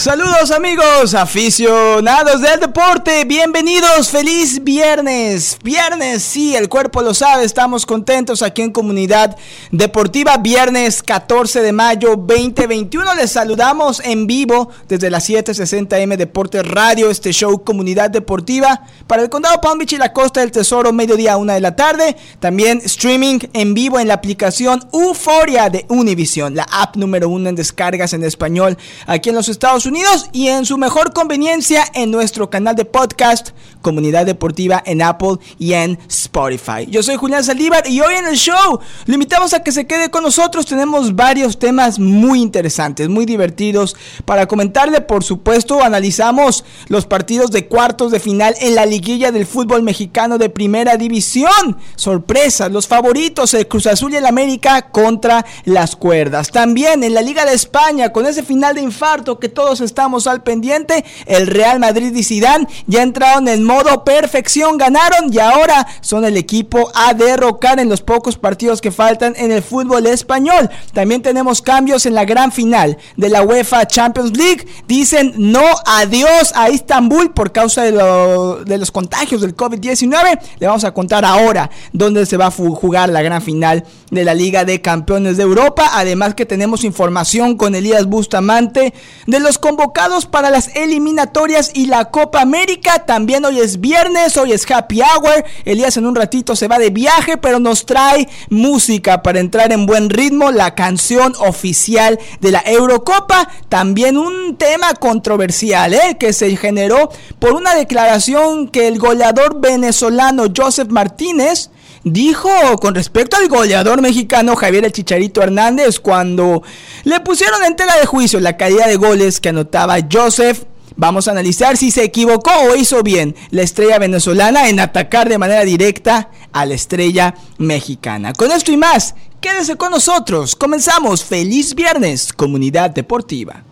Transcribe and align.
Saludos 0.00 0.50
amigos, 0.50 1.12
aficionados 1.12 2.40
del 2.40 2.58
deporte, 2.58 3.26
bienvenidos, 3.26 4.08
feliz 4.08 4.64
viernes, 4.64 5.58
viernes, 5.62 6.22
sí, 6.22 6.56
el 6.56 6.70
cuerpo 6.70 7.02
lo 7.02 7.12
sabe, 7.12 7.44
estamos 7.44 7.84
contentos 7.84 8.40
aquí 8.40 8.62
en 8.62 8.72
Comunidad 8.72 9.36
Deportiva, 9.70 10.38
viernes 10.38 11.02
14 11.02 11.60
de 11.60 11.72
mayo 11.72 12.16
2021, 12.16 13.14
les 13.14 13.32
saludamos 13.32 14.00
en 14.02 14.26
vivo 14.26 14.70
desde 14.88 15.10
las 15.10 15.28
760M 15.28 16.16
Deportes 16.16 16.66
Radio, 16.66 17.10
este 17.10 17.34
show 17.34 17.62
Comunidad 17.62 18.08
Deportiva, 18.08 18.86
para 19.06 19.20
el 19.20 19.28
Condado 19.28 19.60
Palm 19.60 19.76
Beach 19.76 19.92
y 19.92 19.98
la 19.98 20.14
Costa 20.14 20.40
del 20.40 20.50
Tesoro, 20.50 20.94
mediodía 20.94 21.34
a 21.34 21.36
una 21.36 21.52
de 21.52 21.60
la 21.60 21.76
tarde, 21.76 22.16
también 22.38 22.80
streaming 22.86 23.40
en 23.52 23.74
vivo 23.74 24.00
en 24.00 24.08
la 24.08 24.14
aplicación 24.14 24.82
Euforia 24.94 25.68
de 25.68 25.84
Univision, 25.90 26.54
la 26.54 26.66
app 26.72 26.96
número 26.96 27.28
uno 27.28 27.50
en 27.50 27.54
descargas 27.54 28.14
en 28.14 28.24
español 28.24 28.78
aquí 29.06 29.28
en 29.28 29.34
los 29.34 29.50
Estados 29.50 29.84
Unidos 29.84 29.89
y 30.32 30.46
en 30.46 30.66
su 30.66 30.78
mejor 30.78 31.12
conveniencia 31.12 31.84
en 31.94 32.12
nuestro 32.12 32.48
canal 32.48 32.76
de 32.76 32.84
podcast 32.84 33.48
Comunidad 33.82 34.24
Deportiva 34.24 34.80
en 34.86 35.02
Apple 35.02 35.38
y 35.58 35.72
en 35.72 35.98
Spotify. 36.08 36.86
Yo 36.88 37.02
soy 37.02 37.16
Julián 37.16 37.42
Saldívar 37.42 37.88
y 37.88 38.00
hoy 38.00 38.14
en 38.14 38.26
el 38.26 38.36
show 38.36 38.78
lo 39.06 39.14
invitamos 39.14 39.52
a 39.52 39.64
que 39.64 39.72
se 39.72 39.86
quede 39.86 40.10
con 40.10 40.22
nosotros. 40.22 40.66
Tenemos 40.66 41.16
varios 41.16 41.58
temas 41.58 41.98
muy 41.98 42.40
interesantes, 42.40 43.08
muy 43.08 43.26
divertidos 43.26 43.96
para 44.24 44.46
comentarle. 44.46 45.00
Por 45.00 45.24
supuesto, 45.24 45.82
analizamos 45.82 46.64
los 46.86 47.06
partidos 47.06 47.50
de 47.50 47.66
cuartos 47.66 48.12
de 48.12 48.20
final 48.20 48.54
en 48.60 48.76
la 48.76 48.86
liguilla 48.86 49.32
del 49.32 49.46
fútbol 49.46 49.82
mexicano 49.82 50.38
de 50.38 50.50
primera 50.50 50.96
división. 50.96 51.78
Sorpresas, 51.96 52.70
los 52.70 52.86
favoritos, 52.86 53.54
el 53.54 53.66
Cruz 53.66 53.88
Azul 53.88 54.12
y 54.12 54.16
el 54.16 54.26
América 54.26 54.90
contra 54.90 55.44
las 55.64 55.96
cuerdas. 55.96 56.50
También 56.50 57.02
en 57.02 57.14
la 57.14 57.22
Liga 57.22 57.44
de 57.44 57.54
España 57.54 58.12
con 58.12 58.26
ese 58.26 58.44
final 58.44 58.74
de 58.76 58.82
infarto 58.82 59.40
que 59.40 59.48
todos 59.48 59.79
estamos 59.80 60.26
al 60.26 60.42
pendiente. 60.42 61.04
El 61.26 61.46
Real 61.46 61.80
Madrid 61.80 62.14
y 62.14 62.24
Zidane 62.24 62.66
ya 62.86 63.02
entraron 63.02 63.48
en 63.48 63.64
modo 63.64 64.04
perfección, 64.04 64.78
ganaron 64.78 65.32
y 65.32 65.38
ahora 65.38 65.86
son 66.00 66.24
el 66.24 66.36
equipo 66.36 66.90
a 66.94 67.14
derrocar 67.14 67.80
en 67.80 67.88
los 67.88 68.02
pocos 68.02 68.36
partidos 68.36 68.80
que 68.80 68.90
faltan 68.90 69.34
en 69.36 69.52
el 69.52 69.62
fútbol 69.62 70.06
español. 70.06 70.70
También 70.92 71.22
tenemos 71.22 71.62
cambios 71.62 72.06
en 72.06 72.14
la 72.14 72.24
gran 72.24 72.52
final 72.52 72.98
de 73.16 73.28
la 73.28 73.42
UEFA 73.42 73.86
Champions 73.86 74.36
League. 74.36 74.66
Dicen 74.86 75.32
no 75.36 75.64
adiós 75.86 76.52
a 76.54 76.70
Istambul 76.70 77.32
por 77.32 77.52
causa 77.52 77.82
de, 77.82 77.92
de 77.92 78.78
los 78.78 78.90
contagios 78.90 79.40
del 79.40 79.56
COVID-19. 79.56 80.40
Le 80.58 80.66
vamos 80.66 80.84
a 80.84 80.92
contar 80.92 81.24
ahora 81.24 81.70
dónde 81.92 82.26
se 82.26 82.36
va 82.36 82.46
a 82.46 82.50
jugar 82.50 83.08
la 83.08 83.22
gran 83.22 83.42
final 83.42 83.84
de 84.10 84.24
la 84.24 84.34
Liga 84.34 84.64
de 84.64 84.80
Campeones 84.80 85.36
de 85.36 85.42
Europa. 85.42 85.90
Además 85.94 86.34
que 86.34 86.46
tenemos 86.46 86.84
información 86.84 87.56
con 87.56 87.74
Elías 87.74 88.06
Bustamante 88.06 88.92
de 89.26 89.40
los 89.40 89.58
convocados 89.70 90.26
para 90.26 90.50
las 90.50 90.74
eliminatorias 90.74 91.70
y 91.74 91.86
la 91.86 92.06
Copa 92.06 92.40
América. 92.40 93.06
También 93.06 93.44
hoy 93.44 93.60
es 93.60 93.80
viernes, 93.80 94.36
hoy 94.36 94.50
es 94.50 94.68
happy 94.68 95.00
hour. 95.00 95.44
Elías 95.64 95.96
en 95.96 96.06
un 96.06 96.16
ratito 96.16 96.56
se 96.56 96.66
va 96.66 96.80
de 96.80 96.90
viaje, 96.90 97.36
pero 97.36 97.60
nos 97.60 97.86
trae 97.86 98.28
música 98.48 99.22
para 99.22 99.38
entrar 99.38 99.70
en 99.70 99.86
buen 99.86 100.10
ritmo. 100.10 100.50
La 100.50 100.74
canción 100.74 101.34
oficial 101.38 102.18
de 102.40 102.50
la 102.50 102.64
Eurocopa. 102.66 103.48
También 103.68 104.18
un 104.18 104.56
tema 104.56 104.92
controversial 104.94 105.94
¿eh? 105.94 106.16
que 106.18 106.32
se 106.32 106.56
generó 106.56 107.08
por 107.38 107.52
una 107.52 107.76
declaración 107.76 108.66
que 108.66 108.88
el 108.88 108.98
goleador 108.98 109.60
venezolano 109.60 110.46
Joseph 110.52 110.88
Martínez 110.88 111.70
dijo 112.04 112.50
con 112.80 112.94
respecto 112.94 113.36
al 113.36 113.48
goleador 113.48 114.00
mexicano 114.00 114.56
Javier 114.56 114.84
el 114.84 114.92
Chicharito 114.92 115.42
Hernández 115.42 116.00
cuando 116.00 116.62
le 117.04 117.20
pusieron 117.20 117.62
en 117.64 117.76
tela 117.76 117.96
de 117.96 118.06
juicio 118.06 118.40
la 118.40 118.56
calidad 118.56 118.86
de 118.86 118.96
goles 118.96 119.40
que 119.40 119.50
anotaba 119.50 119.98
Joseph. 120.10 120.64
Vamos 120.96 121.28
a 121.28 121.30
analizar 121.30 121.76
si 121.76 121.90
se 121.90 122.04
equivocó 122.04 122.50
o 122.50 122.76
hizo 122.76 123.02
bien 123.02 123.34
la 123.50 123.62
estrella 123.62 123.98
venezolana 123.98 124.68
en 124.68 124.80
atacar 124.80 125.28
de 125.28 125.38
manera 125.38 125.64
directa 125.64 126.30
a 126.52 126.66
la 126.66 126.74
estrella 126.74 127.34
mexicana. 127.58 128.32
Con 128.34 128.50
esto 128.50 128.70
y 128.70 128.76
más, 128.76 129.14
quédese 129.40 129.76
con 129.76 129.92
nosotros. 129.92 130.54
Comenzamos. 130.56 131.24
Feliz 131.24 131.74
viernes, 131.74 132.32
comunidad 132.32 132.90
deportiva. 132.90 133.62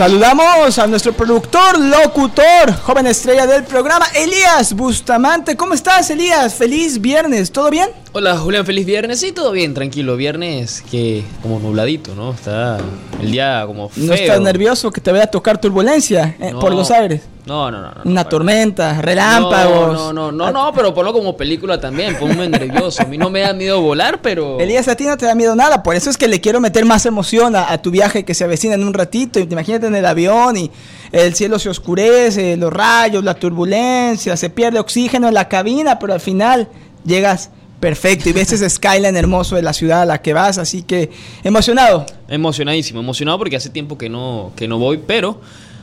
Saludamos 0.00 0.78
a 0.78 0.86
nuestro 0.86 1.12
productor, 1.12 1.78
locutor, 1.78 2.72
joven 2.84 3.06
estrella 3.06 3.46
del 3.46 3.64
programa, 3.64 4.06
Elías 4.16 4.72
Bustamante. 4.72 5.58
¿Cómo 5.58 5.74
estás, 5.74 6.08
Elías? 6.08 6.54
Feliz 6.54 7.02
viernes, 7.02 7.52
¿todo 7.52 7.68
bien? 7.68 7.90
Hola, 8.12 8.38
Julián, 8.38 8.64
feliz 8.64 8.86
viernes. 8.86 9.20
Sí, 9.20 9.32
todo 9.32 9.52
bien, 9.52 9.74
tranquilo. 9.74 10.16
Viernes 10.16 10.82
que 10.90 11.22
como 11.42 11.60
nubladito, 11.60 12.14
¿no? 12.14 12.30
Está 12.32 12.78
el 13.20 13.30
día 13.30 13.62
como 13.66 13.90
feo. 13.90 14.06
¿No 14.06 14.14
estás 14.14 14.40
nervioso 14.40 14.90
que 14.90 15.02
te 15.02 15.12
vaya 15.12 15.24
a 15.24 15.30
tocar 15.30 15.60
turbulencia 15.60 16.34
eh, 16.40 16.54
por 16.58 16.72
los 16.74 16.90
aires? 16.90 17.20
No, 17.50 17.68
no, 17.68 17.80
no. 17.80 17.90
Una 18.04 18.28
tormenta, 18.28 19.02
relámpagos. 19.02 19.92
No, 19.92 20.12
no, 20.12 20.30
no, 20.30 20.52
no, 20.52 20.72
pero 20.72 20.94
ponlo 20.94 21.12
como 21.12 21.36
película 21.36 21.80
también, 21.80 22.16
ponme 22.16 22.48
nervioso. 22.48 23.02
A 23.02 23.06
mí 23.06 23.18
no 23.18 23.28
me 23.28 23.40
da 23.40 23.52
miedo 23.52 23.80
volar, 23.80 24.22
pero... 24.22 24.60
Elías, 24.60 24.86
a 24.86 24.94
ti 24.94 25.04
no 25.04 25.16
te 25.16 25.26
da 25.26 25.34
miedo 25.34 25.56
nada, 25.56 25.82
por 25.82 25.96
eso 25.96 26.10
es 26.10 26.16
que 26.16 26.28
le 26.28 26.40
quiero 26.40 26.60
meter 26.60 26.84
más 26.84 27.06
emoción 27.06 27.56
a, 27.56 27.76
tu 27.82 27.90
viaje 27.90 28.24
que 28.24 28.34
se 28.34 28.44
avecina 28.44 28.74
en 28.74 28.84
un 28.84 28.94
ratito. 28.94 29.40
Imagínate 29.40 29.88
en 29.88 29.96
el 29.96 30.06
avión 30.06 30.56
y 30.58 30.70
el 31.10 31.34
cielo 31.34 31.58
se 31.58 31.68
oscurece, 31.68 32.56
los 32.56 32.72
rayos, 32.72 33.24
la 33.24 33.34
turbulencia, 33.34 34.36
se 34.36 34.48
pierde 34.48 34.78
oxígeno 34.78 35.26
en 35.26 35.34
la 35.34 35.48
cabina, 35.48 35.98
pero 35.98 36.12
al 36.12 36.20
final 36.20 36.68
llegas 37.04 37.50
perfecto 37.80 38.28
y 38.28 38.32
ves 38.32 38.52
ese 38.52 38.70
skyline 38.70 39.16
hermoso 39.16 39.56
de 39.56 39.62
la 39.62 39.72
ciudad 39.72 40.02
a 40.02 40.06
la 40.06 40.22
que 40.22 40.34
vas, 40.34 40.56
así 40.58 40.84
que 40.84 41.10
emocionado. 41.42 42.06
Emocionadísimo, 42.28 43.00
emocionado 43.00 43.38
porque 43.38 43.56
hace 43.56 43.70
tiempo 43.70 43.98
que 43.98 44.08
no, 44.08 44.52
que 44.54 44.68
no 44.68 44.78
voy, 44.78 45.00
pero 45.04 45.40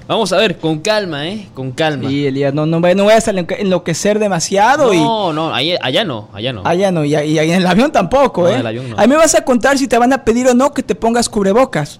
Vamos 0.08 0.32
a 0.32 0.38
ver, 0.38 0.58
con 0.58 0.80
calma, 0.80 1.28
¿eh? 1.28 1.48
Con 1.54 1.72
calma. 1.72 2.10
Sí, 2.10 2.26
Elías, 2.26 2.54
no, 2.54 2.66
no, 2.66 2.80
no 2.80 3.06
vayas 3.06 3.28
a 3.28 3.32
enloquecer 3.32 4.20
demasiado. 4.20 4.94
No, 4.94 5.34
no, 5.34 5.54
allá, 5.54 5.78
allá, 5.82 6.06
no, 6.06 6.30
allá 6.34 6.54
no. 6.54 6.62
Allá 6.66 6.92
no, 6.92 7.04
y, 7.04 7.14
y, 7.14 7.38
en 7.38 7.52
el 7.52 7.68
avión 7.68 7.92
tampoco, 7.92 8.48
¿eh? 8.48 8.54
En 8.54 8.60
el 8.62 8.68
avión 8.68 8.90
no. 8.90 8.98
A 8.98 9.02
mí 9.02 9.08
me 9.10 9.18
vas 9.18 9.36
a 9.36 9.44
contar 9.44 9.78
si 9.78 9.88
te 9.88 9.98
van 9.98 10.14
a 10.14 10.24
pedir 10.24 10.48
o 10.48 10.54
no 10.54 10.74
que 10.74 10.82
te 10.82 10.96
pongas 10.96 11.28
cubrebocas. 11.28 12.00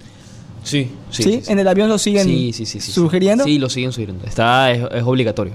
Sí, 0.64 0.90
sí. 1.10 1.22
¿Sí? 1.22 1.42
en 1.48 1.58
el 1.58 1.68
avión 1.68 1.88
lo 1.88 1.98
siguen 1.98 2.24
sugiriendo? 2.80 3.44
Sí, 3.44 3.58
lo 3.58 3.68
siguen 3.68 3.92
sugiriendo. 3.92 4.26
Está, 4.26 4.70
es, 4.72 4.82
es 4.90 5.02
obligatorio. 5.02 5.52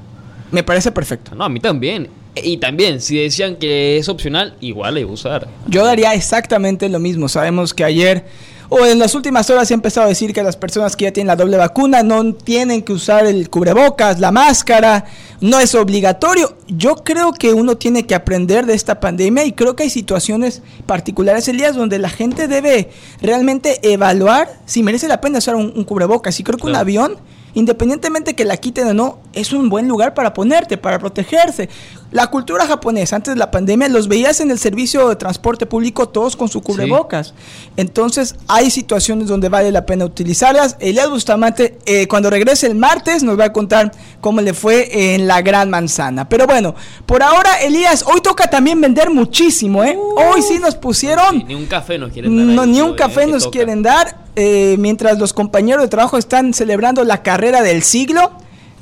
Me 0.51 0.63
parece 0.63 0.91
perfecto. 0.91 1.33
No, 1.35 1.45
a 1.45 1.49
mí 1.49 1.59
también. 1.59 2.07
Y 2.35 2.57
también, 2.57 3.01
si 3.01 3.17
decían 3.17 3.55
que 3.55 3.97
es 3.97 4.09
opcional, 4.09 4.55
igual 4.59 4.95
hay 4.95 5.05
que 5.05 5.11
usar. 5.11 5.47
Yo 5.67 5.83
daría 5.83 6.13
exactamente 6.13 6.89
lo 6.89 6.99
mismo. 6.99 7.27
Sabemos 7.29 7.73
que 7.73 7.83
ayer 7.83 8.25
o 8.69 8.85
en 8.85 8.99
las 8.99 9.15
últimas 9.15 9.49
horas 9.49 9.67
se 9.67 9.73
ha 9.73 9.75
empezado 9.75 10.05
a 10.05 10.09
decir 10.09 10.33
que 10.33 10.43
las 10.43 10.57
personas 10.57 10.95
que 10.95 11.05
ya 11.05 11.13
tienen 11.13 11.27
la 11.27 11.35
doble 11.35 11.57
vacuna 11.57 12.03
no 12.03 12.33
tienen 12.33 12.81
que 12.81 12.93
usar 12.93 13.25
el 13.25 13.49
cubrebocas, 13.49 14.19
la 14.19 14.31
máscara, 14.31 15.05
no 15.41 15.59
es 15.59 15.75
obligatorio. 15.75 16.55
Yo 16.67 16.95
creo 16.95 17.33
que 17.33 17.53
uno 17.53 17.77
tiene 17.77 18.05
que 18.05 18.15
aprender 18.15 18.65
de 18.65 18.73
esta 18.73 18.99
pandemia 18.99 19.45
y 19.45 19.51
creo 19.51 19.75
que 19.75 19.83
hay 19.83 19.89
situaciones 19.89 20.61
particulares, 20.85 21.47
Elías, 21.47 21.75
donde 21.75 21.99
la 21.99 22.09
gente 22.09 22.47
debe 22.47 22.89
realmente 23.21 23.79
evaluar 23.83 24.49
si 24.65 24.83
merece 24.83 25.07
la 25.07 25.21
pena 25.21 25.39
usar 25.39 25.55
un, 25.55 25.83
cubrebocas. 25.83 26.39
Y 26.39 26.43
creo 26.43 26.57
que 26.57 26.67
un 26.67 26.75
avión 26.75 27.17
independientemente 27.55 28.33
que 28.33 28.45
la 28.45 28.57
quiten 28.57 28.87
o 28.87 28.93
no, 28.93 29.19
es 29.33 29.53
un 29.53 29.69
buen 29.69 29.87
lugar 29.87 30.13
para 30.13 30.33
ponerte, 30.33 30.77
para 30.77 30.99
protegerse. 30.99 31.69
La 32.13 32.27
cultura 32.27 32.67
japonesa, 32.67 33.15
antes 33.15 33.33
de 33.33 33.39
la 33.39 33.49
pandemia, 33.49 33.89
los 33.89 34.07
veías 34.07 34.39
en 34.39 34.51
el 34.51 34.59
servicio 34.59 35.09
de 35.09 35.15
transporte 35.15 35.65
público 35.65 36.07
todos 36.09 36.35
con 36.35 36.47
su 36.47 36.61
cubrebocas. 36.61 37.33
Entonces, 37.75 38.35
hay 38.47 38.69
situaciones 38.69 39.27
donde 39.27 39.49
vale 39.49 39.71
la 39.71 39.87
pena 39.87 40.05
utilizarlas. 40.05 40.77
Elias 40.79 41.09
Bustamante, 41.09 41.79
eh, 41.87 42.07
cuando 42.07 42.29
regrese 42.29 42.67
el 42.67 42.75
martes, 42.75 43.23
nos 43.23 43.39
va 43.39 43.45
a 43.45 43.51
contar 43.51 43.91
cómo 44.21 44.41
le 44.41 44.53
fue 44.53 45.15
en 45.15 45.25
la 45.25 45.41
Gran 45.41 45.71
Manzana. 45.71 46.29
Pero 46.29 46.45
bueno, 46.45 46.75
por 47.07 47.23
ahora, 47.23 47.55
Elías, 47.63 48.05
hoy 48.05 48.21
toca 48.21 48.47
también 48.47 48.79
vender 48.79 49.09
muchísimo, 49.09 49.83
¿eh? 49.83 49.97
hoy 49.97 50.43
sí 50.43 50.59
nos 50.59 50.75
pusieron. 50.75 51.43
ni 51.47 51.55
un 51.55 51.65
café 51.65 51.97
nos 51.97 52.11
quieren 52.11 52.37
dar. 52.37 52.45
No, 52.45 52.65
ni 52.67 52.79
un 52.79 52.93
café 52.93 53.25
nos 53.25 53.47
quieren 53.47 53.81
dar. 53.81 54.21
Eh, 54.35 54.75
mientras 54.77 55.17
los 55.17 55.33
compañeros 55.33 55.81
de 55.81 55.87
trabajo 55.87 56.19
están 56.19 56.53
celebrando 56.53 57.03
la 57.03 57.23
carrera 57.23 57.63
del 57.63 57.81
siglo. 57.81 58.33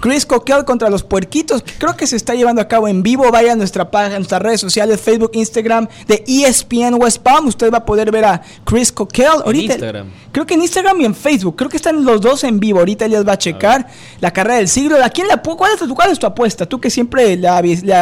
Chris 0.02 0.26
Coquel 0.26 0.66
contra 0.66 0.90
los 0.90 1.04
puerquitos. 1.04 1.64
Creo 1.78 1.96
que 1.96 2.08
se 2.08 2.16
está 2.16 2.34
llevando 2.34 2.62
a 2.62 2.68
cabo 2.68 2.88
en 2.88 3.04
vivo. 3.04 3.32
Vaya 3.32 3.54
a 3.54 3.56
nuestra 3.56 3.90
página, 3.90 4.18
nuestras 4.18 4.42
redes 4.42 4.60
sociales, 4.60 5.00
Facebook, 5.00 5.32
Instagram 5.34 5.88
de 6.08 6.24
ESPN 6.28 6.96
West 6.96 7.20
Palm. 7.20 7.48
Usted 7.48 7.72
va 7.72 7.78
a 7.78 7.86
poder 7.86 8.12
ver 8.12 8.26
a 8.26 8.42
Chris 8.66 8.92
Coquel. 8.92 9.28
Ahorita, 9.46 9.74
Instagram. 9.74 10.08
Creo 10.32 10.46
que 10.46 10.56
en 10.56 10.64
Instagram 10.64 11.02
y 11.02 11.06
en 11.06 11.16
Facebook. 11.16 11.56
Creo 11.56 11.70
que 11.70 11.78
están 11.78 12.04
los 12.04 12.20
dos 12.20 12.44
en 12.44 12.60
vivo. 12.60 12.80
Ahorita 12.80 13.08
les 13.08 13.26
va 13.26 13.34
a 13.34 13.38
checar 13.38 13.88
la 14.20 14.34
carrera 14.34 14.58
del 14.58 14.68
siglo. 14.68 15.02
¿A 15.04 15.10
quién 15.10 15.28
la, 15.28 15.42
cuál, 15.42 15.74
es 15.74 15.80
tu, 15.80 15.94
¿Cuál 15.94 16.12
es 16.12 16.20
tu 16.20 16.26
apuesta? 16.26 16.66
Tú 16.66 16.82
que 16.82 16.90
siempre 16.90 17.38
la, 17.38 17.62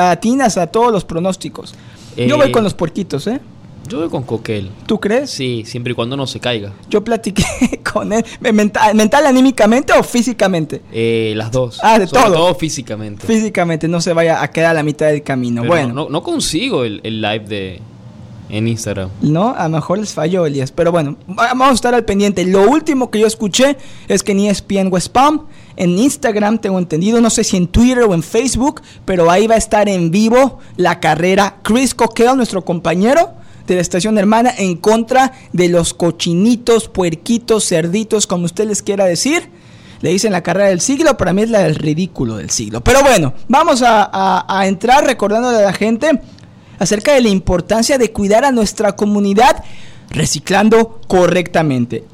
atinas 0.10 0.58
a 0.58 0.68
todos 0.68 0.92
los 0.94 1.04
pronósticos. 1.04 1.76
Yo 2.16 2.38
voy 2.38 2.48
Eh, 2.48 2.52
con 2.52 2.64
los 2.64 2.74
puerquitos, 2.74 3.28
¿eh? 3.28 3.40
Yo 3.90 4.00
voy 4.00 4.10
con 4.10 4.24
Coquel. 4.24 4.70
¿Tú 4.86 5.00
crees? 5.00 5.32
Sí, 5.32 5.64
siempre 5.66 5.92
y 5.92 5.96
cuando 5.96 6.16
no 6.16 6.28
se 6.28 6.40
caiga. 6.40 6.72
Yo 6.90 7.04
platiqué 7.04 7.44
con 7.94 8.14
él. 8.14 8.24
¿Mental, 8.40 8.94
mental 8.96 9.26
anímicamente 9.26 9.94
o 9.94 10.04
físicamente? 10.04 10.82
Eh, 10.92 11.34
las 11.36 11.52
dos. 11.52 11.80
Ah, 11.82 11.98
de 12.00 12.08
Sobre 12.08 12.22
todo. 12.24 12.34
todo 12.34 12.56
físicamente. 12.56 13.26
Físicamente 13.26 13.88
no 13.88 14.00
se 14.00 14.14
vaya 14.14 14.42
a 14.44 14.52
quedar 14.52 14.72
a 14.72 14.74
la 14.76 14.84
mitad 14.84 15.08
del 15.08 15.24
camino. 15.24 15.62
Pero 15.64 15.74
bueno, 15.74 15.94
no, 15.94 16.10
no 16.10 16.22
consigo 16.24 16.84
el, 16.84 17.02
el 17.04 17.22
live 17.22 17.46
de 17.48 17.82
en 18.52 18.68
Instagram. 18.68 19.10
No, 19.22 19.54
a 19.56 19.64
lo 19.66 19.70
mejor 19.70 20.00
les 20.00 20.12
falló, 20.14 20.46
Elías. 20.46 20.72
Pero 20.72 20.92
bueno, 20.92 21.18
va- 21.30 21.50
vamos 21.50 21.70
a 21.70 21.74
estar 21.74 21.94
al 21.94 22.04
pendiente. 22.06 22.44
Lo 22.46 22.68
último 22.70 23.12
que 23.12 23.20
yo 23.20 23.28
escuché 23.28 23.78
es 24.08 24.24
que 24.24 24.32
en 24.32 24.40
E 24.40 24.50
ESPN 24.50 24.88
West 24.92 25.10
Palm, 25.10 25.46
en 25.76 25.98
Instagram, 26.00 26.58
tengo 26.58 26.80
entendido, 26.80 27.22
no 27.22 27.30
sé 27.30 27.44
si 27.44 27.58
en 27.58 27.68
Twitter 27.68 28.00
o 28.04 28.14
en 28.16 28.24
Facebook, 28.24 28.82
pero 29.06 29.30
ahí 29.30 29.46
va 29.46 29.54
a 29.56 29.60
estar 29.60 29.88
en 29.88 30.10
vivo 30.10 30.58
la 30.78 31.00
carrera 31.00 31.58
Chris 31.62 31.94
Coquel, 31.94 32.36
nuestro 32.38 32.66
compañero 32.66 33.34
de 33.74 33.78
la 33.78 33.82
estación 33.82 34.18
hermana, 34.18 34.52
en 34.58 34.76
contra 34.78 35.32
de 35.54 35.70
los 35.70 35.94
cochinitos, 35.94 36.88
puerquitos, 36.90 37.68
cerditos, 37.68 38.28
como 38.28 38.46
usted 38.46 38.68
les 38.68 38.82
quiera 38.82 39.06
decir. 39.06 39.50
Le 40.02 40.12
dicen 40.12 40.32
la 40.32 40.44
carrera 40.44 40.70
del 40.70 40.80
siglo, 40.80 41.18
para 41.18 41.34
mí 41.34 41.42
es 41.42 41.50
la 41.50 41.60
del 41.60 41.76
ridículo 41.76 42.38
del 42.38 42.50
siglo. 42.52 42.82
Pero 42.82 43.02
bueno, 43.02 43.34
vamos 43.50 43.82
a, 43.82 44.04
a- 44.12 44.46
a 44.60 44.68
entrar 44.68 45.06
recordándole 45.06 45.58
a 45.58 45.62
la 45.62 45.74
gente 45.74 46.22
acerca 46.80 47.14
de 47.14 47.20
la 47.22 47.28
importancia 47.30 47.98
de 47.98 48.12
cuidar 48.14 48.46
a 48.46 48.52
nuestra 48.54 48.94
comunidad 48.96 49.62
reciclando 50.10 51.02
correctamente. 51.08 52.06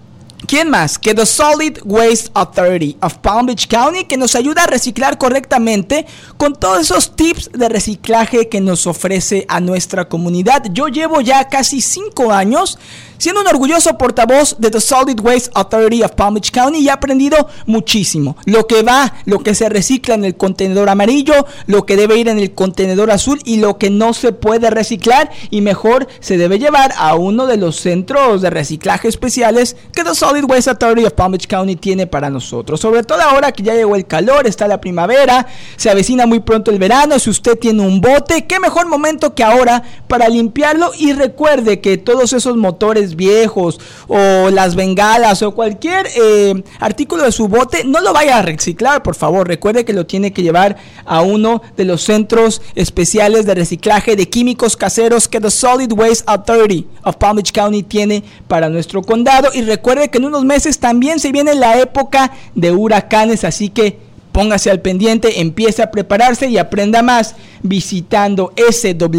¿Quién 0.48 0.70
más 0.70 1.00
que 1.00 1.16
The 1.16 1.26
Solid 1.26 1.80
Waste 1.86 2.30
Authority 2.36 2.98
of 3.02 3.16
Palm 3.16 3.48
Beach 3.48 3.68
County 3.68 4.06
que 4.06 4.16
nos 4.16 4.36
ayuda 4.36 4.64
a 4.64 4.68
reciclar 4.68 5.18
correctamente 5.18 6.06
con 6.38 6.54
todos 6.54 6.82
esos 6.82 7.16
tips 7.16 7.52
de 7.52 7.68
reciclaje 7.68 8.48
que 8.48 8.62
nos 8.62 8.86
ofrece 8.86 9.46
a 9.50 9.60
nuestra 9.60 10.08
comunidad? 10.08 10.64
Yo 10.72 10.88
llevo 10.88 11.22
ya 11.22 11.48
casi 11.50 11.82
5 11.82 12.32
años 12.32 12.78
siendo 13.18 13.42
un 13.42 13.48
orgulloso 13.48 13.98
portavoz 13.98 14.56
de 14.60 14.70
The 14.70 14.82
Solid 14.82 15.20
Waste 15.20 15.52
Authority 15.54 16.04
of 16.04 16.12
Palm 16.12 16.36
Beach 16.36 16.52
County 16.52 16.80
y 16.80 16.88
he 16.88 16.92
aprendido 16.92 17.48
muchísimo. 17.66 18.38
Lo 18.46 18.68
que 18.68 18.84
va, 18.84 19.14
lo 19.26 19.40
que 19.40 19.56
se 19.56 19.70
recicla 19.70 20.16
en 20.16 20.26
el 20.26 20.36
contenedor 20.36 20.90
amarillo, 20.90 21.46
lo 21.68 21.86
que 21.86 21.96
debe 21.96 22.18
ir 22.18 22.28
en 22.28 22.40
el 22.40 22.54
contenedor 22.54 23.12
azul 23.12 23.40
y 23.46 23.58
lo 23.58 23.78
que 23.78 23.90
no 23.90 24.14
se 24.14 24.32
puede 24.32 24.70
reciclar 24.70 25.32
y 25.50 25.62
mejor 25.62 26.08
se 26.20 26.38
debe 26.38 26.60
llevar 26.60 26.94
a 26.98 27.16
uno 27.16 27.48
de 27.48 27.58
los 27.58 27.78
centros 27.78 28.42
de 28.42 28.50
reciclaje 28.50 29.08
especiales 29.08 29.76
que 29.94 30.04
The 30.04 30.16
Solid 30.16 30.46
Waste 30.46 30.72
Authority 30.72 31.06
of 31.06 31.14
Palm 31.14 31.32
Beach 31.32 31.48
County 31.48 31.76
tiene 31.76 32.08
para 32.08 32.30
nosotros. 32.30 32.80
Sobre 32.80 33.04
todo 33.04 33.22
ahora 33.22 33.52
que 33.52 33.64
ya 33.64 33.74
llegó 33.74 33.96
el 33.96 34.06
calor, 34.06 34.48
está 34.48 34.68
la 34.68 34.82
primavera, 34.82 35.48
se 35.78 35.90
avecina 35.90 36.26
muy 36.26 36.40
pronto 36.40 36.72
el 36.72 36.80
verano, 36.80 37.20
si 37.20 37.30
usted 37.30 37.58
tiene 37.58 37.82
un 37.82 38.02
bote, 38.02 38.46
qué 38.46 38.60
mejor 38.60 38.88
momento 38.88 39.36
que 39.36 39.44
ahora 39.44 39.84
para 40.08 40.28
limpiarlo 40.30 40.92
y 40.98 41.14
recuerde 41.14 41.82
que 41.82 41.98
todos 41.98 42.34
esos 42.34 42.58
motores 42.58 43.05
viejos 43.14 43.80
o 44.08 44.50
las 44.50 44.74
bengalas 44.74 45.44
o 45.44 45.52
cualquier 45.54 46.08
eh, 46.16 46.64
artículo 46.80 47.26
de 47.26 47.32
su 47.32 47.48
bote 47.48 47.84
no 47.84 48.02
lo 48.02 48.12
vaya 48.12 48.40
a 48.40 48.42
reciclar, 48.42 49.04
por 49.04 49.14
favor. 49.14 49.48
Recuerde 49.48 49.86
que 49.86 49.94
lo 49.94 50.08
tiene 50.08 50.34
que 50.34 50.42
llevar 50.42 50.78
a 51.06 51.22
uno 51.22 51.62
de 51.78 51.86
los 51.86 52.02
centros 52.02 52.64
especiales 52.74 53.46
de 53.46 53.54
reciclaje 53.54 54.16
de 54.16 54.28
químicos 54.28 54.76
caseros 54.76 55.28
que 55.28 55.40
The 55.40 55.52
Solid 55.52 55.92
Waste 55.94 56.24
Authority 56.26 56.88
of 57.04 57.18
Palm 57.18 57.36
Beach 57.36 57.52
County 57.52 57.84
tiene 57.84 58.24
para 58.48 58.70
nuestro 58.70 59.04
condado. 59.04 59.50
Y 59.54 59.62
recuerde 59.62 60.10
que 60.10 60.18
en 60.18 60.26
unos 60.26 60.46
meses 60.46 60.80
también 60.80 61.20
se 61.20 61.32
viene 61.32 61.54
la 61.54 61.80
época 61.80 62.32
de 62.56 62.72
huracanes, 62.72 63.44
así 63.44 63.70
que 63.70 64.00
póngase 64.32 64.70
al 64.70 64.82
pendiente, 64.82 65.40
empiece 65.40 65.82
a 65.82 65.92
prepararse 65.92 66.48
y 66.50 66.58
aprenda 66.58 67.02
más 67.02 67.36
visitando 67.64 68.52
swa.org 68.58 69.10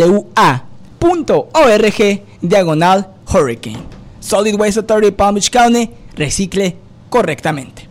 diagonal 2.42 3.15
hurricane. 3.32 3.82
Solid 4.20 4.54
Waste 4.56 4.80
Authority 4.80 5.12
Palm 5.12 5.34
Beach 5.34 5.50
County, 5.50 5.90
recicle 6.16 6.76
correctamente. 7.08 7.88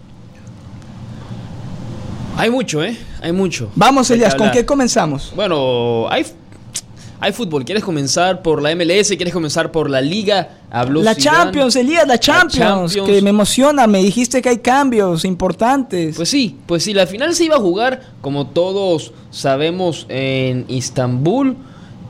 Hay 2.38 2.50
mucho, 2.50 2.84
¿eh? 2.84 2.98
Hay 3.22 3.32
mucho. 3.32 3.72
Vamos, 3.76 4.10
de 4.10 4.16
Elias, 4.16 4.36
¿con 4.36 4.48
hablar. 4.48 4.58
qué 4.58 4.66
comenzamos? 4.66 5.32
Bueno, 5.36 6.08
hay, 6.10 6.26
hay 7.22 7.32
fútbol. 7.32 7.64
¿Quieres 7.64 7.84
comenzar 7.84 8.42
por 8.42 8.62
la 8.62 8.76
MLS? 8.76 9.08
¿Quieres 9.10 9.34
comenzar 9.34 9.72
por 9.72 9.90
la 9.90 10.02
Liga? 10.02 10.58
Habló 10.70 11.02
La 11.02 11.16
Zidane. 11.16 11.38
Champions, 11.38 11.76
Elías, 11.78 12.06
la 12.06 12.20
Champions, 12.20 12.94
Champions. 12.94 13.08
que 13.08 13.22
me 13.22 13.30
emociona, 13.30 13.88
me 13.88 14.04
dijiste 14.04 14.42
que 14.42 14.50
hay 14.50 14.58
cambios 14.58 15.24
importantes. 15.24 16.18
Pues 16.18 16.28
sí, 16.28 16.58
pues 16.66 16.84
sí, 16.84 16.94
la 16.94 17.08
final 17.08 17.34
se 17.34 17.46
iba 17.46 17.56
a 17.56 17.60
jugar, 17.60 18.02
como 18.20 18.48
todos 18.48 19.14
sabemos, 19.32 20.06
en 20.10 20.66
Istambul. 20.68 21.56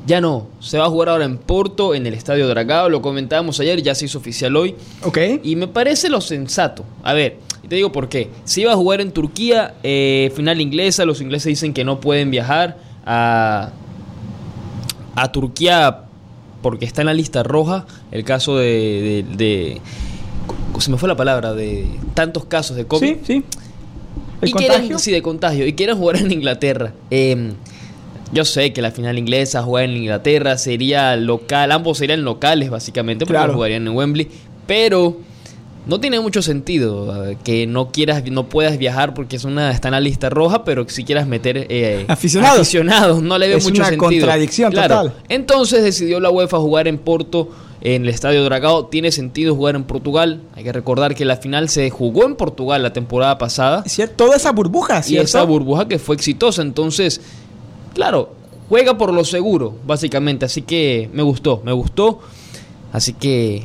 Ya 0.08 0.22
no, 0.22 0.48
se 0.60 0.78
va 0.78 0.86
a 0.86 0.90
jugar 0.90 1.10
ahora 1.10 1.26
en 1.26 1.38
Porto, 1.38 1.96
en 1.96 2.06
el 2.06 2.14
Estadio 2.14 2.48
Dragao. 2.48 2.90
Lo 2.90 3.02
comentábamos 3.02 3.60
ayer, 3.60 3.82
ya 3.82 3.96
se 3.96 4.06
hizo 4.06 4.20
oficial 4.20 4.56
hoy. 4.56 4.76
ok. 5.04 5.18
Y 5.44 5.56
me 5.56 5.68
parece 5.68 6.10
lo 6.10 6.22
sensato. 6.22 6.86
A 7.04 7.14
ver, 7.14 7.38
y 7.64 7.68
te 7.68 7.76
digo 7.76 7.92
por 7.92 8.08
qué. 8.08 8.30
Se 8.44 8.62
iba 8.62 8.72
a 8.72 8.76
jugar 8.76 9.02
en 9.02 9.12
Turquía, 9.12 9.74
eh, 9.82 10.32
final 10.36 10.62
inglesa. 10.62 11.06
Los 11.06 11.22
ingleses 11.22 11.48
dicen 11.48 11.74
que 11.74 11.84
no 11.84 12.00
pueden 12.00 12.30
viajar 12.30 12.78
a, 13.06 13.72
a 15.16 15.32
Turquía 15.32 16.02
porque 16.62 16.86
está 16.86 17.02
en 17.02 17.08
la 17.08 17.14
lista 17.14 17.42
roja. 17.44 17.86
El 18.12 18.24
caso 18.24 18.58
de, 18.58 19.26
de- 19.28 19.36
de- 19.38 19.82
Se 20.80 20.92
me 20.92 20.98
fue 20.98 21.08
la 21.10 21.16
palabra, 21.16 21.54
de 21.54 21.88
tantos 22.14 22.46
casos 22.46 22.76
de 22.78 22.86
COVID. 22.86 23.08
Sí, 23.08 23.20
sí. 23.26 23.44
¿El 24.42 24.50
y 24.50 24.52
quieren, 24.52 24.72
contagio? 24.78 25.00
sí, 25.00 25.12
de 25.12 25.22
contagio. 25.22 25.66
Y 25.66 25.74
quieren 25.74 25.98
jugar 25.98 26.18
en 26.18 26.32
Inglaterra. 26.32 26.94
Eh, 27.10 27.54
yo 28.32 28.46
sé 28.46 28.74
que 28.74 28.82
la 28.82 28.92
final 28.92 29.18
inglesa, 29.18 29.62
jugar 29.64 29.86
en 29.86 29.98
Inglaterra, 29.98 30.58
sería 30.58 31.16
local. 31.16 31.72
Ambos 31.72 31.98
serían 32.00 32.24
locales, 32.24 32.70
básicamente, 32.70 33.26
porque 33.26 33.38
Claro. 33.38 33.54
jugarían 33.54 33.88
en 33.88 33.96
Wembley. 33.96 34.28
Pero 34.68 35.18
no 35.86 36.00
tiene 36.00 36.20
mucho 36.20 36.42
sentido 36.42 37.30
eh, 37.30 37.38
que 37.44 37.68
no 37.68 37.92
quieras, 37.92 38.24
no 38.32 38.46
puedas 38.50 38.78
viajar 38.80 39.14
porque 39.14 39.36
es 39.36 39.44
una, 39.44 39.70
está 39.72 39.90
en 39.90 39.94
la 39.94 40.00
lista 40.00 40.30
roja, 40.32 40.64
pero 40.64 40.90
si 40.90 41.04
quieras 41.04 41.28
meter 41.28 41.68
eh, 41.70 42.06
Aficionados. 42.08 42.62
aficionados, 42.62 43.22
no 43.22 43.38
le 43.38 43.48
veo 43.50 43.58
Es 43.58 43.64
mucho 43.64 43.82
una 43.82 43.90
sentido. 43.90 44.10
contradicción 44.10 44.72
Claro. 44.72 44.96
total. 45.04 45.14
Entonces 45.30 45.84
decidió 45.84 46.20
la 46.20 46.32
UEFA 46.32 46.58
jugar 46.58 46.88
en 46.88 46.98
Porto, 46.98 47.50
en 47.82 48.02
el 48.02 48.10
Estadio 48.10 48.44
Dragao. 48.44 48.88
Tiene 48.88 49.12
sentido 49.12 49.54
jugar 49.54 49.76
en 49.76 49.84
Portugal. 49.84 50.42
Hay 50.56 50.64
que 50.64 50.72
recordar 50.72 51.14
que 51.14 51.24
la 51.24 51.38
final 51.38 51.70
se 51.70 51.92
jugó 51.92 52.26
en 52.26 52.34
Portugal 52.36 52.82
la 52.82 52.92
temporada 52.92 53.38
pasada 53.38 53.84
Es 53.86 53.92
cierto, 53.92 54.26
toda 54.26 54.38
esa 54.38 54.52
burbuja, 54.52 55.04
y 55.08 55.18
esa 55.18 55.44
burbuja 55.44 55.88
que 55.88 56.00
fue 56.00 56.16
exitosa. 56.16 56.64
Entonces, 56.64 57.22
claro, 57.96 58.36
juega 58.70 58.98
por 58.98 59.12
lo 59.12 59.26
seguro, 59.26 59.74
básicamente. 59.88 60.46
Así 60.46 60.62
que 60.62 61.10
me 61.12 61.24
gustó, 61.24 61.62
me 61.66 61.72
gustó. 61.72 62.20
Así 62.94 63.14
que 63.14 63.64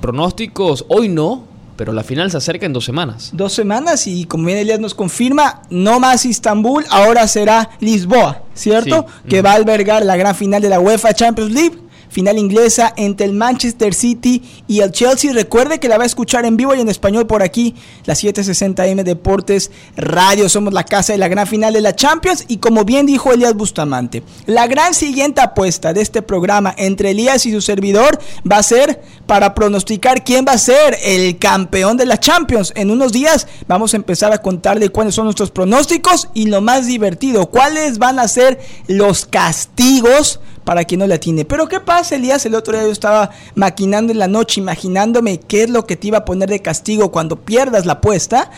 pronósticos, 0.00 0.84
hoy 0.88 1.08
no, 1.08 1.44
pero 1.76 1.92
la 1.92 2.04
final 2.04 2.30
se 2.30 2.36
acerca 2.36 2.66
en 2.66 2.72
dos 2.72 2.84
semanas. 2.84 3.30
Dos 3.32 3.52
semanas 3.52 4.06
y 4.06 4.24
como 4.26 4.46
bien 4.46 4.58
Elías 4.58 4.78
nos 4.78 4.94
confirma, 4.94 5.62
no 5.70 5.98
más 5.98 6.24
Istambul, 6.24 6.84
ahora 6.90 7.26
será 7.26 7.70
Lisboa, 7.80 8.42
¿cierto? 8.54 9.06
Sí. 9.24 9.28
Que 9.28 9.42
va 9.42 9.52
a 9.52 9.54
albergar 9.54 10.04
la 10.04 10.16
gran 10.16 10.34
final 10.34 10.62
de 10.62 10.68
la 10.68 10.78
UEFA 10.78 11.12
Champions 11.12 11.52
League. 11.52 11.78
Final 12.12 12.36
inglesa 12.36 12.92
entre 12.98 13.24
el 13.24 13.32
Manchester 13.32 13.94
City 13.94 14.42
y 14.68 14.80
el 14.80 14.92
Chelsea. 14.92 15.32
Recuerde 15.32 15.80
que 15.80 15.88
la 15.88 15.96
va 15.96 16.02
a 16.02 16.06
escuchar 16.06 16.44
en 16.44 16.58
vivo 16.58 16.74
y 16.74 16.80
en 16.80 16.90
español 16.90 17.26
por 17.26 17.42
aquí, 17.42 17.74
la 18.04 18.12
760M 18.12 19.02
Deportes 19.02 19.70
Radio. 19.96 20.50
Somos 20.50 20.74
la 20.74 20.84
casa 20.84 21.14
de 21.14 21.18
la 21.18 21.28
gran 21.28 21.46
final 21.46 21.72
de 21.72 21.80
la 21.80 21.96
Champions. 21.96 22.44
Y 22.48 22.58
como 22.58 22.84
bien 22.84 23.06
dijo 23.06 23.32
Elías 23.32 23.54
Bustamante, 23.54 24.22
la 24.44 24.66
gran 24.66 24.92
siguiente 24.92 25.40
apuesta 25.40 25.94
de 25.94 26.02
este 26.02 26.20
programa 26.20 26.74
entre 26.76 27.12
Elías 27.12 27.46
y 27.46 27.52
su 27.52 27.62
servidor 27.62 28.18
va 28.50 28.58
a 28.58 28.62
ser 28.62 29.00
para 29.26 29.54
pronosticar 29.54 30.22
quién 30.22 30.44
va 30.46 30.52
a 30.52 30.58
ser 30.58 30.98
el 31.02 31.38
campeón 31.38 31.96
de 31.96 32.04
la 32.04 32.20
Champions. 32.20 32.74
En 32.76 32.90
unos 32.90 33.12
días 33.12 33.46
vamos 33.68 33.94
a 33.94 33.96
empezar 33.96 34.34
a 34.34 34.42
contarle 34.42 34.90
cuáles 34.90 35.14
son 35.14 35.24
nuestros 35.24 35.50
pronósticos 35.50 36.28
y 36.34 36.46
lo 36.46 36.60
más 36.60 36.86
divertido, 36.86 37.46
cuáles 37.46 37.96
van 37.96 38.18
a 38.18 38.28
ser 38.28 38.60
los 38.86 39.24
castigos 39.24 40.40
para 40.64 40.84
quien 40.84 41.00
no 41.00 41.06
le 41.06 41.14
atine. 41.14 41.44
Pero 41.44 41.68
¿qué 41.68 41.80
pasa, 41.80 42.16
Elías? 42.16 42.44
El 42.46 42.54
otro 42.54 42.74
día 42.74 42.84
yo 42.84 42.92
estaba 42.92 43.30
maquinando 43.54 44.12
en 44.12 44.18
la 44.18 44.28
noche, 44.28 44.60
imaginándome 44.60 45.40
qué 45.40 45.64
es 45.64 45.70
lo 45.70 45.86
que 45.86 45.96
te 45.96 46.08
iba 46.08 46.18
a 46.18 46.24
poner 46.24 46.48
de 46.48 46.60
castigo 46.60 47.10
cuando 47.10 47.36
pierdas 47.36 47.86
la 47.86 47.94
apuesta. 47.94 48.50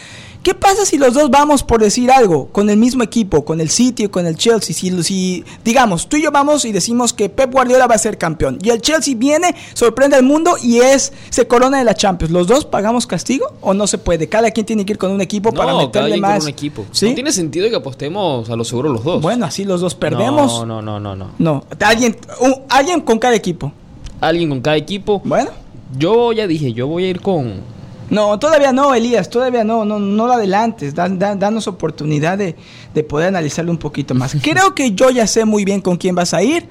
¿Qué 0.45 0.55
pasa 0.55 0.85
si 0.85 0.99
los 0.99 1.15
dos 1.15 1.31
vamos 1.31 1.63
por 1.63 1.81
decir 1.81 2.11
algo 2.13 2.49
con 2.53 2.69
el 2.69 2.77
mismo 2.77 3.03
equipo, 3.03 3.47
con 3.47 3.61
el 3.63 3.71
City 3.71 4.05
o 4.05 4.11
con 4.11 4.27
el 4.27 4.37
Chelsea? 4.37 4.75
Si, 4.77 5.03
si 5.03 5.43
digamos, 5.65 6.07
tú 6.07 6.19
y 6.19 6.23
yo 6.23 6.31
vamos 6.31 6.67
y 6.67 6.71
decimos 6.73 7.15
que 7.15 7.31
Pep 7.31 7.51
Guardiola 7.51 7.87
va 7.87 7.95
a 7.95 7.99
ser 7.99 8.19
campeón 8.19 8.59
y 8.63 8.69
el 8.69 8.83
Chelsea 8.83 9.15
viene, 9.17 9.55
sorprende 9.73 10.17
al 10.17 10.23
mundo 10.23 10.57
y 10.63 10.81
es 10.81 11.15
se 11.31 11.47
corona 11.49 11.79
de 11.79 11.85
la 11.85 11.95
Champions. 11.95 12.31
¿Los 12.31 12.47
dos 12.47 12.67
pagamos 12.67 13.07
castigo 13.07 13.47
o 13.63 13.73
no 13.73 13.87
se 13.87 13.97
puede? 13.97 14.29
Cada 14.29 14.51
quien 14.51 14.67
tiene 14.67 14.85
que 14.85 14.93
ir 14.93 14.99
con 14.99 15.11
un 15.13 15.23
equipo 15.23 15.51
para 15.51 15.73
no, 15.73 15.79
cada 15.79 15.87
meterle 15.87 16.11
quien 16.11 16.21
con 16.23 16.31
más. 16.31 16.43
un 16.43 16.49
equipo. 16.51 16.85
¿Sí? 16.93 17.09
No 17.09 17.15
tiene 17.15 17.33
sentido 17.33 17.71
que 17.71 17.77
apostemos 17.77 18.51
a 18.51 18.55
lo 18.55 18.65
seguro 18.65 18.91
los 18.93 19.03
dos. 19.03 19.23
Bueno, 19.23 19.47
así 19.47 19.65
los 19.65 19.81
dos 19.81 19.95
perdemos. 19.95 20.53
No, 20.61 20.67
no, 20.67 20.83
no, 20.83 21.01
no, 21.01 21.17
no. 21.17 21.31
No, 21.39 21.65
alguien, 21.81 22.17
un- 22.41 22.57
alguien 22.69 23.01
con 23.01 23.19
cada 23.19 23.35
equipo. 23.35 23.73
Alguien 24.21 24.51
con 24.51 24.61
cada 24.61 24.77
equipo. 24.77 25.23
Bueno. 25.25 25.51
Yo 25.99 26.33
ya 26.33 26.47
dije, 26.47 26.75
yo 26.75 26.87
voy 26.87 27.05
a 27.05 27.09
ir 27.09 27.23
con. 27.23 27.73
No, 28.15 28.39
todavía 28.39 28.73
no, 28.73 28.95
Elías, 28.95 29.29
todavía 29.29 29.65
no, 29.65 29.85
no, 29.85 29.99
no 29.99 30.27
lo 30.27 30.33
adelantes, 30.33 30.95
dan, 30.95 31.19
dan- 31.19 31.39
danos 31.39 31.67
oportunidad 31.67 32.39
de, 32.39 32.55
de 32.95 33.03
poder 33.05 33.29
analizarlo 33.29 33.71
un 33.73 33.79
poquito 33.79 34.15
más. 34.15 34.37
Creo 34.43 34.75
que 34.75 34.93
yo 34.93 35.11
ya 35.11 35.27
sé 35.27 35.45
muy 35.45 35.65
bien 35.65 35.81
con 35.81 35.97
quién 35.97 36.15
vas 36.15 36.33
a 36.33 36.43
ir 36.43 36.69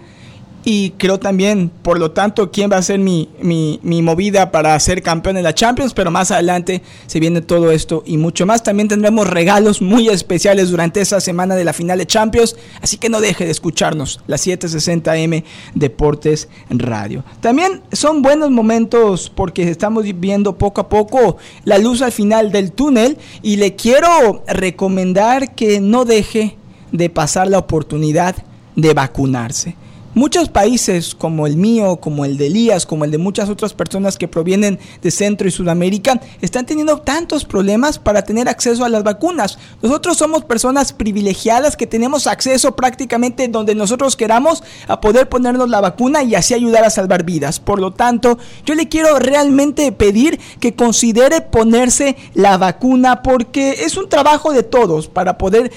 y 0.65 0.91
creo 0.91 1.20
también, 1.20 1.70
por 1.82 2.00
lo 2.00 2.12
tanto, 2.12 2.51
quién 2.51 2.72
va 2.72 2.77
a 2.77 2.82
ser 2.82 3.00
mi, 3.00 3.29
mi, 3.41 3.79
mi, 3.84 4.01
movida 4.01 4.51
para 4.51 4.79
ser 4.79 5.01
campeón 5.01 5.38
en 5.38 5.43
la 5.43 5.53
Champions, 5.53 5.93
pero 5.93 6.10
más 6.10 6.32
adelante 6.32 6.82
se 7.05 7.20
viene 7.20 7.41
todo 7.41 7.72
esto 7.72 8.03
y 8.05 8.17
mucho 8.17 8.46
más. 8.46 8.63
También 8.63 8.88
tendremos 8.88 9.27
regalos 9.27 9.82
muy 9.82 10.08
especiales 10.08 10.70
durante 10.70 11.01
esa 11.01 11.20
semana 11.20 11.55
de 11.55 11.65
la 11.65 11.74
final 11.74 11.98
de 11.98 12.05
Champions, 12.05 12.55
así 12.82 12.98
que 12.98 13.10
no 13.10 13.20
deje 13.20 13.46
de 13.46 13.51
escucharnos, 13.51 14.22
la 14.27 14.38
760M 14.38 15.43
Deportes 15.75 16.48
Radio. 16.70 17.25
También 17.41 17.82
son 17.91 18.22
buenos 18.22 18.50
momentos 18.50 19.32
porque 19.36 19.70
estamos 19.70 20.05
viendo 20.15 20.58
poco 20.58 20.82
a 20.82 20.89
poco 20.89 21.38
la 21.65 21.77
luz 21.77 22.01
al 22.01 22.12
final 22.12 22.51
del 22.51 22.72
túnel 22.72 23.17
y 23.41 23.58
le 23.58 23.75
quiero 23.75 24.43
recomendar 24.48 25.55
que 25.55 25.82
no 25.82 26.05
deje 26.05 26.58
de 26.91 27.10
pasar 27.10 27.48
la 27.48 27.58
oportunidad 27.58 28.36
de 28.75 28.93
vacunarse. 28.93 29.75
Muchos 30.15 30.48
países 30.48 31.15
como 31.15 31.48
el 31.48 31.58
mío, 31.58 31.98
como 31.98 32.24
el 32.24 32.38
de 32.38 32.46
Elías, 32.46 32.86
como 32.86 33.03
el 33.03 33.10
de 33.10 33.17
muchas 33.17 33.50
otras 33.50 33.74
personas 33.74 34.15
que 34.15 34.27
provienen 34.27 34.77
de 35.01 35.10
Centro 35.10 35.48
y 35.48 35.51
Sudamérica, 35.51 36.22
están 36.39 36.67
teniendo 36.67 37.00
tantos 37.00 37.46
problemas 37.46 37.98
para 37.98 38.22
tener 38.22 38.48
acceso 38.48 38.86
a 38.86 38.89
las 38.89 39.03
vacunas. 39.03 39.58
Nosotros 39.82 40.17
somos 40.17 40.43
personas 40.46 40.93
privilegiadas 40.93 41.75
que 41.75 41.88
tenemos 41.88 42.27
acceso 42.27 42.75
prácticamente 42.75 43.48
donde 43.48 43.74
nosotros 43.74 44.15
queramos 44.15 44.63
a 44.88 45.01
poder 45.01 45.29
ponernos 45.29 45.67
la 45.67 45.82
vacuna 45.82 46.22
y 46.22 46.36
así 46.36 46.53
ayudar 46.53 46.84
a 46.84 46.91
salvar 46.91 47.24
vidas. 47.24 47.60
Por 47.60 47.79
lo 47.79 47.89
tanto, 47.89 48.38
yo 48.67 48.75
le 48.75 48.88
quiero 48.89 49.17
realmente 49.17 49.91
pedir 49.91 50.39
que 50.60 50.75
considere 50.75 51.41
ponerse 51.41 52.17
la 52.36 52.60
vacuna 52.60 53.24
porque 53.24 53.84
es 53.84 53.98
un 53.98 54.10
trabajo 54.10 54.53
de 54.53 54.62
todos 54.62 55.08
para 55.08 55.39
poder 55.39 55.72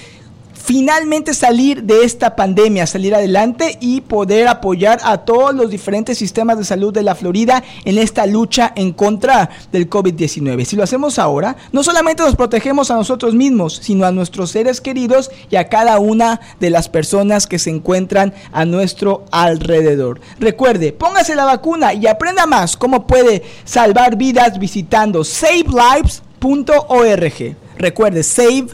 finalmente 0.57 1.33
salir 1.33 1.83
de 1.83 2.03
esta 2.03 2.35
pandemia, 2.35 2.87
salir 2.87 3.15
adelante 3.15 3.77
y 3.79 4.01
poder 4.01 4.47
apoyar 4.47 4.99
a 5.03 5.19
todos 5.19 5.53
los 5.53 5.69
diferentes 5.69 6.17
sistemas 6.17 6.57
de 6.57 6.65
salud 6.65 6.93
de 6.93 7.03
la 7.03 7.15
Florida 7.15 7.63
en 7.85 7.97
esta 7.97 8.25
lucha 8.25 8.73
en 8.75 8.91
contra 8.91 9.49
del 9.71 9.89
COVID-19. 9.89 10.65
Si 10.65 10.75
lo 10.75 10.83
hacemos 10.83 11.19
ahora, 11.19 11.55
no 11.71 11.83
solamente 11.83 12.23
nos 12.23 12.35
protegemos 12.35 12.91
a 12.91 12.95
nosotros 12.95 13.35
mismos, 13.35 13.79
sino 13.81 14.05
a 14.05 14.11
nuestros 14.11 14.51
seres 14.51 14.81
queridos 14.81 15.31
y 15.49 15.55
a 15.55 15.69
cada 15.69 15.99
una 15.99 16.41
de 16.59 16.69
las 16.69 16.89
personas 16.89 17.47
que 17.47 17.59
se 17.59 17.69
encuentran 17.69 18.33
a 18.51 18.65
nuestro 18.65 19.23
alrededor. 19.31 20.19
Recuerde, 20.39 20.91
póngase 20.91 21.35
la 21.35 21.45
vacuna 21.45 21.93
y 21.93 22.07
aprenda 22.07 22.45
más 22.45 22.75
cómo 22.75 23.07
puede 23.07 23.43
salvar 23.63 24.17
vidas 24.17 24.59
visitando 24.59 25.23
savelives.org. 25.23 27.55
Recuerde, 27.77 28.23
save 28.23 28.67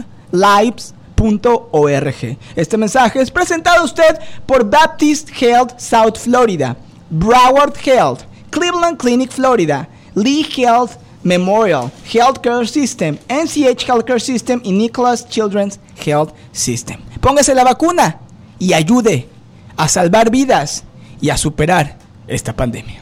este 2.55 2.77
mensaje 2.77 3.21
es 3.21 3.31
presentado 3.31 3.81
a 3.81 3.85
usted 3.85 4.19
por 4.45 4.69
Baptist 4.69 5.29
Health 5.39 5.79
South 5.79 6.17
Florida, 6.17 6.75
Broward 7.09 7.73
Health, 7.85 8.21
Cleveland 8.49 8.97
Clinic 8.97 9.31
Florida, 9.31 9.87
Lee 10.15 10.45
Health 10.55 10.97
Memorial 11.23 11.89
Healthcare 12.11 12.67
System, 12.67 13.17
NCH 13.29 13.87
Healthcare 13.87 14.19
System 14.19 14.59
y 14.63 14.71
Nicholas 14.73 15.27
Children's 15.29 15.79
Health 16.05 16.33
System. 16.51 16.99
Póngase 17.21 17.55
la 17.55 17.63
vacuna 17.63 18.19
y 18.59 18.73
ayude 18.73 19.29
a 19.77 19.87
salvar 19.87 20.29
vidas 20.29 20.83
y 21.21 21.29
a 21.29 21.37
superar 21.37 21.97
esta 22.27 22.53
pandemia. 22.53 22.99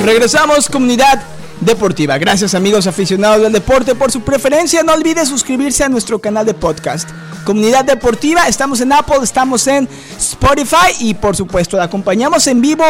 Regresamos, 0.07 0.69
comunidad 0.69 1.21
deportiva. 1.61 2.19
Gracias 2.19 2.55
amigos 2.55 2.87
aficionados 2.87 3.43
del 3.43 3.53
deporte 3.53 3.95
por 3.95 4.11
su 4.13 4.21
preferencia. 4.23 4.83
No 4.83 4.93
olvide 4.93 5.25
suscribirse 5.27 5.85
a 5.85 5.89
nuestro 5.89 6.19
canal 6.19 6.47
de 6.47 6.55
podcast. 6.55 7.09
Comunidad 7.45 7.85
Deportiva, 7.85 8.49
estamos 8.49 8.81
en 8.81 8.93
Apple, 8.93 9.19
estamos 9.23 9.69
en 9.69 9.89
Spotify 10.19 10.93
y 10.99 11.15
por 11.15 11.37
supuesto 11.37 11.77
la 11.77 11.85
acompañamos 11.85 12.45
en 12.49 12.61
vivo 12.61 12.85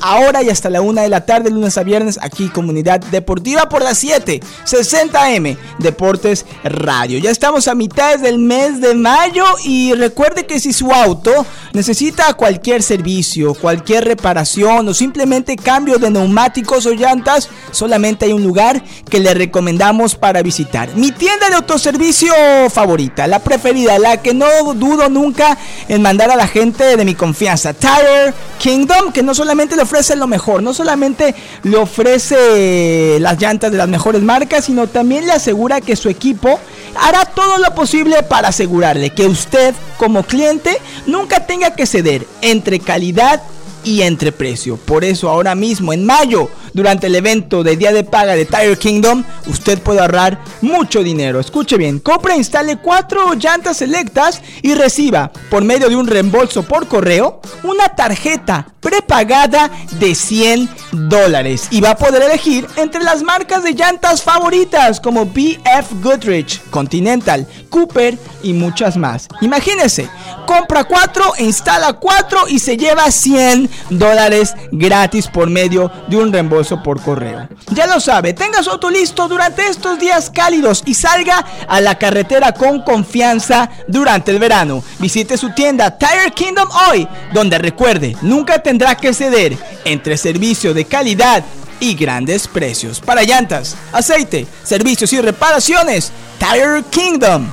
ahora 0.00 0.42
y 0.42 0.50
hasta 0.50 0.68
la 0.68 0.80
una 0.80 1.02
de 1.02 1.08
la 1.08 1.24
tarde, 1.24 1.50
lunes 1.50 1.78
a 1.78 1.84
viernes, 1.84 2.18
aquí 2.20 2.48
Comunidad 2.48 3.00
Deportiva 3.00 3.68
por 3.68 3.82
las 3.82 3.98
7, 3.98 4.40
60M, 4.66 5.56
Deportes 5.78 6.44
Radio. 6.64 7.20
Ya 7.20 7.30
estamos 7.30 7.68
a 7.68 7.76
mitad 7.76 8.18
del 8.18 8.38
mes 8.38 8.80
de 8.80 8.94
mayo 8.94 9.44
y 9.64 9.94
recuerde 9.94 10.44
que 10.44 10.58
si 10.58 10.72
su 10.72 10.90
auto 10.90 11.46
necesita 11.72 12.34
cualquier 12.34 12.82
servicio, 12.82 13.54
cualquier 13.54 14.04
reparación 14.04 14.88
o 14.88 14.94
simplemente 14.94 15.54
cambio 15.54 15.98
de 15.98 16.10
neumáticos 16.10 16.86
o 16.86 16.92
llantas, 16.92 17.48
solamente 17.70 18.09
hay 18.26 18.32
un 18.32 18.42
lugar 18.42 18.82
que 19.08 19.20
le 19.20 19.34
recomendamos 19.34 20.14
para 20.14 20.42
visitar. 20.42 20.94
Mi 20.96 21.12
tienda 21.12 21.48
de 21.48 21.56
autoservicio 21.56 22.32
favorita, 22.70 23.26
la 23.26 23.38
preferida, 23.38 23.98
la 23.98 24.18
que 24.18 24.34
no 24.34 24.46
dudo 24.74 25.08
nunca 25.08 25.56
en 25.88 26.02
mandar 26.02 26.30
a 26.30 26.36
la 26.36 26.46
gente 26.46 26.96
de 26.96 27.04
mi 27.04 27.14
confianza. 27.14 27.72
Tire 27.72 28.34
Kingdom, 28.58 29.12
que 29.12 29.22
no 29.22 29.34
solamente 29.34 29.76
le 29.76 29.82
ofrece 29.82 30.16
lo 30.16 30.26
mejor, 30.26 30.62
no 30.62 30.74
solamente 30.74 31.34
le 31.62 31.76
ofrece 31.76 33.18
las 33.20 33.40
llantas 33.40 33.72
de 33.72 33.78
las 33.78 33.88
mejores 33.88 34.22
marcas, 34.22 34.66
sino 34.66 34.86
también 34.86 35.26
le 35.26 35.32
asegura 35.32 35.80
que 35.80 35.96
su 35.96 36.08
equipo 36.08 36.58
hará 36.96 37.24
todo 37.24 37.58
lo 37.58 37.74
posible 37.74 38.22
para 38.22 38.48
asegurarle 38.48 39.10
que 39.10 39.26
usted 39.26 39.74
como 39.96 40.22
cliente 40.24 40.76
nunca 41.06 41.46
tenga 41.46 41.74
que 41.74 41.86
ceder 41.86 42.26
entre 42.42 42.80
calidad 42.80 43.42
y 43.84 44.02
entre 44.02 44.32
precio. 44.32 44.76
Por 44.76 45.04
eso 45.04 45.28
ahora 45.28 45.54
mismo 45.54 45.92
en 45.92 46.04
mayo, 46.04 46.48
durante 46.72 47.06
el 47.06 47.14
evento 47.14 47.62
de 47.62 47.76
día 47.76 47.92
de 47.92 48.04
paga 48.04 48.34
de 48.34 48.46
Tire 48.46 48.76
Kingdom, 48.76 49.24
usted 49.46 49.80
puede 49.80 50.00
ahorrar 50.00 50.42
mucho 50.60 51.02
dinero. 51.02 51.40
Escuche 51.40 51.76
bien, 51.76 51.98
compre 51.98 52.34
e 52.34 52.38
instale 52.38 52.78
cuatro 52.78 53.34
llantas 53.34 53.78
selectas 53.78 54.42
y 54.62 54.74
reciba 54.74 55.32
por 55.50 55.64
medio 55.64 55.88
de 55.88 55.96
un 55.96 56.06
reembolso 56.06 56.62
por 56.62 56.86
correo 56.86 57.40
una 57.62 57.88
tarjeta 57.88 58.66
prepagada 58.80 59.70
de 59.98 60.14
100 60.14 60.68
dólares 60.92 61.68
y 61.70 61.80
va 61.80 61.90
a 61.90 61.96
poder 61.96 62.22
elegir 62.22 62.66
entre 62.76 63.02
las 63.02 63.22
marcas 63.22 63.62
de 63.62 63.74
llantas 63.74 64.22
favoritas 64.22 65.00
como 65.00 65.26
BF 65.26 66.02
Goodrich, 66.02 66.62
Continental, 66.70 67.46
Cooper 67.68 68.18
y 68.42 68.52
muchas 68.52 68.96
más. 68.96 69.28
Imagínese, 69.42 70.08
compra 70.46 70.84
cuatro, 70.84 71.32
instala 71.38 71.92
cuatro 71.94 72.48
y 72.48 72.58
se 72.58 72.76
lleva 72.76 73.10
100 73.10 73.68
dólares 73.90 74.54
gratis 74.72 75.28
por 75.28 75.50
medio 75.50 75.90
de 76.08 76.16
un 76.16 76.32
reembolso 76.32 76.59
por 76.82 77.02
correo. 77.02 77.48
Ya 77.70 77.86
lo 77.86 78.00
sabe, 78.00 78.34
tenga 78.34 78.62
su 78.62 78.70
auto 78.70 78.90
listo 78.90 79.26
durante 79.28 79.66
estos 79.66 79.98
días 79.98 80.30
cálidos 80.30 80.82
y 80.84 80.94
salga 80.94 81.44
a 81.66 81.80
la 81.80 81.96
carretera 81.96 82.52
con 82.52 82.82
confianza 82.82 83.70
durante 83.88 84.30
el 84.30 84.38
verano. 84.38 84.82
Visite 84.98 85.36
su 85.36 85.50
tienda 85.50 85.96
Tire 85.96 86.32
Kingdom 86.34 86.68
hoy, 86.88 87.08
donde 87.32 87.58
recuerde, 87.58 88.16
nunca 88.22 88.62
tendrá 88.62 88.94
que 88.94 89.14
ceder 89.14 89.56
entre 89.84 90.16
servicio 90.16 90.74
de 90.74 90.84
calidad 90.84 91.42
y 91.80 91.94
grandes 91.94 92.46
precios. 92.46 93.00
Para 93.00 93.22
llantas, 93.22 93.76
aceite, 93.92 94.46
servicios 94.62 95.12
y 95.12 95.20
reparaciones, 95.20 96.12
Tire 96.38 96.84
Kingdom 96.90 97.50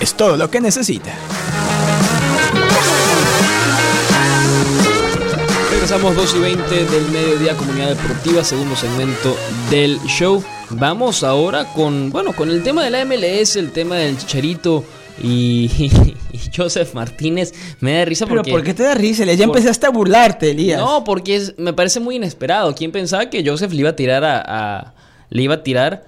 es 0.00 0.14
todo 0.14 0.36
lo 0.36 0.50
que 0.50 0.60
necesita. 0.60 1.10
Regresamos 5.90 6.14
2 6.14 6.36
y 6.36 6.38
20 6.38 6.84
del 6.84 7.10
mediodía 7.10 7.56
Comunidad 7.56 7.96
Deportiva, 7.96 8.44
segundo 8.44 8.76
segmento 8.76 9.36
del 9.70 9.98
show. 10.02 10.40
Vamos 10.68 11.24
ahora 11.24 11.64
con, 11.72 12.10
bueno, 12.10 12.32
con 12.32 12.48
el 12.48 12.62
tema 12.62 12.84
de 12.84 12.90
la 12.90 13.04
MLS, 13.04 13.56
el 13.56 13.72
tema 13.72 13.96
del 13.96 14.16
Chicharito 14.16 14.84
y, 15.20 15.68
Joseph 16.56 16.94
Martínez. 16.94 17.52
Me 17.80 17.94
da 17.94 18.04
risa 18.04 18.28
porque... 18.28 18.44
¿Pero 18.44 18.56
por 18.58 18.64
qué 18.64 18.72
te 18.72 18.84
da 18.84 18.94
risa? 18.94 19.24
Ya 19.24 19.42
empezaste 19.42 19.84
a 19.84 19.90
burlarte, 19.90 20.52
Elías. 20.52 20.78
No, 20.78 21.02
porque 21.02 21.54
me 21.56 21.72
parece 21.72 21.98
muy 21.98 22.14
inesperado. 22.14 22.72
¿Quién 22.72 22.92
pensaba 22.92 23.28
que 23.28 23.44
Joseph 23.44 23.72
le 23.72 23.80
iba 23.80 23.90
a 23.90 23.96
tirar 23.96 24.24
a 24.24 24.94
le 25.28 25.42
iba 25.42 25.54
a 25.54 25.62
tirar 25.64 26.04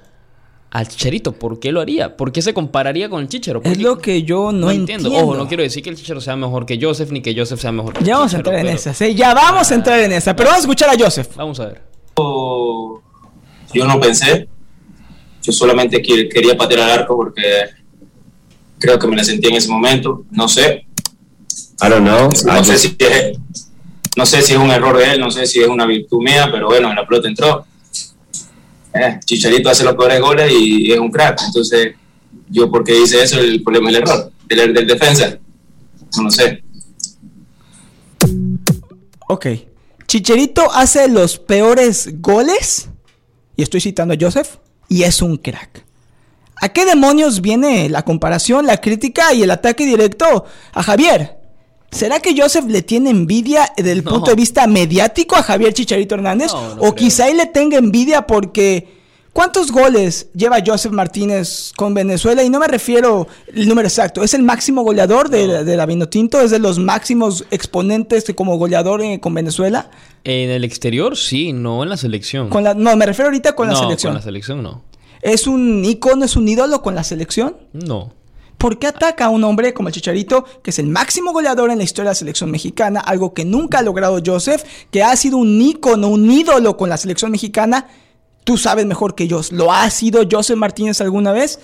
al 0.72 0.88
Chicharito. 0.88 1.32
¿Por 1.32 1.60
qué 1.60 1.70
lo 1.70 1.80
haría? 1.80 2.16
¿Por 2.16 2.32
qué 2.32 2.40
se 2.40 2.54
compararía 2.54 3.10
con 3.10 3.20
el 3.20 3.28
Chicharo? 3.28 3.60
Es 3.62 3.78
lo 3.78 3.98
que 3.98 4.22
yo 4.22 4.52
no, 4.52 4.70
entiendo. 4.70 5.12
Ojo, 5.12 5.36
no 5.36 5.46
quiero 5.46 5.62
decir 5.62 5.82
que 5.82 5.90
el 5.90 5.96
Chicharo 5.96 6.20
sea 6.20 6.34
mejor 6.34 6.64
que 6.64 6.78
Joseph 6.80 7.10
ni 7.10 7.20
que 7.20 7.34
Joseph 7.36 7.60
sea 7.60 7.72
mejor 7.72 7.92
que 7.92 8.04
Ya 8.04 8.16
vamos 8.16 8.32
a 8.32 8.38
entrar 8.38 8.58
en 8.58 8.68
esa, 8.68 8.94
¿sí? 8.94 9.14
Ya 9.14 9.34
vamos 9.34 9.70
a 9.70 9.74
entrar 9.74 10.00
en 10.00 10.12
esa. 10.12 10.34
Pero 10.34 10.48
vamos 10.48 10.64
a 10.64 10.66
escuchar 10.66 10.88
a 10.88 10.98
Joseph. 10.98 11.28
Vamos 11.36 11.60
a 11.60 11.66
ver. 11.66 11.82
yo 12.16 13.86
no 13.86 14.00
pensé. 14.00 14.48
Yo 15.42 15.52
solamente 15.52 16.00
quería 16.00 16.56
patear 16.56 16.80
al 16.80 16.90
arco 17.00 17.16
porque 17.16 17.42
creo 18.78 18.98
que 18.98 19.06
me 19.06 19.16
la 19.16 19.24
sentí 19.24 19.48
en 19.48 19.56
ese 19.56 19.68
momento. 19.68 20.24
No 20.30 20.48
sé. 20.48 20.86
I 21.82 21.88
don't 21.88 22.06
know. 22.06 22.30
No, 22.46 22.64
sé, 22.64 22.78
si 22.78 22.96
es, 22.98 23.38
no 24.16 24.24
sé 24.24 24.40
si 24.40 24.52
es 24.54 24.58
un 24.58 24.70
error 24.70 24.96
de 24.96 25.12
él, 25.12 25.20
no 25.20 25.30
sé 25.30 25.44
si 25.46 25.60
es 25.60 25.68
una 25.68 25.84
virtud 25.84 26.22
mía, 26.22 26.48
pero 26.50 26.68
bueno, 26.68 26.94
la 26.94 27.06
pelota 27.06 27.28
entró. 27.28 27.66
Eh, 28.94 29.20
Chicharito 29.24 29.70
hace 29.70 29.84
los 29.84 29.94
peores 29.94 30.20
goles 30.20 30.52
y 30.52 30.92
es 30.92 30.98
un 30.98 31.10
crack. 31.10 31.40
Entonces, 31.46 31.94
yo 32.48 32.70
porque 32.70 32.98
hice 32.98 33.22
eso, 33.22 33.40
el 33.40 33.62
problema 33.62 33.90
es 33.90 33.96
el 33.96 34.02
error 34.02 34.32
del, 34.46 34.74
del 34.74 34.86
defensa. 34.86 35.38
No 36.20 36.30
sé. 36.30 36.62
Ok. 39.28 39.46
Chicharito 40.06 40.70
hace 40.72 41.08
los 41.08 41.38
peores 41.38 42.20
goles, 42.20 42.90
y 43.56 43.62
estoy 43.62 43.80
citando 43.80 44.12
a 44.12 44.18
Joseph, 44.20 44.56
y 44.88 45.04
es 45.04 45.22
un 45.22 45.38
crack. 45.38 45.84
¿A 46.56 46.68
qué 46.68 46.84
demonios 46.84 47.40
viene 47.40 47.88
la 47.88 48.04
comparación, 48.04 48.66
la 48.66 48.80
crítica 48.80 49.32
y 49.32 49.42
el 49.42 49.50
ataque 49.50 49.86
directo 49.86 50.44
a 50.72 50.82
Javier? 50.82 51.38
¿Será 51.92 52.20
que 52.20 52.34
Joseph 52.36 52.64
le 52.66 52.82
tiene 52.82 53.10
envidia 53.10 53.70
desde 53.76 53.92
el 53.92 54.02
punto 54.02 54.30
de 54.30 54.36
vista 54.36 54.66
mediático 54.66 55.36
a 55.36 55.42
Javier 55.42 55.72
Chicharito 55.72 56.16
Hernández? 56.16 56.50
¿O 56.78 56.94
quizá 56.94 57.28
él 57.28 57.36
le 57.36 57.46
tenga 57.46 57.78
envidia 57.78 58.26
porque 58.26 59.02
¿Cuántos 59.32 59.72
goles 59.72 60.28
lleva 60.34 60.58
Joseph 60.64 60.92
Martínez 60.92 61.72
con 61.74 61.94
Venezuela? 61.94 62.44
Y 62.44 62.50
no 62.50 62.58
me 62.58 62.68
refiero 62.68 63.26
el 63.54 63.66
número 63.66 63.88
exacto. 63.88 64.22
Es 64.22 64.34
el 64.34 64.42
máximo 64.42 64.82
goleador 64.82 65.30
de, 65.30 65.64
de 65.64 65.76
la 65.76 65.86
Vinotinto. 65.86 66.42
Es 66.42 66.50
de 66.50 66.58
los 66.58 66.78
máximos 66.78 67.46
exponentes 67.50 68.30
como 68.36 68.58
goleador 68.58 69.00
eh, 69.00 69.20
con 69.20 69.32
Venezuela. 69.32 69.90
En 70.24 70.50
el 70.50 70.64
exterior, 70.64 71.16
sí, 71.16 71.54
no 71.54 71.82
en 71.82 71.88
la 71.88 71.96
selección. 71.96 72.50
Con 72.50 72.62
la, 72.62 72.74
no, 72.74 72.94
me 72.94 73.06
refiero 73.06 73.28
ahorita 73.28 73.54
con 73.54 73.68
la 73.68 73.76
selección. 73.76 74.10
Con 74.10 74.16
la 74.16 74.22
selección 74.22 74.62
no. 74.62 74.82
¿Es 75.22 75.46
un 75.46 75.82
ícono, 75.82 76.26
es 76.26 76.36
un 76.36 76.46
ídolo 76.46 76.82
con 76.82 76.94
la 76.94 77.02
selección? 77.02 77.56
No. 77.72 78.12
¿Por 78.62 78.78
qué 78.78 78.86
ataca 78.86 79.24
a 79.24 79.28
un 79.28 79.42
hombre 79.42 79.74
como 79.74 79.88
el 79.88 79.94
Chicharito, 79.94 80.44
que 80.62 80.70
es 80.70 80.78
el 80.78 80.86
máximo 80.86 81.32
goleador 81.32 81.72
en 81.72 81.78
la 81.78 81.84
historia 81.84 82.10
de 82.10 82.12
la 82.12 82.14
selección 82.14 82.48
mexicana? 82.48 83.00
Algo 83.00 83.34
que 83.34 83.44
nunca 83.44 83.80
ha 83.80 83.82
logrado 83.82 84.20
Joseph, 84.24 84.62
que 84.92 85.02
ha 85.02 85.16
sido 85.16 85.38
un 85.38 85.60
ícono, 85.60 86.06
un 86.06 86.30
ídolo 86.30 86.76
con 86.76 86.88
la 86.88 86.96
selección 86.96 87.32
mexicana 87.32 87.88
Tú 88.44 88.56
sabes 88.56 88.86
mejor 88.86 89.14
que 89.14 89.28
yo. 89.28 89.40
¿Lo 89.50 89.72
ha 89.72 89.88
sido 89.90 90.22
Joseph 90.30 90.56
Martínez 90.56 91.00
alguna 91.00 91.32
vez? 91.32 91.60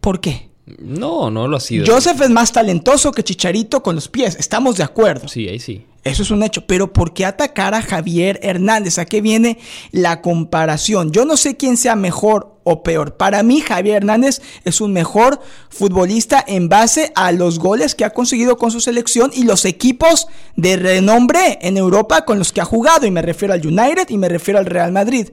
¿Por 0.00 0.20
qué? 0.20 0.50
No, 0.78 1.30
no 1.30 1.46
lo 1.46 1.56
ha 1.56 1.60
sido. 1.60 1.86
Joseph 1.86 2.20
es 2.20 2.30
más 2.30 2.52
talentoso 2.52 3.12
que 3.12 3.22
Chicharito 3.22 3.82
con 3.82 3.94
los 3.94 4.08
pies. 4.08 4.36
Estamos 4.38 4.76
de 4.76 4.82
acuerdo. 4.82 5.28
Sí, 5.28 5.48
ahí 5.48 5.60
sí. 5.60 5.86
Eso 6.02 6.22
es 6.22 6.30
un 6.30 6.42
hecho. 6.42 6.66
Pero 6.66 6.92
¿por 6.92 7.14
qué 7.14 7.24
atacar 7.24 7.74
a 7.74 7.82
Javier 7.82 8.40
Hernández? 8.42 8.98
¿A 8.98 9.06
qué 9.06 9.20
viene 9.20 9.58
la 9.92 10.22
comparación? 10.22 11.12
Yo 11.12 11.24
no 11.24 11.36
sé 11.36 11.56
quién 11.56 11.76
sea 11.76 11.94
mejor 11.94 12.56
o 12.64 12.82
peor. 12.82 13.16
Para 13.16 13.44
mí, 13.44 13.60
Javier 13.60 13.98
Hernández 13.98 14.40
es 14.64 14.80
un 14.80 14.92
mejor 14.92 15.40
futbolista 15.68 16.44
en 16.46 16.68
base 16.68 17.12
a 17.14 17.30
los 17.30 17.60
goles 17.60 17.94
que 17.94 18.04
ha 18.04 18.10
conseguido 18.10 18.56
con 18.56 18.72
su 18.72 18.80
selección 18.80 19.30
y 19.34 19.44
los 19.44 19.64
equipos 19.64 20.26
de 20.56 20.76
renombre 20.76 21.58
en 21.62 21.76
Europa 21.76 22.24
con 22.24 22.40
los 22.40 22.52
que 22.52 22.60
ha 22.60 22.64
jugado. 22.64 23.06
Y 23.06 23.12
me 23.12 23.22
refiero 23.22 23.54
al 23.54 23.64
United 23.64 24.08
y 24.08 24.18
me 24.18 24.28
refiero 24.28 24.58
al 24.58 24.66
Real 24.66 24.90
Madrid. 24.90 25.28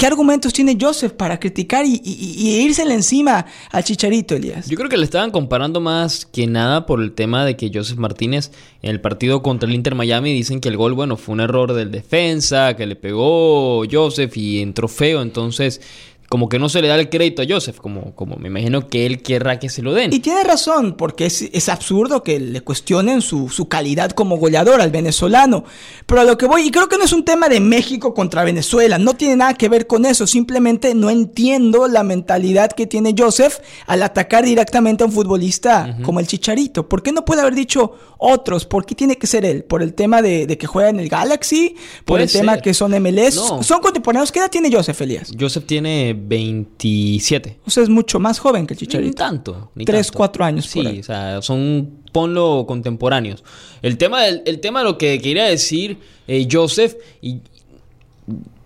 ¿Qué 0.00 0.06
argumentos 0.06 0.54
tiene 0.54 0.78
Joseph 0.80 1.12
para 1.12 1.38
criticar 1.38 1.84
y, 1.84 2.00
y, 2.02 2.64
encima 2.90 3.44
al 3.70 3.84
Chicharito, 3.84 4.34
Elías? 4.34 4.66
Yo 4.66 4.78
creo 4.78 4.88
que 4.88 4.96
le 4.96 5.04
estaban 5.04 5.30
comparando 5.30 5.78
más 5.78 6.24
que 6.24 6.46
nada 6.46 6.86
por 6.86 7.02
el 7.02 7.12
tema 7.12 7.44
de 7.44 7.54
que 7.54 7.70
Joseph 7.70 7.98
Martínez 7.98 8.50
en 8.80 8.92
el 8.92 9.02
partido 9.02 9.42
contra 9.42 9.68
el 9.68 9.74
Inter 9.74 9.94
Miami 9.94 10.32
dicen 10.32 10.62
que 10.62 10.70
el 10.70 10.78
gol, 10.78 10.94
bueno, 10.94 11.18
fue 11.18 11.34
un 11.34 11.40
error 11.40 11.74
del 11.74 11.90
defensa, 11.90 12.76
que 12.76 12.86
le 12.86 12.96
pegó 12.96 13.82
Joseph 13.92 14.34
y 14.38 14.62
entró 14.62 14.88
feo, 14.88 15.20
entonces 15.20 15.82
como 16.30 16.48
que 16.48 16.60
no 16.60 16.68
se 16.68 16.80
le 16.80 16.86
da 16.86 16.94
el 16.94 17.10
crédito 17.10 17.42
a 17.42 17.44
Joseph, 17.46 17.78
como, 17.78 18.14
como 18.14 18.36
me 18.36 18.46
imagino 18.46 18.86
que 18.86 19.04
él 19.04 19.20
querrá 19.20 19.58
que 19.58 19.68
se 19.68 19.82
lo 19.82 19.92
den. 19.92 20.12
Y 20.12 20.20
tiene 20.20 20.44
razón, 20.44 20.94
porque 20.96 21.26
es, 21.26 21.68
absurdo 21.68 22.22
que 22.22 22.38
le 22.38 22.60
cuestionen 22.60 23.20
su, 23.20 23.48
su, 23.48 23.66
calidad 23.66 24.12
como 24.12 24.36
goleador 24.36 24.80
al 24.80 24.92
venezolano. 24.92 25.64
Pero 26.06 26.20
a 26.20 26.24
lo 26.24 26.38
que 26.38 26.46
voy, 26.46 26.68
y 26.68 26.70
creo 26.70 26.88
que 26.88 26.98
no 26.98 27.04
es 27.04 27.12
un 27.12 27.24
tema 27.24 27.48
de 27.48 27.58
México 27.58 28.14
contra 28.14 28.44
Venezuela, 28.44 28.96
no 28.96 29.14
tiene 29.14 29.34
nada 29.34 29.54
que 29.54 29.68
ver 29.68 29.88
con 29.88 30.06
eso, 30.06 30.24
simplemente 30.24 30.94
no 30.94 31.10
entiendo 31.10 31.88
la 31.88 32.04
mentalidad 32.04 32.70
que 32.70 32.86
tiene 32.86 33.12
Joseph 33.18 33.58
al 33.88 34.00
atacar 34.00 34.44
directamente 34.44 35.02
a 35.02 35.08
un 35.08 35.12
futbolista 35.12 35.98
como 36.04 36.20
el 36.20 36.28
Chicharito. 36.28 36.88
¿Por 36.88 37.02
qué 37.02 37.10
no 37.10 37.24
puede 37.24 37.40
haber 37.40 37.56
dicho 37.56 37.94
otros? 38.18 38.66
¿Por 38.66 38.86
qué 38.86 38.94
tiene 38.94 39.16
que 39.16 39.26
ser 39.26 39.44
él? 39.44 39.64
¿Por 39.64 39.82
el 39.82 39.94
tema 39.94 40.22
de, 40.22 40.46
que 40.56 40.68
juega 40.68 40.90
en 40.90 41.00
el 41.00 41.08
Galaxy? 41.08 41.74
¿Por 42.04 42.20
el 42.20 42.30
tema 42.30 42.58
que 42.58 42.72
son 42.72 42.92
MLS? 42.92 43.34
¿Son 43.34 43.80
contemporáneos? 43.80 44.30
¿Qué 44.30 44.38
edad 44.38 44.48
tiene 44.48 44.72
Joseph, 44.72 45.00
Elías? 45.00 45.32
Joseph 45.36 45.64
tiene 45.66 46.19
27. 46.20 47.60
O 47.66 47.70
sea, 47.70 47.82
es 47.82 47.88
mucho 47.88 48.20
más 48.20 48.38
joven 48.38 48.66
que 48.66 48.74
el 48.74 48.80
Chicharito. 48.80 49.08
Ni 49.08 49.14
tanto. 49.14 49.70
Ni 49.74 49.84
3, 49.84 50.10
4 50.12 50.44
años. 50.44 50.66
Sí, 50.66 50.80
o 50.80 51.02
sea, 51.02 51.42
son, 51.42 52.02
ponlo 52.12 52.64
contemporáneos. 52.66 53.44
El 53.82 53.98
tema, 53.98 54.22
del, 54.22 54.42
el 54.46 54.60
tema 54.60 54.80
de 54.80 54.84
lo 54.84 54.98
que 54.98 55.20
quería 55.20 55.44
decir 55.44 55.98
eh, 56.28 56.46
Joseph, 56.50 56.94
y 57.20 57.40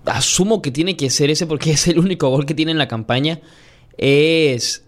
asumo 0.04 0.60
que 0.60 0.70
tiene 0.70 0.96
que 0.96 1.08
ser 1.10 1.30
ese 1.30 1.46
porque 1.46 1.70
es 1.72 1.88
el 1.88 1.98
único 1.98 2.28
gol 2.28 2.46
que 2.46 2.54
tiene 2.54 2.72
en 2.72 2.78
la 2.78 2.88
campaña, 2.88 3.40
es 3.96 4.84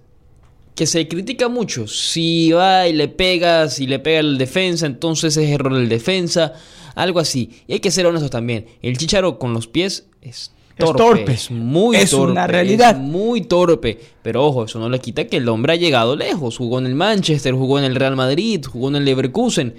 que 0.74 0.86
se 0.86 1.08
critica 1.08 1.48
mucho. 1.48 1.88
Si 1.88 2.52
va 2.52 2.86
y 2.86 2.92
le 2.92 3.08
pega, 3.08 3.68
si 3.68 3.86
le 3.86 3.98
pega 3.98 4.20
el 4.20 4.36
defensa, 4.36 4.86
entonces 4.86 5.36
es 5.36 5.48
error 5.48 5.74
del 5.74 5.88
defensa, 5.88 6.52
algo 6.94 7.18
así. 7.18 7.62
Y 7.66 7.74
hay 7.74 7.80
que 7.80 7.90
ser 7.90 8.06
honestos 8.06 8.30
también. 8.30 8.66
El 8.82 8.98
Chicharo 8.98 9.38
con 9.38 9.54
los 9.54 9.66
pies 9.66 10.06
es 10.20 10.52
torpe. 10.76 11.32
Es 11.32 11.50
muy 11.50 11.96
es 11.96 12.10
torpe. 12.10 12.32
una 12.32 12.46
realidad. 12.46 12.96
muy 12.96 13.42
torpe. 13.42 13.98
Pero 14.22 14.44
ojo, 14.44 14.64
eso 14.64 14.78
no 14.78 14.88
le 14.88 14.98
quita 14.98 15.26
que 15.26 15.38
el 15.38 15.48
hombre 15.48 15.72
ha 15.72 15.76
llegado 15.76 16.16
lejos. 16.16 16.58
Jugó 16.58 16.78
en 16.78 16.86
el 16.86 16.94
Manchester, 16.94 17.54
jugó 17.54 17.78
en 17.78 17.84
el 17.84 17.94
Real 17.94 18.16
Madrid, 18.16 18.64
jugó 18.64 18.88
en 18.88 18.96
el 18.96 19.04
Leverkusen. 19.04 19.74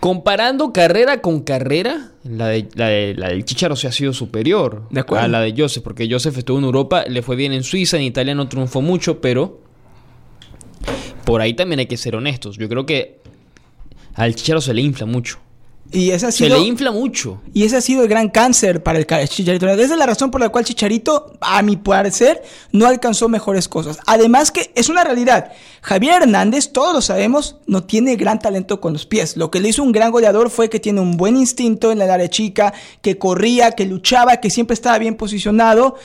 Comparando 0.00 0.72
carrera 0.72 1.20
con 1.20 1.42
carrera, 1.42 2.12
la, 2.24 2.46
de, 2.48 2.68
la, 2.74 3.28
del 3.28 3.44
Chicharo 3.44 3.76
se 3.76 3.86
ha 3.86 3.92
sido 3.92 4.14
superior 4.14 4.84
a 5.14 5.28
la 5.28 5.40
de 5.42 5.54
Joseph, 5.54 5.82
porque 5.82 6.08
Joseph 6.10 6.38
estuvo 6.38 6.58
en 6.58 6.64
Europa, 6.64 7.04
le 7.06 7.20
fue 7.20 7.36
bien 7.36 7.52
en 7.52 7.62
Suiza, 7.62 7.98
en 7.98 8.04
Italia 8.04 8.34
no 8.34 8.48
triunfó 8.48 8.80
mucho, 8.80 9.20
pero 9.20 9.60
por 11.26 11.42
ahí 11.42 11.52
también 11.52 11.80
hay 11.80 11.86
que 11.86 11.98
ser 11.98 12.16
honestos. 12.16 12.56
Yo 12.56 12.66
creo 12.70 12.86
que 12.86 13.20
al 14.14 14.34
Chicharo 14.34 14.62
se 14.62 14.72
le 14.72 14.80
infla 14.80 15.04
mucho. 15.04 15.38
Y 15.92 16.10
ese 16.10 16.26
ha 16.26 16.32
sido, 16.32 16.56
Se 16.56 16.62
le 16.62 16.66
infla 16.66 16.92
mucho. 16.92 17.40
Y 17.52 17.64
ese 17.64 17.76
ha 17.76 17.80
sido 17.80 18.02
el 18.02 18.08
gran 18.08 18.28
cáncer 18.28 18.82
para 18.82 18.98
el 18.98 19.06
Chicharito. 19.06 19.68
Esa 19.68 19.92
es 19.94 19.98
la 19.98 20.06
razón 20.06 20.30
por 20.30 20.40
la 20.40 20.48
cual 20.48 20.64
Chicharito, 20.64 21.32
a 21.40 21.62
mi 21.62 21.76
parecer, 21.76 22.42
no 22.70 22.86
alcanzó 22.86 23.28
mejores 23.28 23.68
cosas. 23.68 23.98
Además 24.06 24.52
que 24.52 24.70
es 24.74 24.88
una 24.88 25.02
realidad. 25.02 25.52
Javier 25.82 26.22
Hernández, 26.22 26.72
todos 26.72 26.94
lo 26.94 27.00
sabemos, 27.00 27.56
no 27.66 27.82
tiene 27.82 28.16
gran 28.16 28.38
talento 28.38 28.80
con 28.80 28.92
los 28.92 29.06
pies. 29.06 29.36
Lo 29.36 29.50
que 29.50 29.60
le 29.60 29.70
hizo 29.70 29.82
un 29.82 29.92
gran 29.92 30.12
goleador 30.12 30.50
fue 30.50 30.70
que 30.70 30.78
tiene 30.78 31.00
un 31.00 31.16
buen 31.16 31.36
instinto 31.36 31.90
en 31.90 31.98
la 31.98 32.12
área 32.12 32.28
chica, 32.28 32.72
que 33.02 33.18
corría, 33.18 33.72
que 33.72 33.86
luchaba, 33.86 34.36
que 34.36 34.50
siempre 34.50 34.74
estaba 34.74 34.98
bien 34.98 35.16
posicionado. 35.16 35.96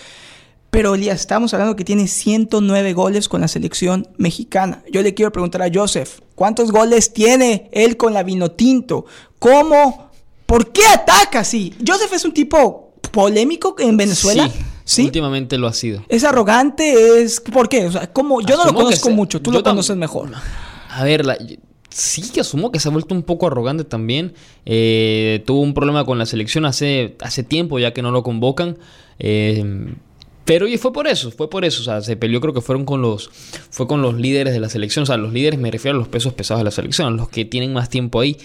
Pero 0.71 0.95
Elías, 0.95 1.21
estamos 1.21 1.53
hablando 1.53 1.75
que 1.75 1.85
tiene 1.85 2.07
109 2.07 2.93
goles 2.93 3.29
con 3.29 3.41
la 3.41 3.47
selección 3.47 4.07
mexicana. 4.17 4.83
Yo 4.91 5.01
le 5.03 5.13
quiero 5.13 5.31
preguntar 5.31 5.61
a 5.61 5.69
Joseph, 5.73 6.19
¿cuántos 6.35 6.71
goles 6.71 7.13
tiene 7.13 7.69
él 7.71 7.97
con 7.97 8.13
la 8.13 8.23
Vinotinto? 8.23 9.05
¿Cómo? 9.39 10.11
¿Por 10.45 10.71
qué 10.71 10.85
ataca 10.85 11.39
así? 11.39 11.73
Joseph 11.85 12.13
es 12.13 12.25
un 12.25 12.33
tipo 12.33 12.93
polémico 13.11 13.75
en 13.79 13.97
Venezuela. 13.97 14.49
Sí. 14.83 15.03
Últimamente 15.03 15.57
lo 15.57 15.67
ha 15.67 15.73
sido. 15.73 16.03
Es 16.09 16.23
arrogante, 16.23 17.23
es 17.23 17.39
¿por 17.39 17.67
qué? 17.67 17.87
O 17.87 17.91
sea, 17.91 18.13
como 18.13 18.41
yo 18.41 18.55
no 18.55 18.65
lo 18.65 18.73
conozco 18.73 19.09
mucho, 19.09 19.41
tú 19.41 19.51
lo 19.51 19.63
conoces 19.63 19.97
mejor. 19.97 20.29
A 20.89 21.03
ver, 21.03 21.25
sí 21.89 22.21
que 22.31 22.41
asumo 22.41 22.71
que 22.71 22.79
se 22.79 22.89
ha 22.89 22.91
vuelto 22.91 23.15
un 23.15 23.23
poco 23.23 23.47
arrogante 23.47 23.83
también. 23.83 24.33
Eh, 24.65 25.43
tuvo 25.47 25.61
un 25.61 25.73
problema 25.73 26.05
con 26.05 26.19
la 26.19 26.27
selección 26.27 26.65
hace, 26.65 27.15
hace 27.21 27.43
tiempo 27.43 27.79
ya 27.79 27.93
que 27.93 28.03
no 28.03 28.11
lo 28.11 28.21
convocan. 28.21 28.77
Eh, 29.17 29.95
pero 30.45 30.67
y 30.67 30.77
fue 30.77 30.93
por 30.93 31.07
eso, 31.07 31.31
fue 31.31 31.49
por 31.49 31.65
eso, 31.65 31.81
o 31.81 31.83
sea, 31.83 32.01
se 32.01 32.15
peleó 32.15 32.39
creo 32.39 32.53
que 32.53 32.61
fueron 32.61 32.85
con 32.85 33.01
los 33.01 33.29
fue 33.71 33.87
con 33.87 34.01
los 34.03 34.13
líderes 34.13 34.53
de 34.53 34.59
la 34.59 34.69
selección, 34.69 35.03
o 35.03 35.05
sea, 35.07 35.17
los 35.17 35.33
líderes 35.33 35.59
me 35.59 35.71
refiero 35.71 35.97
a 35.97 35.99
los 35.99 36.07
pesos 36.07 36.33
pesados 36.33 36.61
de 36.61 36.65
la 36.65 36.71
selección, 36.71 37.17
los 37.17 37.29
que 37.29 37.45
tienen 37.45 37.73
más 37.73 37.89
tiempo 37.89 38.21
ahí. 38.21 38.37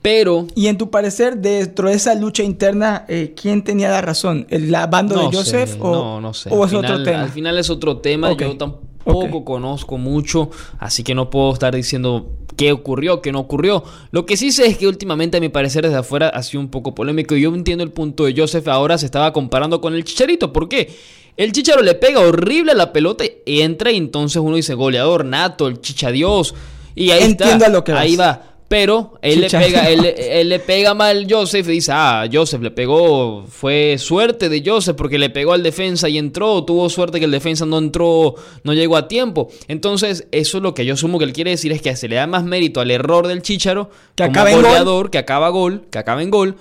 Pero 0.00 0.46
y 0.54 0.66
en 0.66 0.76
tu 0.76 0.90
parecer 0.90 1.38
dentro 1.38 1.88
de 1.88 1.94
esa 1.96 2.14
lucha 2.14 2.42
interna, 2.42 3.06
eh, 3.08 3.32
¿quién 3.40 3.64
tenía 3.64 3.88
la 3.88 4.02
razón? 4.02 4.46
¿El 4.50 4.70
bando 4.90 5.18
de 5.18 5.34
Joseph 5.34 5.76
o 5.80 5.92
no, 5.92 6.20
no 6.20 6.34
sé. 6.34 6.50
o 6.52 6.64
es 6.64 6.72
otro 6.72 7.02
tema? 7.02 7.22
Al 7.22 7.30
final 7.30 7.58
es 7.58 7.70
otro 7.70 7.96
tema, 7.96 8.32
yo 8.36 8.56
tampoco 8.56 9.44
conozco 9.44 9.98
mucho, 9.98 10.50
así 10.78 11.02
que 11.02 11.14
no 11.14 11.30
puedo 11.30 11.52
estar 11.52 11.74
diciendo 11.74 12.30
qué 12.56 12.70
ocurrió, 12.70 13.22
qué 13.22 13.32
no 13.32 13.40
ocurrió. 13.40 13.82
Lo 14.10 14.26
que 14.26 14.36
sí 14.36 14.52
sé 14.52 14.66
es 14.66 14.78
que 14.78 14.86
últimamente 14.86 15.38
a 15.38 15.40
mi 15.40 15.48
parecer 15.48 15.84
desde 15.84 15.96
afuera 15.96 16.28
ha 16.28 16.42
sido 16.42 16.60
un 16.60 16.68
poco 16.68 16.94
polémico 16.94 17.34
y 17.34 17.40
yo 17.40 17.54
entiendo 17.54 17.82
el 17.82 17.90
punto 17.90 18.24
de 18.24 18.34
Joseph, 18.36 18.68
ahora 18.68 18.98
se 18.98 19.06
estaba 19.06 19.32
comparando 19.32 19.80
con 19.80 19.94
el 19.94 20.04
Chicharito, 20.04 20.52
¿por 20.52 20.68
qué? 20.68 20.94
El 21.36 21.52
Chicharo 21.52 21.82
le 21.82 21.94
pega 21.94 22.20
horrible 22.20 22.72
a 22.72 22.76
la 22.76 22.92
pelota 22.92 23.24
y 23.44 23.60
entra 23.60 23.90
y 23.90 23.96
entonces 23.96 24.36
uno 24.36 24.56
dice 24.56 24.74
goleador 24.74 25.24
nato, 25.24 25.66
el 25.66 25.80
Chicha 25.80 26.10
Dios. 26.10 26.54
Y 26.94 27.10
ahí 27.10 27.24
Entiendo 27.24 27.56
está, 27.56 27.68
lo 27.70 27.82
que 27.82 27.92
ahí 27.92 28.14
va. 28.14 28.54
Pero 28.68 29.18
él 29.20 29.42
le, 29.42 29.50
pega, 29.50 29.88
él, 29.90 30.48
le 30.48 30.58
pega 30.58 30.94
mal 30.94 31.26
Joseph 31.28 31.68
y 31.68 31.72
dice, 31.72 31.92
ah, 31.92 32.26
Joseph 32.32 32.62
le 32.62 32.70
pegó, 32.70 33.44
fue 33.46 33.96
suerte 33.98 34.48
de 34.48 34.62
Joseph 34.64 34.96
porque 34.96 35.18
le 35.18 35.28
pegó 35.28 35.52
al 35.52 35.62
defensa 35.62 36.08
y 36.08 36.18
entró, 36.18 36.64
tuvo 36.64 36.88
suerte 36.88 37.18
que 37.18 37.26
el 37.26 37.30
defensa 37.30 37.66
no 37.66 37.78
entró, 37.78 38.34
no 38.62 38.72
llegó 38.72 38.96
a 38.96 39.06
tiempo. 39.06 39.48
Entonces, 39.68 40.26
eso 40.32 40.56
es 40.58 40.62
lo 40.62 40.72
que 40.72 40.86
yo 40.86 40.94
asumo 40.94 41.18
que 41.18 41.24
él 41.24 41.32
quiere 41.32 41.50
decir, 41.50 41.72
es 41.72 41.82
que 41.82 41.94
se 41.94 42.08
le 42.08 42.16
da 42.16 42.26
más 42.26 42.44
mérito 42.44 42.80
al 42.80 42.90
error 42.90 43.26
del 43.26 43.42
Chicharo 43.42 43.90
que 44.14 44.24
como 44.32 44.50
goleador, 44.50 45.10
que 45.10 45.18
acaba 45.18 45.50
gol, 45.50 45.84
que 45.90 45.98
acaba 45.98 46.22
en 46.22 46.30
gol, 46.30 46.56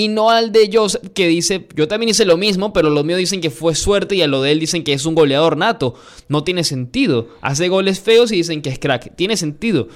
y 0.00 0.08
no 0.08 0.30
al 0.30 0.50
de 0.50 0.70
Joseph 0.72 1.08
que 1.12 1.28
dice, 1.28 1.68
yo 1.76 1.86
también 1.86 2.08
hice 2.08 2.24
lo 2.24 2.38
mismo, 2.38 2.72
pero 2.72 2.88
los 2.88 3.04
míos 3.04 3.18
dicen 3.18 3.42
que 3.42 3.50
fue 3.50 3.74
suerte 3.74 4.14
y 4.14 4.22
a 4.22 4.26
lo 4.26 4.40
de 4.40 4.52
él 4.52 4.58
dicen 4.58 4.82
que 4.82 4.94
es 4.94 5.04
un 5.04 5.14
goleador 5.14 5.58
nato. 5.58 5.94
No 6.26 6.42
tiene 6.42 6.64
sentido. 6.64 7.28
Hace 7.42 7.68
goles 7.68 8.00
feos 8.00 8.32
y 8.32 8.36
dicen 8.36 8.62
que 8.62 8.70
es 8.70 8.78
crack. 8.78 9.14
Tiene 9.14 9.36
sentido. 9.36 9.88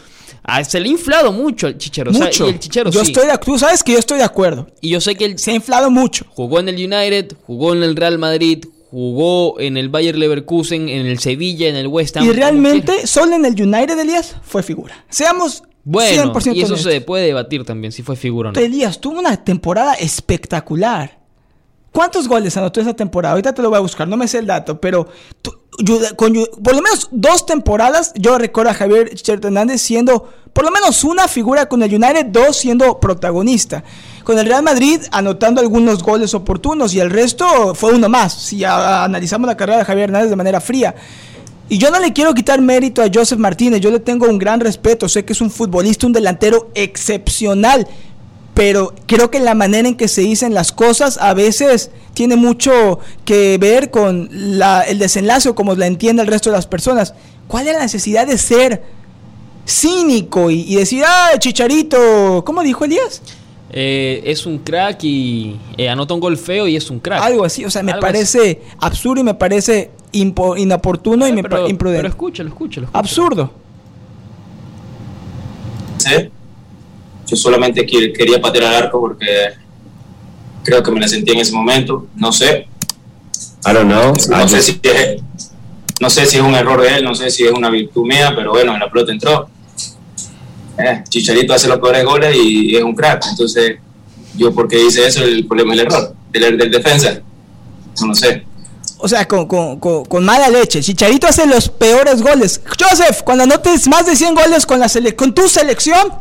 Ah, 0.43 0.62
se 0.62 0.79
le 0.79 0.90
ha 0.90 0.93
inflado 0.93 1.33
mucho 1.33 1.69
al 1.69 1.79
Chichero. 1.79 2.12
Mucho. 2.12 2.49
el 2.49 2.59
Chichero 2.59 2.90
yo 2.90 3.01
estoy 3.01 3.27
de, 3.27 3.38
tú 3.38 3.59
sabes 3.59 3.83
que 3.83 3.93
yo 3.93 3.99
estoy 3.99 4.19
de 4.19 4.25
acuerdo. 4.25 4.67
Y 4.83 4.90
yo 4.90 5.01
sé 5.01 5.14
que 5.14 5.25
él 5.25 5.38
se 5.38 5.53
ha 5.53 5.55
inflado 5.55 5.90
mucho. 5.90 6.27
Jugó 6.29 6.61
en 6.61 6.69
el 6.69 6.75
United, 6.75 7.35
jugó 7.47 7.73
en 7.73 7.83
el 7.83 7.97
Real 7.97 8.19
Madrid, 8.19 8.62
jugó 8.90 9.59
en 9.59 9.79
el 9.79 9.88
Bayer 9.88 10.19
Leverkusen, 10.19 10.90
en 10.90 11.07
el 11.07 11.19
Sevilla, 11.19 11.67
en 11.67 11.77
el 11.77 11.87
West 11.87 12.19
Ham. 12.19 12.27
Y 12.27 12.33
realmente, 12.33 13.07
solo 13.07 13.37
en 13.37 13.47
el 13.47 13.55
United, 13.55 13.99
Elías, 13.99 14.37
fue 14.43 14.62
figura. 14.62 15.03
Seamos 15.09 15.62
bueno, 15.85 16.33
y 16.53 16.62
eso 16.62 16.77
se 16.77 17.01
puede 17.03 17.27
debatir 17.27 17.64
también, 17.64 17.92
si 17.92 18.03
fue 18.03 18.16
figura 18.16 18.49
o 18.49 18.53
no. 18.53 18.61
Elías 18.61 19.01
tuvo 19.01 19.18
una 19.18 19.37
temporada 19.37 19.94
espectacular. 19.94 21.18
¿Cuántos 21.92 22.27
goles 22.27 22.57
anotó 22.57 22.81
esa 22.81 22.94
temporada? 22.94 23.33
Ahorita 23.35 23.55
te 23.55 23.62
lo 23.62 23.68
voy 23.68 23.77
a 23.77 23.81
buscar, 23.81 24.09
no 24.09 24.16
me 24.16 24.27
sé 24.27 24.38
el 24.38 24.47
dato, 24.47 24.81
pero 24.81 25.07
por 25.42 26.75
lo 26.75 26.83
menos 26.83 27.09
dos 27.12 27.47
temporadas 27.47 28.12
yo 28.16 28.37
recuerdo 28.38 28.70
a 28.70 28.75
Javier 28.75 29.12
Hernández 29.27 29.81
siendo 29.81 30.29
por 30.53 30.64
lo 30.64 30.70
menos 30.70 31.05
una 31.05 31.29
figura 31.29 31.68
con 31.68 31.83
el 31.83 31.94
United, 31.94 32.27
dos 32.27 32.57
siendo 32.57 32.99
protagonista. 32.99 33.85
Con 34.25 34.38
el 34.38 34.47
Real 34.47 34.62
Madrid 34.62 35.01
anotando 35.12 35.61
algunos 35.61 36.03
goles 36.03 36.33
oportunos 36.33 36.94
y 36.94 37.01
el 37.01 37.11
resto 37.11 37.75
fue 37.75 37.92
uno 37.92 38.09
más, 38.09 38.33
si 38.33 38.64
analizamos 38.64 39.47
la 39.47 39.57
carrera 39.57 39.79
de 39.79 39.85
Javier 39.85 40.05
Hernández 40.05 40.31
de 40.31 40.37
manera 40.37 40.61
fría. 40.61 40.94
Y 41.68 41.79
yo 41.79 41.90
no 41.90 41.98
le 41.98 42.12
quiero 42.12 42.35
quitar 42.35 42.61
mérito 42.61 43.03
a 43.03 43.09
Joseph 43.12 43.38
Martínez, 43.38 43.81
yo 43.81 43.90
le 43.90 44.00
tengo 44.00 44.29
un 44.29 44.38
gran 44.38 44.61
respeto, 44.61 45.09
sé 45.09 45.24
que 45.24 45.33
es 45.33 45.40
un 45.40 45.50
futbolista, 45.50 46.07
un 46.07 46.12
delantero 46.12 46.70
excepcional, 46.74 47.88
pero 48.53 48.94
creo 49.07 49.31
que 49.31 49.40
la 49.40 49.55
manera 49.55 49.88
en 49.88 49.96
que 49.96 50.07
se 50.07 50.20
dicen 50.20 50.55
las 50.55 50.72
cosas 50.72 51.18
a 51.18 51.33
veces 51.33 51.90
tiene 52.12 52.37
mucho 52.37 53.00
que 53.24 53.59
ver 53.59 53.90
con 53.90 54.31
el 54.31 54.98
desenlace 54.98 55.48
o 55.48 55.55
como 55.55 55.74
la 55.74 55.87
entiende 55.87 56.22
el 56.22 56.29
resto 56.29 56.50
de 56.50 56.57
las 56.57 56.66
personas. 56.66 57.14
¿Cuál 57.48 57.66
es 57.66 57.74
la 57.74 57.81
necesidad 57.81 58.27
de 58.27 58.38
ser 58.38 58.83
cínico 59.66 60.50
y, 60.50 60.74
decir, 60.77 61.03
ah, 61.07 61.31
Chicharito, 61.38 62.44
¿cómo 62.44 62.62
dijo 62.62 62.85
Elías? 62.85 63.22
Eh, 63.77 64.23
es 64.25 64.47
un 64.47 64.59
crack 64.59 65.03
y 65.03 65.57
eh, 65.77 65.89
anota 65.89 66.15
un 66.15 66.21
gol 66.21 66.37
feo 66.37 66.69
y 66.69 66.77
es 66.77 66.91
un 66.91 67.01
crack. 67.01 67.21
Algo 67.21 67.45
así, 67.45 67.65
o 67.65 67.71
sea, 67.71 67.83
me 67.83 67.95
parece 67.95 68.63
absurdo 68.79 69.21
y 69.21 69.25
me 69.25 69.35
parece 69.35 69.91
inoportuno 70.13 71.27
y 71.27 71.33
me 71.33 71.41
imprudente. 71.41 71.77
Pero 71.77 72.07
escúchalo, 72.07 72.49
escúchalo, 72.51 72.89
Absurdo. 72.93 73.51
Sí. 75.99 76.31
Yo 77.27 77.37
solamente 77.37 77.85
quería 77.85 78.41
patear 78.41 78.67
al 78.67 78.85
arco 78.85 79.01
porque 79.01 79.27
creo 80.63 80.81
que 80.81 80.93
me 80.93 81.01
la 81.01 81.09
sentí 81.09 81.33
en 81.33 81.41
ese 81.41 81.53
momento. 81.53 82.07
No 82.15 82.31
sé. 82.31 82.69
I 83.67 83.73
don't 83.73 83.91
know. 83.91 84.13
No, 84.29 84.47
sé, 84.47 84.63
si 84.63 84.81
es, 84.85 85.21
no 86.01 86.09
sé 86.09 86.27
si 86.27 86.37
es 86.37 86.43
un 86.45 86.55
error 86.55 86.81
de 86.81 86.99
él, 86.99 87.05
no 87.05 87.17
sé 87.17 87.29
si 87.29 87.43
es 87.43 87.51
una 87.51 87.71
virtud 87.71 88.07
mía, 88.07 88.33
pero 88.37 88.53
bueno, 88.53 88.75
en 88.75 88.79
la 88.79 88.89
pelota 88.89 89.11
entró. 89.11 89.49
Eh, 90.79 91.03
Chicharito 91.09 91.55
hace 91.55 91.69
los 91.69 91.79
peores 91.79 92.05
goles 92.05 92.37
y 92.37 92.77
es 92.77 92.83
un 92.83 92.95
crack. 92.95 93.25
Entonces, 93.31 93.79
yo 94.37 94.53
porque 94.53 94.83
hice 94.83 95.07
eso, 95.07 95.23
el 95.23 95.47
problema 95.47 95.75
es 95.75 95.81
el 95.81 95.87
error 95.87 96.15
del, 96.31 96.59
del 96.59 96.71
defensa. 96.71 97.21
No 98.01 98.09
lo 98.09 98.15
sé. 98.15 98.45
O 98.99 99.09
sea, 99.09 99.29
con, 99.29 99.47
con, 99.47 99.79
con, 99.79 100.25
mala 100.25 100.49
leche. 100.49 100.81
Chicharito 100.81 101.27
hace 101.27 101.47
los 101.47 101.69
peores 101.69 102.23
goles. 102.23 102.61
Joseph, 102.79 103.23
cuando 103.23 103.45
anotes 103.45 103.87
más 103.87 104.07
de 104.07 104.17
100 104.17 104.35
goles 104.35 104.65
con, 104.67 104.81
la 104.81 104.89
con 105.15 105.35
tu 105.35 105.47
selección, 105.47 106.13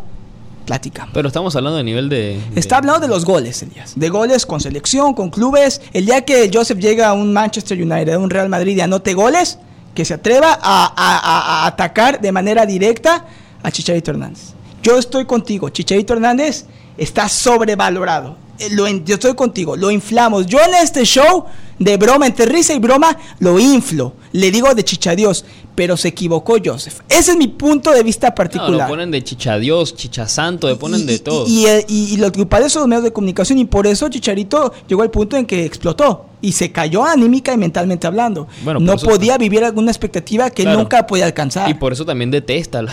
plática. 0.66 1.08
Pero 1.13 1.28
estamos 1.28 1.56
hablando 1.56 1.78
de 1.78 1.84
nivel 1.84 2.10
de, 2.10 2.39
Está 2.56 2.78
hablando 2.78 3.00
de 3.02 3.08
los 3.08 3.26
goles, 3.26 3.62
Elías. 3.62 3.94
De 3.96 4.10
goles 4.10 4.46
con 4.46 4.60
selección, 4.60 5.13
con 5.13 5.30
clubes. 5.30 5.82
El 5.94 6.06
día 6.06 6.22
que 6.22 6.50
Joseph 6.54 6.80
llega 6.80 7.10
a 7.10 7.13
un 7.13 7.32
Manchester 7.34 7.82
United, 7.82 8.13
a 8.13 8.20
un 8.20 8.30
Real 8.30 8.50
Madrid 8.50 8.78
y 8.78 8.82
anote 8.82 9.13
goles, 9.13 9.60
que 9.94 10.06
se 10.06 10.16
atreva 10.16 10.58
a, 10.62 11.68
atacar 11.68 12.20
de 12.20 12.32
manera 12.32 12.66
directa 12.66 13.26
a 13.63 13.71
Chicharito 13.71 14.12
Hernández. 14.12 14.54
Yo 14.84 14.97
estoy 14.97 15.26
contigo. 15.26 15.69
Chicharito 15.69 16.13
Hernández 16.13 16.65
está 16.97 17.28
sobrevalorado. 17.30 18.38
Eh, 18.60 18.69
lo, 18.69 18.88
yo 18.88 19.15
estoy 19.15 19.34
contigo, 19.34 19.76
lo 19.76 19.89
inflamos. 19.89 20.45
Yo 20.45 20.60
en 20.60 20.76
este 20.76 21.06
show, 21.06 21.45
de 21.80 21.97
broma, 21.97 22.28
entre 22.28 22.45
risa 22.45 22.73
y 22.73 22.80
broma, 22.80 23.17
lo 23.39 23.60
inflo. 23.60 24.13
Le 24.32 24.52
digo 24.52 24.73
de 24.76 24.84
chichadios 24.84 25.45
pero 25.76 25.98
se 25.98 26.10
equivocó 26.10 26.58
Joseph. 26.64 27.02
Ese 27.10 27.32
es 27.32 27.38
mi 27.38 27.48
punto 27.48 27.92
de 27.92 28.04
vista 28.04 28.34
particular. 28.34 28.72
No, 28.72 28.78
lo 28.80 28.88
ponen 28.88 29.12
de 29.12 29.24
chichadios, 29.24 29.96
chichasanto, 29.96 30.68
le 30.68 30.76
ponen 30.76 31.06
de 31.06 31.20
todo. 31.20 31.46
Y, 31.48 31.66
y, 31.88 32.14
y, 32.14 32.18
lo 32.18 32.32
son 32.70 32.82
los 32.82 32.88
medios 32.88 33.04
de 33.04 33.12
comunicación 33.12 33.58
y 33.60 33.66
por 33.66 33.88
eso 33.88 34.10
Chicharito 34.10 34.74
llegó 34.88 35.02
al 35.02 35.12
punto 35.12 35.38
en 35.38 35.46
que 35.46 35.66
explotó 35.66 36.28
y 36.44 36.52
se 36.52 36.72
cayó 36.74 37.06
anímica 37.06 37.54
y 37.54 37.58
mentalmente 37.58 38.06
hablando. 38.06 38.48
Bueno, 38.64 38.80
no 38.82 38.98
podía 38.98 39.38
vivir 39.38 39.64
alguna 39.64 39.92
expectativa 39.92 40.50
que 40.50 40.66
nunca 40.66 41.08
podía 41.08 41.26
alcanzar. 41.26 41.70
Y 41.70 41.74
por 41.74 41.94
eso 41.94 42.06
también 42.06 42.32
detesta 42.32 42.82
la, 42.82 42.92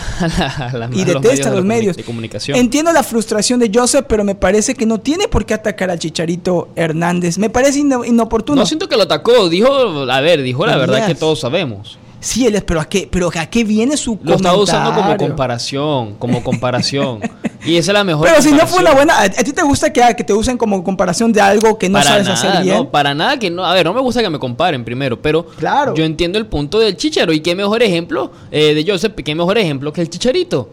y 0.93 1.05
detesta 1.05 1.51
los 1.51 1.65
medios, 1.65 1.97
de, 1.97 2.05
comunicación. 2.05 2.57
Entiendo 2.57 2.93
la 2.93 3.03
frustración 3.03 3.59
de 3.59 3.71
Joseph, 3.75 4.07
pero 4.09 4.23
me 4.23 4.37
parece 4.37 4.75
que 4.75 4.87
no 4.87 4.99
tiene 4.99 5.27
por 5.27 5.45
qué 5.45 5.55
atacar 5.55 5.91
al 5.91 5.99
Chicharito 5.99 6.69
Hernández. 6.77 7.39
Me 7.39 7.51
parece 7.51 7.81
inoportuno. 7.81 8.61
No 8.61 8.67
siento 8.67 8.89
que 8.89 8.97
lo 8.97 9.03
atacó, 9.03 9.49
dijo, 9.49 9.69
a 10.09 10.21
ver, 10.21 10.43
dijo 10.43 10.65
la 10.65 10.77
verdad 10.77 11.09
que 11.09 11.17
todos 11.17 11.41
sabemos. 11.41 11.99
Sí, 12.21 12.47
él 12.47 12.55
es, 12.55 12.63
pero 12.63 12.81
¿a 12.81 12.85
qué, 12.89 13.09
pero 13.11 13.31
¿a 13.35 13.47
qué 13.47 13.65
viene 13.65 13.97
su 13.97 14.19
Lo 14.23 14.37
estaba 14.37 14.57
usando 14.57 14.95
como 14.95 15.17
comparación, 15.17 16.15
como 16.17 16.45
comparación. 16.45 17.21
y 17.65 17.77
esa 17.77 17.93
es 17.93 17.95
la 17.95 18.05
mejor 18.05 18.29
Pero 18.29 18.43
si 18.43 18.53
no 18.53 18.67
fue 18.67 18.81
una 18.81 18.93
buena... 18.93 19.21
¿A, 19.23 19.29
ti 19.29 19.53
te 19.53 19.63
gusta 19.63 19.93
que, 19.93 20.03
que, 20.17 20.23
te 20.23 20.35
usen 20.35 20.59
como 20.59 20.85
comparación 20.85 21.33
de 21.33 21.41
algo 21.41 21.79
que 21.79 21.89
no 21.89 22.03
sabes 22.03 22.29
hacer 22.29 22.63
bien? 22.63 22.77
No, 22.77 22.91
para 22.91 23.15
nada 23.15 23.39
que 23.39 23.51
no... 23.51 23.65
A 23.65 23.73
ver, 23.73 23.87
no 23.87 23.95
me 23.95 24.01
gusta 24.01 24.23
que 24.23 24.29
me 24.29 24.39
comparen 24.39 24.85
primero, 24.85 25.21
pero... 25.21 25.47
Claro. 25.47 25.95
Yo 25.95 26.05
entiendo 26.05 26.39
el 26.39 26.47
punto 26.47 26.79
del 26.79 26.97
chicharo. 26.97 27.33
Y 27.33 27.41
qué 27.41 27.55
mejor 27.55 27.83
ejemplo 27.83 28.31
eh, 28.51 28.75
de 28.75 28.85
Joseph, 28.87 29.15
qué 29.25 29.35
mejor 29.35 29.57
ejemplo 29.57 29.93
que 29.93 30.03
el 30.03 30.11
chicharito. 30.11 30.69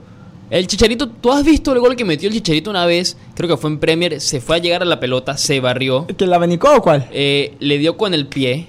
El 0.49 0.65
Chicharito, 0.65 1.09
¿tú 1.09 1.29
has 1.33 1.43
visto 1.43 1.73
el 1.73 1.79
gol 1.81 1.97
que 1.97 2.05
metió 2.05 2.29
el 2.29 2.35
Chicharito 2.35 2.69
una 2.69 2.85
vez? 2.85 3.17
Creo 3.35 3.49
que 3.49 3.57
fue 3.57 3.69
en 3.69 3.79
Premier, 3.79 4.21
se 4.21 4.39
fue 4.39 4.55
a 4.55 4.59
llegar 4.59 4.81
a 4.81 4.85
la 4.85 4.97
pelota, 4.97 5.35
se 5.35 5.59
barrió. 5.59 6.07
¿Que 6.07 6.25
la 6.25 6.37
abanicó 6.37 6.73
o 6.73 6.81
cuál? 6.81 7.05
Eh, 7.11 7.55
le 7.59 7.77
dio 7.77 7.97
con 7.97 8.13
el 8.13 8.27
pie 8.27 8.65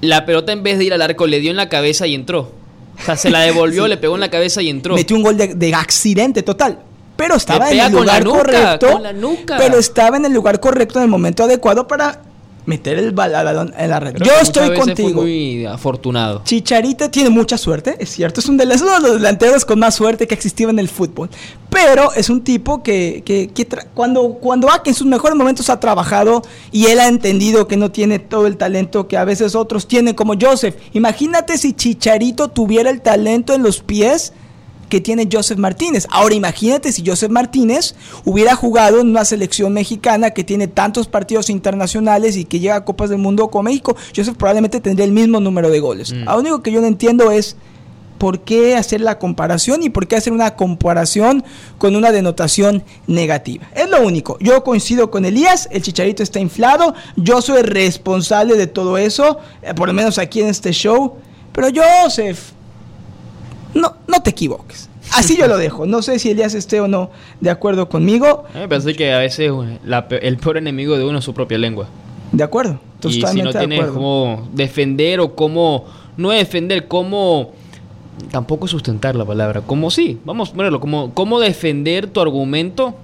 la 0.00 0.26
pelota 0.26 0.52
en 0.52 0.62
vez 0.62 0.78
de 0.78 0.84
ir 0.84 0.94
al 0.94 1.02
arco 1.02 1.26
le 1.26 1.40
dio 1.40 1.50
en 1.50 1.56
la 1.56 1.68
cabeza 1.68 2.06
y 2.06 2.14
entró. 2.14 2.52
O 3.00 3.04
sea, 3.04 3.16
se 3.16 3.30
la 3.30 3.40
devolvió, 3.40 3.88
le 3.88 3.96
pegó 3.96 4.14
en 4.14 4.20
la 4.20 4.30
cabeza 4.30 4.62
y 4.62 4.70
entró. 4.70 4.94
Metió 4.94 5.16
un 5.16 5.22
gol 5.22 5.36
de, 5.36 5.74
accidente 5.74 6.42
total. 6.42 6.78
Pero 7.16 7.36
estaba 7.36 7.70
en 7.70 7.80
el 7.80 7.92
lugar 7.92 8.24
correcto. 8.24 9.00
Pero 9.46 9.78
estaba 9.78 10.16
en 10.18 10.26
el 10.26 10.32
lugar 10.32 10.60
correcto 10.60 10.98
en 10.98 11.04
el 11.04 11.10
momento 11.10 11.44
adecuado 11.44 11.88
para 11.88 12.20
meter 12.66 12.98
el 12.98 13.12
balón 13.12 13.72
en 13.76 13.90
la 13.90 14.00
red. 14.00 14.16
Yo 14.16 14.32
estoy 14.40 14.76
contigo. 14.76 15.22
muy 15.22 15.64
afortunado. 15.64 16.42
Chicharita 16.44 17.10
tiene 17.10 17.30
mucha 17.30 17.56
suerte, 17.56 17.96
es 17.98 18.10
cierto. 18.10 18.40
Es 18.40 18.48
uno 18.48 18.58
de 18.58 19.00
los 19.00 19.14
delanteros 19.14 19.64
con 19.64 19.78
más 19.78 19.94
suerte 19.94 20.26
que 20.26 20.34
existió 20.34 20.68
en 20.68 20.78
el 20.78 20.88
fútbol. 20.88 21.30
Pero 21.70 22.12
es 22.12 22.30
un 22.30 22.42
tipo 22.42 22.82
que, 22.82 23.22
que, 23.24 23.50
cuando, 23.94 24.34
cuando 24.34 24.68
en 24.84 24.94
sus 24.94 25.06
mejores 25.06 25.36
momentos 25.36 25.70
ha 25.70 25.80
trabajado 25.80 26.42
y 26.72 26.86
él 26.86 27.00
ha 27.00 27.08
entendido 27.08 27.66
que 27.66 27.76
no 27.76 27.90
tiene 27.90 28.18
todo 28.18 28.46
el 28.46 28.56
talento 28.56 29.08
que 29.08 29.16
a 29.16 29.24
veces 29.24 29.54
otros 29.54 29.86
tienen, 29.86 30.14
como 30.14 30.34
Joseph. 30.40 30.76
Imagínate 30.92 31.58
si 31.58 31.72
Chicharito 31.72 32.48
tuviera 32.48 32.90
el 32.90 33.00
talento 33.00 33.54
en 33.54 33.62
los 33.62 33.80
pies 33.80 34.32
que 34.88 35.00
tiene 35.00 35.28
Joseph 35.30 35.58
Martínez. 35.58 36.06
Ahora 36.10 36.34
imagínate 36.34 36.92
si 36.92 37.02
Joseph 37.06 37.30
Martínez 37.30 37.94
hubiera 38.24 38.54
jugado 38.54 39.00
en 39.00 39.08
una 39.08 39.24
selección 39.24 39.72
mexicana 39.72 40.30
que 40.30 40.44
tiene 40.44 40.68
tantos 40.68 41.08
partidos 41.08 41.50
internacionales 41.50 42.36
y 42.36 42.44
que 42.44 42.60
llega 42.60 42.76
a 42.76 42.84
Copas 42.84 43.10
del 43.10 43.18
Mundo 43.18 43.48
con 43.48 43.64
México, 43.64 43.96
Joseph 44.14 44.36
probablemente 44.36 44.80
tendría 44.80 45.04
el 45.04 45.12
mismo 45.12 45.40
número 45.40 45.70
de 45.70 45.80
goles. 45.80 46.12
Mm. 46.12 46.24
Lo 46.24 46.38
único 46.38 46.62
que 46.62 46.72
yo 46.72 46.80
no 46.80 46.86
entiendo 46.86 47.30
es 47.30 47.56
por 48.18 48.40
qué 48.40 48.76
hacer 48.76 49.00
la 49.00 49.18
comparación 49.18 49.82
y 49.82 49.90
por 49.90 50.06
qué 50.06 50.16
hacer 50.16 50.32
una 50.32 50.56
comparación 50.56 51.44
con 51.78 51.96
una 51.96 52.12
denotación 52.12 52.82
negativa. 53.06 53.68
Es 53.74 53.88
lo 53.88 54.00
único. 54.02 54.38
Yo 54.40 54.64
coincido 54.64 55.10
con 55.10 55.24
Elías, 55.24 55.68
el 55.70 55.82
chicharito 55.82 56.22
está 56.22 56.40
inflado, 56.40 56.94
yo 57.16 57.42
soy 57.42 57.62
responsable 57.62 58.56
de 58.56 58.66
todo 58.66 58.98
eso, 58.98 59.38
eh, 59.62 59.74
por 59.74 59.88
lo 59.88 59.94
menos 59.94 60.18
aquí 60.18 60.40
en 60.40 60.48
este 60.48 60.72
show, 60.72 61.16
pero 61.52 61.68
Joseph, 61.74 62.52
no, 63.76 63.94
no 64.08 64.22
te 64.22 64.30
equivoques. 64.30 64.88
Así 65.12 65.36
yo 65.36 65.46
lo 65.46 65.56
dejo. 65.56 65.86
No 65.86 66.02
sé 66.02 66.18
si 66.18 66.30
Elías 66.30 66.54
esté 66.54 66.80
o 66.80 66.88
no 66.88 67.10
de 67.40 67.50
acuerdo 67.50 67.88
conmigo. 67.88 68.44
me 68.54 68.68
parece 68.68 68.94
que 68.94 69.12
a 69.12 69.18
veces 69.18 69.52
el 70.20 70.36
peor 70.38 70.56
enemigo 70.56 70.96
de 70.98 71.04
uno 71.04 71.18
es 71.18 71.24
su 71.24 71.34
propia 71.34 71.58
lengua. 71.58 71.86
De 72.32 72.42
acuerdo. 72.42 72.80
y 73.04 73.22
si 73.22 73.42
no 73.42 73.52
tienes 73.52 73.86
cómo 73.86 74.48
defender 74.52 75.20
o 75.20 75.34
cómo, 75.34 75.84
no 76.16 76.30
defender, 76.30 76.88
cómo 76.88 77.52
tampoco 78.30 78.66
sustentar 78.66 79.14
la 79.14 79.24
palabra. 79.24 79.60
Como 79.60 79.90
sí, 79.90 80.18
vamos 80.24 80.50
a 80.50 80.52
ponerlo, 80.54 80.80
como 80.80 81.14
cómo 81.14 81.40
defender 81.40 82.08
tu 82.08 82.20
argumento. 82.20 82.94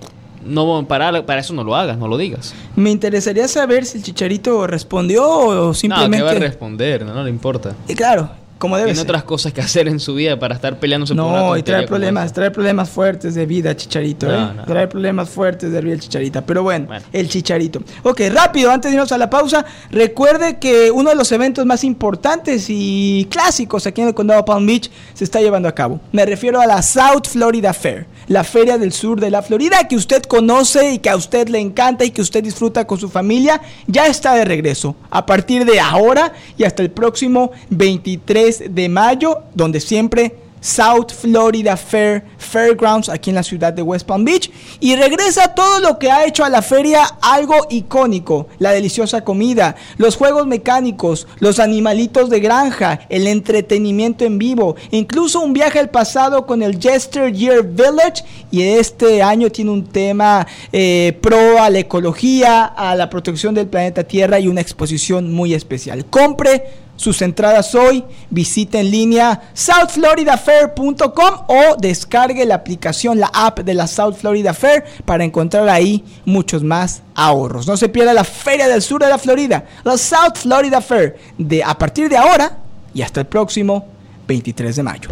No, 0.45 0.85
para, 0.89 1.25
para 1.25 1.41
eso 1.41 1.55
no 1.55 1.63
lo 1.63 1.77
hagas, 1.77 1.97
no 1.99 2.09
lo 2.09 2.19
digas. 2.19 2.53
Me 2.75 2.91
interesaría 2.91 3.47
saber 3.47 3.85
si 3.85 3.99
el 3.99 4.05
Chicharito 4.05 4.67
respondió 4.67 5.25
o 5.25 5.73
simplemente... 5.73 6.19
No, 6.19 6.25
que 6.25 6.31
va 6.33 6.37
a 6.37 6.41
responder, 6.41 7.05
no, 7.05 7.15
no 7.15 7.23
le 7.23 7.31
importa. 7.31 7.77
Y 7.87 7.95
claro, 7.95 8.29
como 8.63 8.77
debe 8.77 8.93
Tiene 8.93 9.01
otras 9.03 9.25
cosas 9.25 9.53
que 9.53 9.61
hacer 9.61 9.89
en 9.89 9.99
su 9.99 10.15
vida 10.15 10.39
para 10.39 10.55
estar 10.55 10.79
peleándose 10.79 11.17
no, 11.17 11.25
por 11.25 11.33
una 11.33 11.41
No, 11.41 11.47
y 11.57 11.59
tontería 11.59 11.65
trae 11.65 11.87
como 11.87 11.89
problemas, 11.97 12.25
esa. 12.27 12.35
trae 12.35 12.51
problemas 12.53 12.89
fuertes 12.91 13.35
de 13.35 13.45
vida, 13.45 13.75
Chicharito, 13.77 14.27
No, 14.29 14.35
¿eh? 14.35 14.53
no. 14.55 14.65
Trae 14.65 14.87
problemas 14.87 15.29
fuertes 15.29 15.73
de 15.73 15.81
vida 15.81 15.99
Chicharita. 15.99 16.43
Pero 16.47 16.63
bueno, 16.63 16.87
Bueno. 16.87 17.05
el 17.13 17.29
Chicharito. 17.29 17.83
Ok, 18.05 18.21
rápido, 18.33 18.71
antes 18.71 18.93
de 18.93 18.95
irnos 18.95 19.11
a 19.11 19.19
la 19.19 19.29
pausa, 19.29 19.65
recuerde 19.91 20.61
que 20.61 20.93
uno 20.93 21.11
de 21.11 21.17
los 21.17 21.33
eventos 21.33 21.67
más 21.67 21.83
importantes 21.83 22.67
y 22.69 23.27
clásicos 23.31 23.85
aquí 23.89 24.01
en 24.01 24.09
el 24.09 24.15
condado 24.15 24.45
Palm 24.45 24.65
Beach 24.65 24.91
se 25.15 25.25
está 25.25 25.41
llevando 25.41 25.69
a 25.69 25.75
cabo. 25.75 26.01
Me 26.13 26.25
refiero 26.25 26.61
a 26.61 26.67
la 26.67 26.81
South 26.83 27.27
Florida 27.29 27.73
Fair, 27.75 28.07
la 28.33 28.45
feria 28.45 28.79
del 28.79 28.93
sur 28.93 29.21
de 29.21 29.31
la 29.31 29.43
Florida 29.43 29.87
que 29.87 29.95
usted 29.95 30.23
conoce 30.23 30.93
y 30.93 30.99
que 31.01 31.11
a 31.11 31.17
usted 31.17 31.49
le 31.49 31.59
encanta 31.59 32.05
y 32.07 32.11
que 32.11 32.23
usted 32.23 32.43
disfruta 32.43 32.87
con 32.87 32.99
su 32.99 33.11
familia, 33.11 33.61
ya 33.87 34.07
está 34.07 34.35
de 34.35 34.47
regreso. 34.47 34.97
A 35.11 35.27
partir 35.27 35.67
de 35.67 35.79
ahora 35.79 36.33
y 36.57 36.65
hasta 36.65 36.83
el 36.83 36.91
próximo 36.91 37.53
23 37.69 38.75
de 38.75 38.89
mayo, 38.89 39.43
donde 39.55 39.81
siempre 39.81 40.35
South 40.63 41.13
Florida 41.13 41.77
Fair 41.77 42.25
Fairgrounds 42.39 43.09
aquí 43.09 43.31
en 43.31 43.37
la 43.37 43.43
ciudad 43.43 43.73
de 43.73 43.83
West 43.83 44.07
Palm 44.07 44.25
Beach 44.25 44.51
y 44.81 44.95
regresa 44.97 45.55
todo 45.55 45.81
lo 45.81 45.99
que 45.99 46.11
ha 46.11 46.25
hecho 46.25 46.45
a 46.45 46.49
la 46.49 46.63
feria 46.63 47.03
algo 47.21 47.67
icónico, 47.69 48.49
la 48.59 48.71
deliciosa 48.71 49.23
comida, 49.23 49.77
los 49.99 50.17
juegos 50.17 50.47
mecánicos, 50.47 51.27
los 51.41 51.59
animalitos 51.59 52.31
de 52.31 52.41
granja, 52.41 53.01
el 53.09 53.27
entretenimiento 53.27 54.25
en 54.25 54.39
vivo, 54.39 54.77
incluso 54.91 55.41
un 55.41 55.53
viaje 55.53 55.79
al 55.79 55.91
pasado 55.91 56.47
con 56.47 56.63
el 56.63 56.81
Jester 56.81 57.33
Year 57.33 57.63
Village 57.65 58.25
y 58.51 58.63
este 58.63 59.23
año 59.23 59.51
tiene 59.51 59.73
un 59.73 59.85
tema 59.85 60.47
eh, 60.73 61.19
pro 61.21 61.61
a 61.61 61.71
la 61.71 61.81
ecología, 61.81 62.65
a 62.65 62.95
la 62.95 63.11
protección 63.11 63.55
del 63.55 63.67
planeta 63.67 64.05
Tierra 64.05 64.39
y 64.39 64.49
una 64.49 64.61
exposición 64.61 65.33
muy 65.33 65.55
especial. 65.55 66.05
Compre 66.07 66.82
sus 66.97 67.23
entradas 67.23 67.75
hoy, 67.75 68.05
visite 68.31 68.79
en 68.79 68.91
línea 68.91 69.51
southfloridafair.com 69.55 71.35
o 71.49 71.77
descargue 71.79 72.45
la 72.45 72.57
aplicación, 72.57 73.19
la 73.19 73.31
app 73.33 73.61
de 73.61 73.75
la 73.75 73.87
South 73.87 74.15
Florida 74.15 74.55
Fair 74.55 74.85
para 75.05 75.25
encontrar 75.25 75.69
ahí 75.69 76.05
muchos 76.25 76.63
más 76.63 77.03
ahorros. 77.15 77.67
No 77.67 77.77
se 77.77 77.89
pierda 77.89 78.15
la 78.15 78.25
Feria 78.25 78.69
del 78.69 78.83
Sur 78.83 79.03
de 79.03 79.09
la 79.09 79.19
Florida, 79.19 79.65
la 79.85 79.97
South 79.99 80.37
Florida 80.37 80.81
Fair, 80.81 81.17
de 81.39 81.65
a 81.65 81.77
partir 81.77 82.09
de 82.09 82.17
ahora 82.17 82.59
y 82.95 83.03
hasta 83.03 83.21
el 83.21 83.27
próximo 83.27 83.87
23 84.29 84.77
de 84.77 84.83
mayo. 84.83 85.09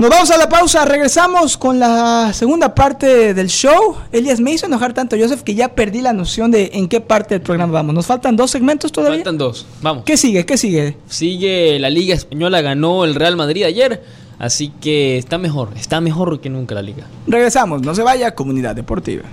Nos 0.00 0.08
vamos 0.08 0.30
a 0.30 0.38
la 0.38 0.48
pausa, 0.48 0.86
regresamos 0.86 1.58
con 1.58 1.78
la 1.78 2.32
segunda 2.32 2.74
parte 2.74 3.34
del 3.34 3.48
show. 3.48 3.96
Elias, 4.12 4.40
me 4.40 4.50
hizo 4.50 4.64
enojar 4.64 4.94
tanto, 4.94 5.14
Joseph, 5.14 5.42
que 5.42 5.54
ya 5.54 5.74
perdí 5.74 6.00
la 6.00 6.14
noción 6.14 6.50
de 6.50 6.70
en 6.72 6.88
qué 6.88 7.02
parte 7.02 7.34
del 7.34 7.42
programa 7.42 7.74
vamos. 7.74 7.94
¿Nos 7.94 8.06
faltan 8.06 8.34
dos 8.34 8.50
segmentos 8.50 8.92
todavía? 8.92 9.18
Faltan 9.18 9.36
dos, 9.36 9.66
vamos. 9.82 10.04
¿Qué 10.04 10.16
sigue? 10.16 10.46
¿Qué 10.46 10.56
sigue? 10.56 10.96
Sigue 11.06 11.78
la 11.78 11.90
Liga 11.90 12.14
Española, 12.14 12.62
ganó 12.62 13.04
el 13.04 13.14
Real 13.14 13.36
Madrid 13.36 13.64
ayer, 13.64 14.02
así 14.38 14.72
que 14.80 15.18
está 15.18 15.36
mejor, 15.36 15.68
está 15.76 16.00
mejor 16.00 16.40
que 16.40 16.48
nunca 16.48 16.74
la 16.74 16.80
Liga. 16.80 17.06
Regresamos, 17.26 17.82
no 17.82 17.94
se 17.94 18.02
vaya, 18.02 18.34
comunidad 18.34 18.74
deportiva. 18.74 19.24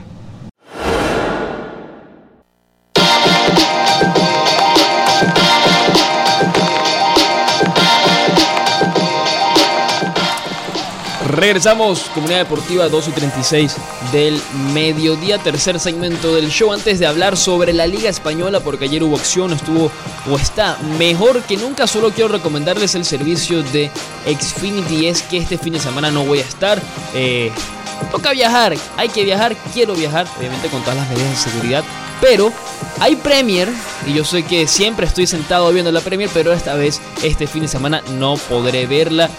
Regresamos, 11.37 12.09
Comunidad 12.15 12.39
Deportiva 12.39 12.89
2 12.89 13.09
y 13.09 13.11
36 13.11 13.75
del 14.11 14.41
mediodía, 14.73 15.37
tercer 15.37 15.79
segmento 15.79 16.33
del 16.33 16.49
show. 16.49 16.73
Antes 16.73 16.97
de 16.97 17.05
hablar 17.05 17.37
sobre 17.37 17.73
la 17.73 17.85
Liga 17.85 18.09
Española, 18.09 18.59
porque 18.59 18.85
ayer 18.85 19.03
hubo 19.03 19.17
acción, 19.17 19.53
estuvo 19.53 19.91
o 20.27 20.35
está 20.35 20.79
mejor 20.97 21.43
que 21.43 21.55
nunca, 21.55 21.85
solo 21.85 22.09
quiero 22.09 22.29
recomendarles 22.29 22.95
el 22.95 23.05
servicio 23.05 23.61
de 23.61 23.91
Xfinity. 24.25 25.05
Es 25.05 25.21
que 25.21 25.37
este 25.37 25.59
fin 25.59 25.73
de 25.73 25.79
semana 25.79 26.09
no 26.09 26.25
voy 26.25 26.39
a 26.39 26.41
estar. 26.41 26.81
eh, 27.13 27.51
toca 28.11 28.31
viajar, 28.31 28.73
hay 28.97 29.09
que 29.09 29.23
viajar, 29.23 29.55
quiero 29.75 29.93
viajar, 29.93 30.25
obviamente 30.39 30.69
con 30.69 30.81
todas 30.81 30.95
las 30.95 31.07
medidas 31.07 31.29
de 31.29 31.51
seguridad. 31.51 31.83
Pero 32.21 32.51
hay 32.99 33.15
Premier 33.15 33.69
y 34.07 34.13
yo 34.13 34.25
sé 34.25 34.43
que 34.43 34.67
siempre 34.67 35.05
estoy 35.05 35.27
sentado 35.27 35.71
viendo 35.71 35.91
la 35.91 36.01
Premier, 36.01 36.29
pero 36.33 36.51
esta 36.51 36.73
vez, 36.75 36.99
este 37.23 37.47
fin 37.47 37.61
de 37.61 37.67
semana, 37.67 38.01
no 38.17 38.37
podré 38.37 38.87
verla. 38.87 39.29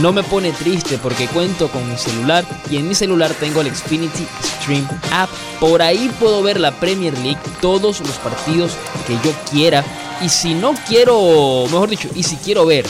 No 0.00 0.12
me 0.12 0.24
pone 0.24 0.50
triste 0.50 0.98
porque 0.98 1.28
cuento 1.28 1.68
con 1.68 1.88
mi 1.88 1.96
celular 1.96 2.44
y 2.68 2.76
en 2.76 2.88
mi 2.88 2.94
celular 2.94 3.32
tengo 3.38 3.60
el 3.60 3.72
Xfinity 3.74 4.26
Stream 4.42 4.86
App. 5.12 5.30
Por 5.60 5.80
ahí 5.80 6.10
puedo 6.18 6.42
ver 6.42 6.58
la 6.58 6.72
Premier 6.72 7.16
League, 7.18 7.38
todos 7.60 8.00
los 8.00 8.16
partidos 8.16 8.72
que 9.06 9.14
yo 9.24 9.32
quiera. 9.50 9.84
Y 10.20 10.28
si 10.28 10.54
no 10.54 10.74
quiero, 10.88 11.66
mejor 11.70 11.88
dicho, 11.88 12.08
y 12.14 12.24
si 12.24 12.36
quiero 12.36 12.66
ver 12.66 12.84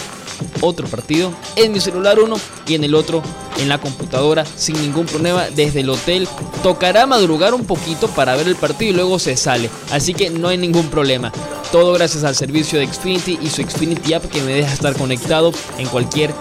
otro 0.60 0.86
partido 0.86 1.32
en 1.56 1.72
mi 1.72 1.80
celular 1.80 2.18
uno 2.18 2.36
y 2.66 2.74
en 2.74 2.84
el 2.84 2.94
otro 2.94 3.22
en 3.58 3.68
la 3.68 3.78
computadora 3.78 4.44
sin 4.44 4.80
ningún 4.80 5.06
problema 5.06 5.46
desde 5.54 5.80
el 5.80 5.90
hotel. 5.90 6.28
Tocará 6.62 7.06
madrugar 7.06 7.54
un 7.54 7.64
poquito 7.64 8.08
para 8.08 8.36
ver 8.36 8.48
el 8.48 8.56
partido 8.56 8.90
y 8.92 8.94
luego 8.94 9.18
se 9.18 9.36
sale. 9.36 9.70
Así 9.90 10.14
que 10.14 10.30
no 10.30 10.48
hay 10.48 10.58
ningún 10.58 10.88
problema. 10.88 11.32
Todo 11.72 11.92
gracias 11.92 12.24
al 12.24 12.36
servicio 12.36 12.78
de 12.78 12.86
Xfinity 12.86 13.38
y 13.42 13.50
su 13.50 13.62
Xfinity 13.62 14.14
App 14.14 14.24
que 14.26 14.40
me 14.42 14.52
deja 14.52 14.72
estar 14.72 14.94
conectado 14.94 15.52
en 15.78 15.88
cualquier 15.88 16.32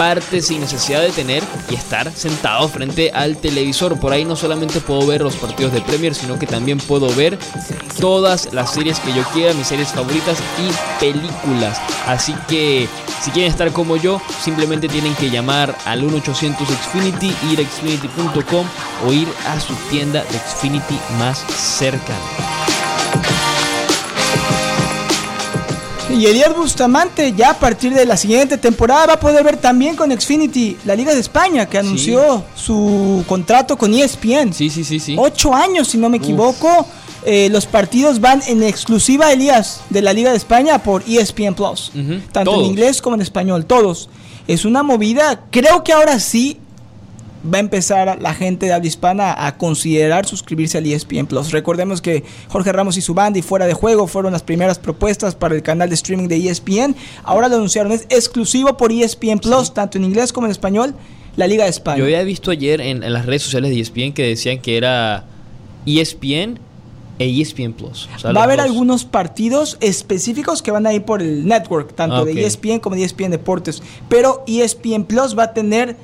parte 0.00 0.40
sin 0.40 0.62
necesidad 0.62 1.02
de 1.02 1.10
tener 1.10 1.42
y 1.68 1.74
estar 1.74 2.10
sentado 2.10 2.66
frente 2.70 3.10
al 3.10 3.36
televisor. 3.36 4.00
Por 4.00 4.14
ahí 4.14 4.24
no 4.24 4.34
solamente 4.34 4.80
puedo 4.80 5.06
ver 5.06 5.20
los 5.20 5.36
partidos 5.36 5.74
de 5.74 5.82
Premier, 5.82 6.14
sino 6.14 6.38
que 6.38 6.46
también 6.46 6.78
puedo 6.78 7.14
ver 7.14 7.38
todas 8.00 8.50
las 8.54 8.72
series 8.72 8.98
que 8.98 9.12
yo 9.12 9.22
quiera, 9.34 9.52
mis 9.52 9.66
series 9.66 9.88
favoritas 9.88 10.38
y 10.58 11.04
películas. 11.04 11.78
Así 12.06 12.34
que 12.48 12.88
si 13.20 13.30
quieren 13.30 13.50
estar 13.50 13.72
como 13.72 13.98
yo, 13.98 14.22
simplemente 14.42 14.88
tienen 14.88 15.14
que 15.16 15.28
llamar 15.28 15.76
al 15.84 16.02
1-800 16.02 16.56
Xfinity, 16.64 17.34
ir 17.52 17.60
a 17.60 17.70
xfinity.com 17.70 18.66
o 19.06 19.12
ir 19.12 19.28
a 19.48 19.60
su 19.60 19.74
tienda 19.90 20.24
de 20.24 20.38
Xfinity 20.38 20.98
más 21.18 21.40
cercana. 21.40 23.49
Y 26.20 26.26
Elías 26.26 26.54
Bustamante 26.54 27.32
ya 27.32 27.52
a 27.52 27.58
partir 27.58 27.94
de 27.94 28.04
la 28.04 28.14
siguiente 28.14 28.58
temporada 28.58 29.06
va 29.06 29.12
a 29.14 29.20
poder 29.20 29.42
ver 29.42 29.56
también 29.56 29.96
con 29.96 30.10
Xfinity 30.10 30.76
la 30.84 30.94
Liga 30.94 31.14
de 31.14 31.20
España 31.20 31.64
que 31.64 31.78
anunció 31.78 32.44
su 32.54 33.24
contrato 33.26 33.78
con 33.78 33.94
ESPN. 33.94 34.52
Sí, 34.52 34.68
sí, 34.68 34.84
sí, 34.84 35.00
sí. 35.00 35.16
Ocho 35.18 35.54
años, 35.54 35.88
si 35.88 35.96
no 35.96 36.10
me 36.10 36.18
equivoco. 36.18 36.86
Eh, 37.24 37.48
los 37.50 37.64
partidos 37.64 38.20
van 38.20 38.42
en 38.48 38.62
exclusiva, 38.62 39.32
Elías, 39.32 39.80
de 39.88 40.02
la 40.02 40.12
Liga 40.12 40.30
de 40.30 40.36
España 40.36 40.82
por 40.82 41.04
ESPN 41.08 41.54
Plus. 41.54 41.90
Tanto 42.32 42.50
todos. 42.50 42.64
en 42.64 42.70
inglés 42.70 43.00
como 43.00 43.16
en 43.16 43.22
español, 43.22 43.64
todos. 43.64 44.10
Es 44.46 44.66
una 44.66 44.82
movida, 44.82 45.44
creo 45.50 45.82
que 45.84 45.94
ahora 45.94 46.20
sí 46.20 46.58
va 47.42 47.56
a 47.56 47.60
empezar 47.60 48.18
la 48.20 48.34
gente 48.34 48.66
de 48.66 48.72
habla 48.72 48.86
hispana 48.88 49.46
a 49.46 49.56
considerar 49.56 50.26
suscribirse 50.26 50.78
al 50.78 50.86
E 50.86 50.94
ESPN 50.94 51.26
Plus. 51.26 51.52
Recordemos 51.52 52.02
que 52.02 52.22
Jorge 52.48 52.72
Ramos 52.72 52.96
y 52.96 53.00
su 53.00 53.14
banda 53.14 53.38
y 53.38 53.42
Fuera 53.42 53.66
de 53.66 53.72
Juego 53.74 54.06
fueron 54.06 54.32
las 54.32 54.42
primeras 54.42 54.78
propuestas 54.78 55.34
para 55.34 55.54
el 55.54 55.62
canal 55.62 55.88
de 55.88 55.94
streaming 55.94 56.28
de 56.28 56.36
E 56.36 56.50
ESPN. 56.50 56.94
Ahora 57.24 57.48
lo 57.48 57.56
anunciaron, 57.56 57.92
es 57.92 58.06
exclusivo 58.10 58.76
por 58.76 58.92
E 58.92 59.02
ESPN 59.02 59.38
Plus, 59.38 59.72
tanto 59.72 59.96
en 59.96 60.04
inglés 60.04 60.32
como 60.32 60.46
en 60.46 60.50
español, 60.50 60.94
la 61.36 61.46
Liga 61.46 61.64
de 61.64 61.70
España. 61.70 61.98
Yo 61.98 62.04
había 62.04 62.22
visto 62.24 62.50
ayer 62.50 62.80
en, 62.80 63.02
en 63.02 63.12
las 63.12 63.24
redes 63.24 63.42
sociales 63.42 63.70
de 63.70 63.80
ESPN 63.80 64.12
que 64.12 64.24
decían 64.24 64.58
que 64.58 64.76
era 64.76 65.24
E 65.86 66.00
ESPN 66.00 66.58
e 67.18 67.40
ESPN 67.40 67.72
Plus. 67.74 68.08
O 68.16 68.18
sea, 68.18 68.32
Va 68.32 68.40
a 68.40 68.44
haber 68.44 68.58
dos. 68.58 68.66
algunos 68.66 69.04
partidos 69.04 69.76
específicos 69.80 70.62
que 70.62 70.70
van 70.70 70.86
a 70.86 70.92
ir 70.92 71.02
por 71.04 71.20
el 71.22 71.46
network, 71.46 71.94
tanto 71.94 72.16
Ah, 72.16 72.24
de 72.24 72.32
E 72.32 72.46
ESPN 72.46 72.80
como 72.80 72.96
de 72.96 73.04
ESPN 73.04 73.30
Deportes. 73.30 73.82
Pero 74.08 74.42
E 74.46 74.62
ESPN 74.62 75.04
Plus 75.04 75.38
va 75.38 75.44
a 75.44 75.52
tener 75.54 75.96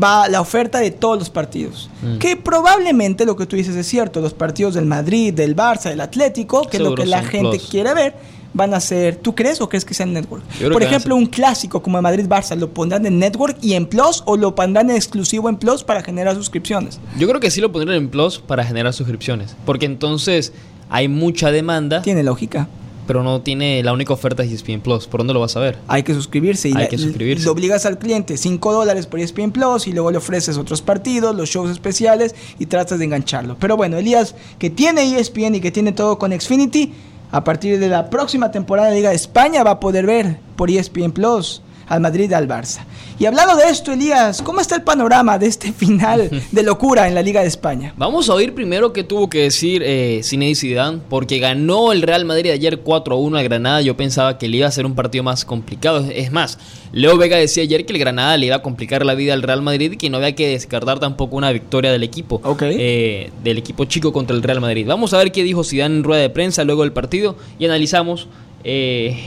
va 0.00 0.28
la 0.28 0.40
oferta 0.40 0.78
de 0.78 0.90
todos 0.90 1.18
los 1.18 1.30
partidos. 1.30 1.90
Mm. 2.02 2.18
Que 2.18 2.36
probablemente 2.36 3.24
lo 3.24 3.36
que 3.36 3.46
tú 3.46 3.56
dices 3.56 3.76
es 3.76 3.86
cierto. 3.86 4.20
Los 4.20 4.34
partidos 4.34 4.74
del 4.74 4.86
Madrid, 4.86 5.34
del 5.34 5.56
Barça, 5.56 5.90
del 5.90 6.00
Atlético, 6.00 6.62
que 6.62 6.78
es 6.78 6.82
lo 6.82 6.94
que 6.94 7.06
la 7.06 7.22
gente 7.22 7.58
Plus. 7.58 7.70
quiere 7.70 7.94
ver, 7.94 8.14
van 8.54 8.74
a 8.74 8.80
ser. 8.80 9.16
¿Tú 9.16 9.34
crees 9.34 9.60
o 9.60 9.68
crees 9.68 9.84
que 9.84 9.94
sea 9.94 10.04
en 10.04 10.12
network? 10.12 10.42
Por 10.72 10.82
ejemplo, 10.82 11.16
un 11.16 11.26
clásico 11.26 11.82
como 11.82 11.98
el 11.98 12.02
Madrid-Barça, 12.02 12.56
¿lo 12.56 12.70
pondrán 12.70 13.06
en 13.06 13.18
network 13.18 13.56
y 13.60 13.74
en 13.74 13.86
Plus 13.86 14.22
o 14.26 14.36
lo 14.36 14.54
pondrán 14.54 14.90
en 14.90 14.96
exclusivo 14.96 15.48
en 15.48 15.56
Plus 15.56 15.84
para 15.84 16.02
generar 16.02 16.34
suscripciones? 16.34 17.00
Yo 17.18 17.28
creo 17.28 17.40
que 17.40 17.50
sí 17.50 17.60
lo 17.60 17.72
pondrían 17.72 17.96
en 17.96 18.08
Plus 18.08 18.38
para 18.38 18.64
generar 18.64 18.92
suscripciones. 18.92 19.56
Porque 19.64 19.86
entonces 19.86 20.52
hay 20.90 21.08
mucha 21.08 21.50
demanda, 21.50 22.02
Tiene 22.02 22.22
lógica. 22.22 22.68
Pero 23.08 23.24
no 23.24 23.40
tiene 23.40 23.82
la 23.82 23.92
única 23.92 24.12
oferta 24.12 24.44
de 24.44 24.54
ESPN 24.54 24.80
Plus. 24.82 25.08
¿Por 25.08 25.18
dónde 25.20 25.32
lo 25.34 25.40
vas 25.40 25.56
a 25.56 25.60
ver? 25.60 25.78
Hay 25.88 26.04
que 26.04 26.14
suscribirse 26.14 26.68
y 26.68 26.72
Hay 26.76 26.84
la- 26.84 26.88
que 26.88 26.98
suscribirse. 26.98 27.42
le 27.44 27.50
obligas 27.50 27.86
al 27.86 27.98
cliente 27.98 28.36
5 28.36 28.72
dólares 28.72 29.06
por 29.06 29.18
ESPN 29.18 29.50
Plus 29.50 29.88
y 29.88 29.92
luego 29.92 30.10
le 30.12 30.18
ofreces 30.18 30.56
otros 30.58 30.82
partidos, 30.82 31.34
los 31.34 31.48
shows 31.48 31.70
especiales 31.70 32.34
y 32.60 32.66
tratas 32.66 33.00
de 33.00 33.06
engancharlo. 33.06 33.56
Pero 33.58 33.76
bueno, 33.76 33.96
Elías, 33.96 34.34
que 34.58 34.70
tiene 34.70 35.02
ESPN 35.18 35.56
y 35.56 35.60
que 35.60 35.72
tiene 35.72 35.92
todo 35.92 36.18
con 36.18 36.38
Xfinity, 36.38 36.92
a 37.30 37.44
partir 37.44 37.78
de 37.80 37.88
la 37.88 38.08
próxima 38.10 38.50
temporada 38.50 38.88
de 38.90 38.96
Liga 38.96 39.10
de 39.10 39.16
España 39.16 39.64
va 39.64 39.72
a 39.72 39.80
poder 39.80 40.06
ver 40.06 40.38
por 40.54 40.70
ESPN 40.70 41.10
Plus 41.12 41.62
al 41.88 42.00
Madrid 42.00 42.30
y 42.30 42.34
al 42.34 42.48
Barça. 42.48 42.84
Y 43.18 43.26
hablando 43.26 43.56
de 43.56 43.68
esto, 43.68 43.92
Elías, 43.92 44.42
¿cómo 44.42 44.60
está 44.60 44.76
el 44.76 44.82
panorama 44.82 45.38
de 45.38 45.46
este 45.46 45.72
final 45.72 46.30
de 46.52 46.62
locura 46.62 47.08
en 47.08 47.14
la 47.14 47.22
Liga 47.22 47.40
de 47.40 47.48
España? 47.48 47.94
Vamos 47.96 48.28
a 48.28 48.34
oír 48.34 48.54
primero 48.54 48.92
qué 48.92 49.02
tuvo 49.02 49.28
que 49.28 49.42
decir 49.42 49.82
eh, 49.84 50.20
Zinedine 50.22 50.54
Zidane, 50.54 51.00
porque 51.08 51.38
ganó 51.38 51.92
el 51.92 52.02
Real 52.02 52.24
Madrid 52.24 52.50
ayer 52.50 52.84
4-1 52.84 53.38
al 53.38 53.44
Granada. 53.44 53.80
Yo 53.80 53.96
pensaba 53.96 54.38
que 54.38 54.48
le 54.48 54.58
iba 54.58 54.68
a 54.68 54.70
ser 54.70 54.86
un 54.86 54.94
partido 54.94 55.24
más 55.24 55.44
complicado. 55.44 56.06
Es 56.14 56.30
más, 56.30 56.58
Leo 56.92 57.16
Vega 57.16 57.36
decía 57.36 57.62
ayer 57.62 57.86
que 57.86 57.92
el 57.92 57.98
Granada 57.98 58.36
le 58.36 58.46
iba 58.46 58.56
a 58.56 58.62
complicar 58.62 59.04
la 59.04 59.14
vida 59.14 59.32
al 59.32 59.42
Real 59.42 59.62
Madrid 59.62 59.92
y 59.92 59.96
que 59.96 60.10
no 60.10 60.18
había 60.18 60.34
que 60.34 60.48
descartar 60.48 61.00
tampoco 61.00 61.36
una 61.36 61.50
victoria 61.50 61.90
del 61.90 62.02
equipo, 62.02 62.40
eh, 62.60 63.30
del 63.42 63.58
equipo 63.58 63.84
chico 63.86 64.12
contra 64.12 64.36
el 64.36 64.42
Real 64.42 64.60
Madrid. 64.60 64.86
Vamos 64.86 65.12
a 65.14 65.18
ver 65.18 65.32
qué 65.32 65.42
dijo 65.42 65.64
Zidane 65.64 65.96
en 65.96 66.04
rueda 66.04 66.22
de 66.22 66.30
prensa 66.30 66.64
luego 66.64 66.82
del 66.82 66.92
partido 66.92 67.36
y 67.58 67.64
analizamos 67.64 68.28
eh, 68.64 69.18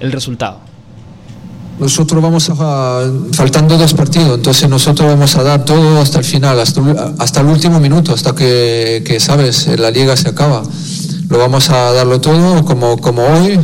el 0.00 0.12
resultado 0.12 0.71
nosotros 1.82 2.22
vamos 2.22 2.48
a, 2.48 3.10
faltando 3.32 3.76
dos 3.76 3.92
partidos, 3.92 4.36
entonces 4.36 4.68
nosotros 4.68 5.08
vamos 5.08 5.34
a 5.34 5.42
dar 5.42 5.64
todo 5.64 6.00
hasta 6.00 6.20
el 6.20 6.24
final, 6.24 6.60
hasta, 6.60 7.40
el 7.40 7.46
último 7.46 7.80
minuto, 7.80 8.14
hasta 8.14 8.36
que, 8.36 9.16
sabes, 9.18 9.66
la 9.78 9.90
liga 9.90 10.16
se 10.16 10.28
acaba. 10.28 10.62
Lo 11.28 11.38
vamos 11.38 11.70
a 11.70 11.92
darlo 11.92 12.20
todo 12.20 12.64
como, 12.64 12.98
como 12.98 13.22
hoy 13.24 13.58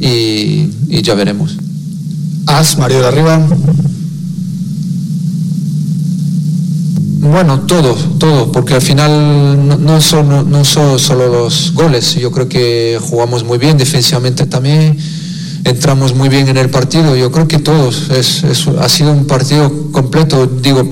y, 0.00 1.00
ya 1.02 1.14
veremos. 1.14 1.56
As, 2.46 2.76
Mario 2.76 3.02
de 3.02 3.06
arriba. 3.06 3.46
Bueno, 7.20 7.60
todo, 7.60 7.94
todo, 8.18 8.50
porque 8.50 8.74
al 8.74 8.82
final 8.82 9.84
no, 9.84 10.00
son, 10.00 10.50
no 10.50 10.64
son 10.64 10.98
solo 10.98 11.28
los 11.28 11.72
goles, 11.72 12.16
yo 12.16 12.32
creo 12.32 12.48
que 12.48 12.98
jugamos 13.00 13.44
muy 13.44 13.58
bien 13.58 13.78
defensivamente 13.78 14.46
también 14.46 14.98
entramos 15.64 16.14
muy 16.14 16.28
bien 16.28 16.48
en 16.48 16.56
el 16.56 16.70
partido. 16.70 17.16
Yo 17.16 17.30
creo 17.30 17.48
que 17.48 17.58
todos. 17.58 18.10
Es, 18.10 18.44
ha 18.78 18.88
sido 18.88 19.12
un 19.12 19.26
partido 19.26 19.90
completo. 19.92 20.46
Digo, 20.46 20.82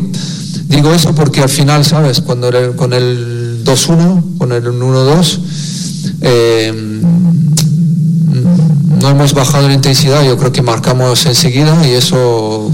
digo 0.69 0.93
eso 0.93 1.15
porque 1.15 1.41
al 1.41 1.49
final, 1.49 1.85
¿sabes? 1.85 2.21
Cuando 2.21 2.51
con 2.77 2.93
el 2.93 3.63
2-1, 3.65 4.39
con 4.39 4.53
el 4.53 4.65
1-2, 4.65 5.39
eh, 6.21 6.73
no 9.01 9.09
hemos 9.09 9.33
bajado 9.35 9.69
la 9.69 9.75
intensidad. 9.75 10.25
Yo 10.25 10.37
creo 10.37 10.53
que 10.53 10.63
marcamos 10.63 11.27
enseguida 11.27 11.87
y 11.87 11.93
eso 11.93 12.71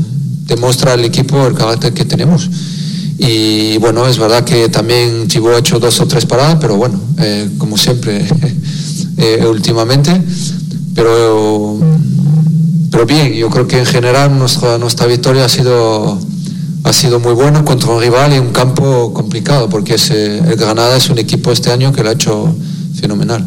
demuestra 0.46 0.92
al 0.94 1.04
equipo 1.04 1.46
el 1.46 1.54
carácter 1.54 1.92
que 1.92 2.04
tenemos. 2.04 2.50
Y 3.16 3.78
bueno, 3.78 4.06
es 4.06 4.18
verdad 4.18 4.44
que 4.44 4.68
también 4.68 5.28
Chivo 5.28 5.50
ha 5.50 5.58
hecho 5.58 5.78
dos 5.78 6.00
o 6.00 6.06
tres 6.06 6.26
paradas, 6.26 6.58
pero 6.60 6.76
bueno, 6.76 7.00
eh, 7.18 7.48
como 7.58 7.78
siempre, 7.78 8.26
eh, 9.18 9.46
últimamente 9.48 10.20
pero, 10.94 11.78
pero 12.90 13.06
bien, 13.06 13.32
yo 13.32 13.50
creo 13.50 13.66
que 13.66 13.78
en 13.78 13.86
general 13.86 14.38
nuestra, 14.38 14.78
nuestra 14.78 15.06
victoria 15.06 15.44
ha 15.44 15.48
sido, 15.48 16.18
ha 16.84 16.92
sido 16.92 17.20
muy 17.20 17.34
buena 17.34 17.64
contra 17.64 17.90
un 17.90 18.00
rival 18.00 18.32
y 18.34 18.38
un 18.38 18.52
campo 18.52 19.12
complicado, 19.12 19.68
porque 19.68 19.94
el 19.94 20.56
Granada 20.56 20.96
es 20.96 21.10
un 21.10 21.18
equipo 21.18 21.50
este 21.52 21.70
año 21.70 21.92
que 21.92 22.02
lo 22.02 22.10
ha 22.10 22.12
hecho 22.12 22.54
fenomenal. 23.00 23.44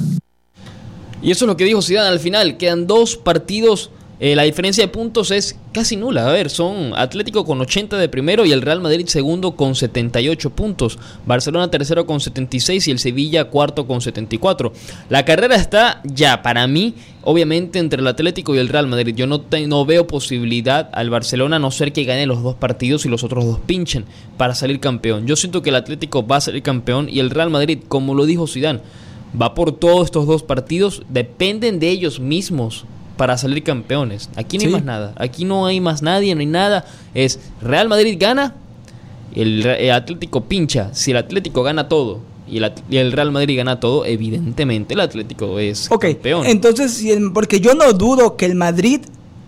Y 1.21 1.31
eso 1.31 1.45
es 1.45 1.47
lo 1.47 1.57
que 1.57 1.63
dijo 1.63 1.81
Zidane 1.81 2.09
al 2.09 2.19
final, 2.19 2.57
quedan 2.57 2.87
dos 2.87 3.17
partidos 3.17 3.89
eh, 4.19 4.35
la 4.35 4.43
diferencia 4.43 4.83
de 4.83 4.87
puntos 4.87 5.29
es 5.29 5.59
casi 5.71 5.95
nula. 5.95 6.27
A 6.27 6.31
ver, 6.31 6.49
son 6.49 6.93
Atlético 6.95 7.45
con 7.45 7.61
80 7.61 7.97
de 7.97 8.09
primero 8.09 8.45
y 8.45 8.51
el 8.51 8.63
Real 8.63 8.81
Madrid 8.81 9.05
segundo 9.05 9.55
con 9.55 9.75
78 9.75 10.49
puntos. 10.49 10.97
Barcelona 11.27 11.69
tercero 11.69 12.07
con 12.07 12.19
76 12.19 12.87
y 12.87 12.91
el 12.91 12.97
Sevilla 12.97 13.45
cuarto 13.45 13.85
con 13.85 14.01
74. 14.01 14.73
La 15.09 15.23
carrera 15.23 15.55
está 15.55 16.01
ya 16.03 16.41
para 16.41 16.65
mí, 16.65 16.95
obviamente, 17.21 17.77
entre 17.77 18.01
el 18.01 18.07
Atlético 18.07 18.55
y 18.55 18.57
el 18.57 18.69
Real 18.69 18.87
Madrid. 18.87 19.13
Yo 19.15 19.27
no, 19.27 19.85
veo 19.85 20.07
posibilidad 20.07 20.89
al 20.93 21.11
Barcelona 21.11 21.57
a 21.57 21.59
no 21.59 21.69
ser 21.69 21.93
que 21.93 22.03
gane 22.03 22.25
los 22.25 22.41
dos 22.41 22.55
partidos 22.55 23.05
y 23.05 23.09
los 23.09 23.23
otros 23.23 23.45
dos 23.45 23.59
pinchen 23.67 24.05
para 24.35 24.55
salir 24.55 24.79
campeón. 24.79 25.27
Yo 25.27 25.35
siento 25.35 25.61
que 25.61 25.69
el 25.69 25.75
Atlético 25.75 26.25
va 26.25 26.37
a 26.37 26.41
salir 26.41 26.63
campeón 26.63 27.07
y 27.07 27.19
el 27.19 27.29
Real 27.29 27.51
Madrid, 27.51 27.79
como 27.87 28.15
lo 28.15 28.25
dijo 28.25 28.47
Zidane, 28.47 28.79
va 29.39 29.53
por 29.53 29.73
todos 29.73 30.05
estos 30.05 30.25
dos 30.25 30.41
partidos, 30.41 31.03
dependen 31.07 31.79
de 31.79 31.89
ellos 31.89 32.19
mismos 32.19 32.85
para 33.17 33.37
salir 33.37 33.63
campeones. 33.63 34.29
Aquí 34.35 34.57
no 34.57 34.65
hay 34.65 34.71
más 34.71 34.83
nada. 34.83 35.13
Aquí 35.17 35.45
no 35.45 35.65
hay 35.65 35.81
más 35.81 36.01
nadie, 36.01 36.33
no 36.35 36.41
hay 36.41 36.45
nada. 36.45 36.85
Es 37.13 37.39
Real 37.61 37.89
Madrid 37.89 38.17
gana, 38.19 38.55
el, 39.35 39.91
Atlético 39.91 40.45
pincha. 40.45 40.93
Si 40.93 41.11
el 41.11 41.17
Atlético 41.17 41.63
gana 41.63 41.89
todo 41.89 42.19
y 42.49 42.57
el, 42.97 43.11
Real 43.11 43.31
Madrid 43.31 43.57
gana 43.57 43.79
todo, 43.79 44.05
evidentemente 44.05 44.93
el 44.93 45.01
Atlético 45.01 45.59
es 45.59 45.89
campeón. 45.89 46.45
Entonces, 46.45 47.03
porque 47.33 47.59
yo 47.59 47.73
no 47.73 47.91
dudo 47.93 48.37
que 48.37 48.45
el 48.45 48.55
Madrid 48.55 49.01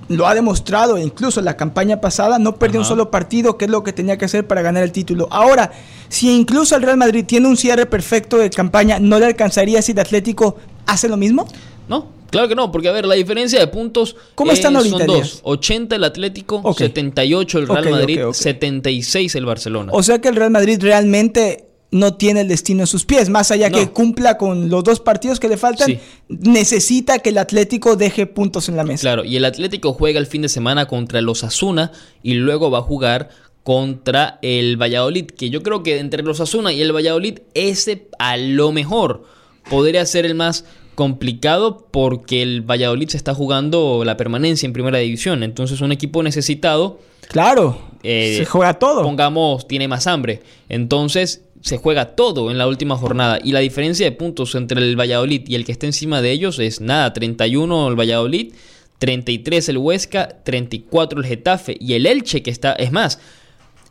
lo 0.10 0.28
ha 0.28 0.34
demostrado, 0.34 0.98
incluso 0.98 1.40
en 1.40 1.46
la 1.46 1.56
campaña 1.56 2.02
pasada, 2.02 2.40
no 2.40 2.56
perdió 2.56 2.80
un 2.80 2.86
solo 2.86 3.12
partido, 3.12 3.58
que 3.58 3.66
es 3.66 3.72
lo 3.72 3.84
que 3.84 3.94
tenía 3.94 4.18
que 4.18 4.26
hacer 4.26 4.46
para 4.46 4.64
ganar 4.64 4.84
el 4.84 4.92
título. 4.92 5.28
Ahora, 5.30 5.72
si 6.10 6.36
incluso 6.36 6.76
el 6.76 6.82
Real 6.82 6.98
Madrid 6.98 7.26
tiene 7.26 7.48
un 7.48 7.56
cierre 7.56 7.86
perfecto 7.86 8.38
de 8.38 8.50
campaña, 8.50 9.00
¿no 9.00 9.20
le 9.20 9.28
alcanzaría 9.28 9.82
si 9.84 9.92
el 9.92 10.00
Atlético 10.00 10.58
hace 10.88 11.08
lo 11.08 11.16
mismo? 11.16 11.48
No, 11.90 12.08
claro 12.30 12.48
que 12.48 12.56
no, 12.56 12.72
porque 12.72 12.88
a 12.88 12.92
ver, 12.92 13.06
la 13.06 13.16
diferencia 13.16 13.60
de 13.60 13.68
puntos 13.68 14.16
¿Cómo 14.36 14.52
están 14.52 14.76
ahorita, 14.76 14.98
son 15.00 15.08
dos. 15.08 15.40
80 15.44 15.96
el 15.96 16.04
Atlético, 16.04 16.74
78 16.74 17.60
el 17.60 17.68
Real 17.68 17.90
Madrid, 17.90 18.22
76 18.32 19.36
el 19.36 19.46
Barcelona. 19.46 19.92
O 19.94 20.04
sea 20.04 20.22
que 20.22 20.30
el 20.30 20.36
Real 20.36 20.52
Madrid 20.52 20.80
realmente 20.82 21.66
no 21.92 22.14
tiene 22.16 22.42
el 22.42 22.48
destino 22.48 22.82
en 22.82 22.88
sus 22.88 23.06
pies. 23.06 23.30
Más 23.30 23.52
allá 23.52 23.72
que 23.72 23.90
cumpla 23.90 24.38
con 24.38 24.70
los 24.70 24.84
dos 24.84 25.00
partidos 25.00 25.40
que 25.40 25.50
le 25.50 25.58
faltan, 25.58 26.00
necesita 26.28 27.20
que 27.20 27.30
el 27.30 27.40
Atlético 27.40 27.96
deje 27.96 28.28
puntos 28.28 28.70
en 28.70 28.78
la 28.78 28.84
mesa. 28.84 29.02
Claro, 29.02 29.26
y 29.26 29.36
el 29.36 29.46
Atlético 29.46 29.94
juega 29.94 30.20
el 30.20 30.28
fin 30.28 30.44
de 30.44 30.50
semana 30.50 30.88
contra 30.88 31.22
los 31.22 31.44
Asuna 31.44 31.92
y 32.22 32.36
luego 32.36 32.70
va 32.70 32.80
a 32.80 32.84
jugar 32.84 33.30
contra 33.64 34.40
el 34.42 34.78
Valladolid, 34.82 35.26
que 35.26 35.50
yo 35.50 35.64
creo 35.64 35.84
que 35.84 36.00
entre 36.00 36.24
los 36.24 36.40
Asuna 36.40 36.72
y 36.72 36.82
el 36.82 36.96
Valladolid, 36.96 37.40
ese 37.54 38.08
a 38.20 38.38
lo 38.38 38.72
mejor 38.72 39.24
podría 39.70 40.06
ser 40.06 40.26
el 40.26 40.36
más 40.36 40.66
complicado 41.00 41.88
porque 41.92 42.42
el 42.42 42.62
Valladolid 42.62 43.08
se 43.08 43.16
está 43.16 43.34
jugando 43.34 44.04
la 44.04 44.18
permanencia 44.18 44.68
en 44.68 44.74
primera 44.74 44.98
división. 44.98 45.44
Entonces 45.44 45.80
un 45.80 45.94
equipo 45.94 46.22
necesitado... 46.24 47.00
Claro. 47.30 47.80
Eh, 48.04 48.36
se 48.40 48.44
juega 48.44 48.74
todo. 48.74 49.02
Pongamos, 49.02 49.66
tiene 49.66 49.88
más 49.88 50.08
hambre. 50.08 50.42
Entonces 50.68 51.46
se 51.62 51.78
juega 51.78 52.18
todo 52.18 52.52
en 52.52 52.58
la 52.58 52.68
última 52.68 52.98
jornada. 52.98 53.40
Y 53.42 53.54
la 53.54 53.60
diferencia 53.60 54.06
de 54.06 54.12
puntos 54.12 54.56
entre 54.56 54.82
el 54.82 55.00
Valladolid 55.00 55.44
y 55.48 55.56
el 55.56 55.64
que 55.64 55.72
está 55.72 55.86
encima 55.86 56.22
de 56.22 56.32
ellos 56.32 56.60
es 56.60 56.82
nada. 56.82 57.14
31 57.14 57.88
el 57.88 57.96
Valladolid, 57.98 58.52
33 58.98 59.70
el 59.70 59.78
Huesca, 59.78 60.28
34 60.44 61.22
el 61.22 61.26
Getafe 61.26 61.78
y 61.80 61.94
el 61.94 62.08
Elche 62.08 62.44
que 62.44 62.52
está... 62.52 62.74
Es 62.74 62.92
más, 62.92 63.22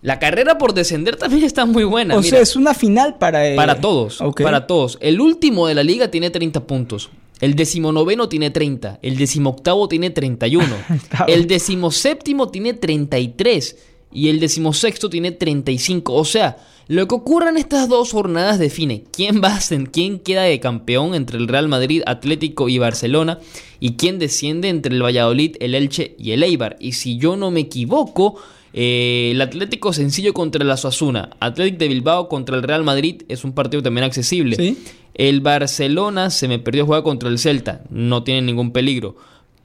la 0.01 0.19
carrera 0.19 0.59
por 0.59 0.75
descender 0.75 1.17
también 1.17 1.45
está 1.45 1.67
muy 1.67 1.85
buena. 1.85 2.17
O 2.17 2.23
sea, 2.23 2.41
es 2.41 2.57
una 2.57 2.75
final 2.75 3.17
para... 3.19 3.55
Para 3.57 3.81
todos, 3.81 4.23
para 4.43 4.67
todos. 4.67 4.99
El 5.01 5.21
último 5.21 5.67
de 5.67 5.75
la 5.75 5.83
liga 5.83 6.11
tiene 6.11 6.31
30 6.31 6.67
puntos. 6.67 7.11
El 7.41 7.55
decimonoveno 7.55 8.29
tiene 8.29 8.51
30. 8.51 8.99
El 9.03 9.17
decimoctavo 9.17 9.89
tiene 9.89 10.11
31. 10.11 10.67
el 11.29 11.47
decimoséptimo 11.47 12.49
tiene 12.49 12.75
33. 12.75 13.77
Y 14.13 14.29
el 14.29 14.41
decimosexto 14.41 15.11
tiene 15.11 15.33
35. 15.33 16.15
O 16.15 16.25
sea, 16.25 16.57
lo 16.89 17.07
que 17.07 17.15
ocurra 17.15 17.51
en 17.51 17.57
estas 17.59 17.89
dos 17.89 18.13
jornadas 18.13 18.59
define 18.59 19.05
quién 19.13 19.43
va 19.43 19.55
a 19.55 19.61
ser, 19.61 19.91
quién 19.91 20.19
queda 20.19 20.43
de 20.43 20.61
campeón 20.61 21.15
entre 21.15 21.39
el 21.39 21.49
Real 21.49 21.69
Madrid, 21.69 22.03
Atlético 22.07 22.69
y 22.69 22.79
Barcelona. 22.79 23.39
Y 23.81 23.93
quién 23.93 24.19
desciende 24.19 24.69
entre 24.69 24.95
el 24.95 25.03
Valladolid, 25.03 25.57
el 25.61 25.75
Elche 25.75 26.17
y 26.19 26.33
el 26.33 26.43
Eibar. 26.43 26.77
Y 26.81 26.93
si 26.93 27.19
yo 27.19 27.37
no 27.37 27.51
me 27.51 27.61
equivoco 27.61 28.37
eh, 28.73 29.31
el 29.33 29.41
Atlético 29.41 29.93
sencillo 29.93 30.33
contra 30.35 30.63
el 30.63 30.71
Asuna. 30.71 31.31
Atlético 31.41 31.79
de 31.79 31.89
Bilbao 31.89 32.29
contra 32.29 32.57
el 32.57 32.63
Real 32.63 32.85
Madrid 32.85 33.23
es 33.29 33.45
un 33.45 33.53
partido 33.53 33.83
también 33.83 34.05
accesible. 34.05 34.77
El 35.15 35.41
Barcelona 35.41 36.31
se 36.31 36.49
me 36.49 36.59
perdió 36.59 36.87
jugar 36.87 37.03
contra 37.03 37.29
el 37.29 37.39
Celta. 37.39 37.83
No 37.91 38.23
tiene 38.23 38.43
ningún 38.43 38.73
peligro. 38.73 39.17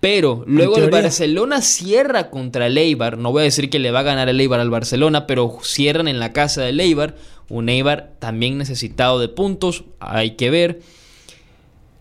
Pero 0.03 0.43
luego 0.47 0.75
el 0.79 0.89
Barcelona 0.89 1.61
cierra 1.61 2.29
contra 2.29 2.67
el 2.67 2.77
Eibar. 2.77 3.17
No 3.17 3.31
voy 3.31 3.39
a 3.39 3.43
decir 3.45 3.69
que 3.69 3.79
le 3.79 3.89
va 3.89 4.01
a 4.01 4.03
ganar 4.03 4.27
el 4.27 4.37
Eibar 4.37 4.59
al 4.59 4.69
Barcelona, 4.69 5.25
pero 5.25 5.59
cierran 5.63 6.09
en 6.09 6.19
la 6.19 6.33
casa 6.33 6.61
del 6.61 6.81
Eibar. 6.81 7.15
Un 7.47 7.69
Eibar 7.69 8.11
también 8.19 8.57
necesitado 8.57 9.17
de 9.21 9.29
puntos. 9.29 9.85
Hay 10.01 10.31
que 10.31 10.49
ver. 10.49 10.81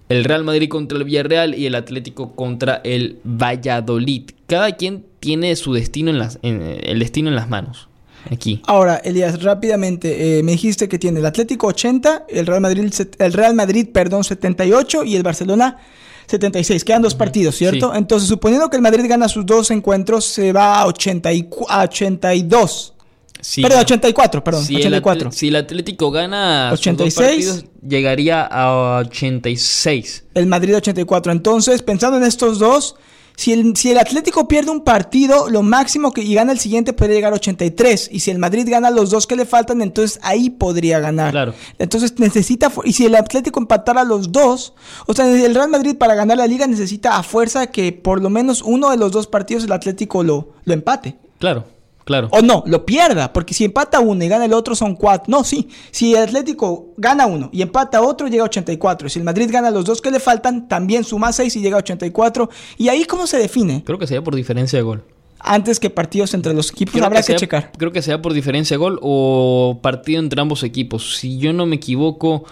El 0.09 0.25
Real 0.25 0.43
Madrid 0.43 0.69
contra 0.69 0.99
el 0.99 1.05
Villarreal 1.05 1.55
y 1.55 1.67
el 1.67 1.77
Atlético 1.77 2.35
contra 2.35 2.81
el 2.83 3.21
Valladolid. 3.23 4.31
Cada 4.49 4.73
quien 4.73 5.07
tiene 5.21 5.55
su 5.55 5.73
destino 5.73 6.11
en 6.11 6.19
las, 6.19 6.41
el 6.43 6.99
destino 6.99 7.29
en 7.29 7.37
las 7.37 7.49
manos. 7.49 7.89
Aquí. 8.33 8.63
Ahora, 8.67 8.97
Elías, 8.97 9.45
rápidamente, 9.45 10.39
eh, 10.39 10.43
me 10.43 10.53
dijiste 10.53 10.89
que 10.89 10.99
tiene 10.99 11.21
el 11.21 11.27
Atlético 11.27 11.69
80, 11.69 12.27
el 12.29 12.47
Real 12.47 12.61
Madrid, 12.61 12.93
el 13.19 13.33
Real 13.33 13.55
Madrid, 13.55 13.89
perdón, 13.93 14.25
78 14.25 15.05
y 15.05 15.15
el 15.15 15.23
Barcelona 15.23 15.79
76. 16.27 16.85
Quedan 16.85 17.03
dos 17.03 17.15
partidos, 17.15 17.57
¿cierto? 17.57 17.95
Entonces, 17.95 18.29
suponiendo 18.29 18.69
que 18.71 18.77
el 18.77 18.83
Madrid 18.83 19.05
gana 19.09 19.29
sus 19.29 19.45
dos 19.47 19.71
encuentros, 19.71 20.25
se 20.25 20.53
va 20.53 20.81
a, 20.81 20.87
80 20.87 21.31
a 21.69 21.83
82. 21.83 22.95
perdón, 23.63 23.79
84, 23.81 24.45
perdón, 24.45 24.65
si 24.65 24.77
84. 24.77 25.29
El 25.29 25.35
si 25.35 25.49
el 25.49 25.57
Atlético 25.57 26.11
gana 26.11 26.71
86, 26.73 27.15
dos 27.15 27.25
partidos, 27.25 27.65
llegaría 27.87 28.43
a 28.43 28.99
86. 29.01 30.25
El 30.35 30.47
Madrid 30.47 30.77
84. 30.77 31.33
Entonces, 31.33 31.83
pensando 31.83 32.17
en 32.17 32.25
estos 32.25 32.59
dos, 32.59 32.97
Si 33.37 33.53
el, 33.53 33.77
si 33.77 33.91
el 33.91 33.99
Atlético 33.99 34.47
pierde 34.49 34.71
un 34.71 34.83
partido, 34.83 35.49
lo 35.49 35.63
máximo 35.63 36.13
que 36.13 36.23
y 36.23 36.35
gana 36.35 36.53
el 36.53 36.59
siguiente 36.59 36.93
puede 36.93 37.15
llegar 37.15 37.33
a 37.33 37.37
83. 37.37 38.11
Y 38.13 38.21
si 38.21 38.31
el 38.31 38.39
Madrid 38.39 38.67
gana 38.69 38.91
los 38.91 39.11
dos 39.11 39.27
que 39.27 39.37
le 39.37 39.47
faltan, 39.47 39.83
entonces 39.83 40.19
ahí 40.23 40.51
podría 40.51 41.01
ganar. 41.01 41.31
Claro. 41.31 41.55
Entonces 41.79 42.19
necesita. 42.19 42.73
Y 42.85 42.93
si 42.93 43.07
el 43.07 43.15
Atlético 43.15 43.61
empatara 43.61 44.05
los 44.05 44.33
dos, 44.33 44.75
o 45.07 45.15
sea, 45.15 45.27
el 45.27 45.55
Real 45.55 45.69
Madrid 45.69 45.97
para 45.97 46.15
ganar 46.15 46.37
la 46.37 46.47
liga 46.47 46.67
necesita 46.67 47.17
a 47.17 47.23
fuerza 47.23 47.69
que 47.69 47.93
por 47.93 48.23
lo 48.23 48.31
menos 48.31 48.63
uno 48.63 48.91
de 48.91 48.97
los 48.97 49.13
dos 49.13 49.27
partidos 49.27 49.65
el 49.65 49.73
Atlético 49.73 50.23
lo, 50.23 50.51
lo 50.65 50.75
empate. 50.75 51.17
Claro, 51.39 51.65
claro. 52.05 52.29
O 52.33 52.43
no, 52.43 52.63
lo 52.67 52.85
pierda, 52.87 53.33
porque 53.33 53.55
si 53.55 53.65
empata 53.65 54.01
uno 54.01 54.23
y 54.25 54.29
gana 54.29 54.45
el 54.45 54.53
otro 54.53 54.75
son 54.75 54.95
cuatro. 54.97 55.25
No, 55.31 55.45
sí. 55.45 55.69
Si 55.91 56.15
el 56.15 56.23
Atlético 56.23 56.95
gana 56.97 57.27
uno 57.27 57.49
y 57.53 57.63
empata 57.63 58.01
otro, 58.03 58.29
llega 58.29 58.43
a 58.43 58.47
84. 58.47 59.09
Si 59.09 59.19
el 59.19 59.25
Madrid 59.25 59.49
gana 59.53 59.71
los 59.71 59.85
dos 59.85 60.01
que 60.01 60.11
le 60.11 60.21
faltan, 60.21 60.69
también 60.69 61.05
suma 61.05 61.33
6 61.33 61.55
y 61.57 61.61
llega 61.61 61.77
a 61.77 61.81
84. 61.81 62.49
¿Y 62.79 62.89
ahí 62.89 63.05
cómo 63.05 63.27
se 63.27 63.39
define? 63.39 63.83
Creo 63.85 63.99
que 63.99 64.07
sería 64.07 64.23
por 64.23 64.35
diferencia 64.35 64.79
de 64.79 64.83
gol. 64.83 65.05
Antes 65.45 65.81
que 65.81 65.91
partidos 65.91 66.35
entre 66.35 66.55
los 66.55 66.71
equipos, 66.71 66.93
Creo 66.93 67.07
habrá 67.07 67.19
que, 67.21 67.25
sea- 67.25 67.37
checar. 67.37 67.73
Creo 67.77 67.91
que 67.91 68.01
sea 68.01 68.23
por 68.23 68.33
diferencia 68.33 68.75
de 68.75 68.79
gol 68.79 68.99
o 69.03 69.81
partido 69.83 70.21
entre 70.21 70.41
ambos 70.41 70.63
equipos. 70.63 71.17
Si 71.17 71.39
yo 71.39 71.53
no 71.53 71.67
me 71.67 71.77
equivoco, 71.77 72.45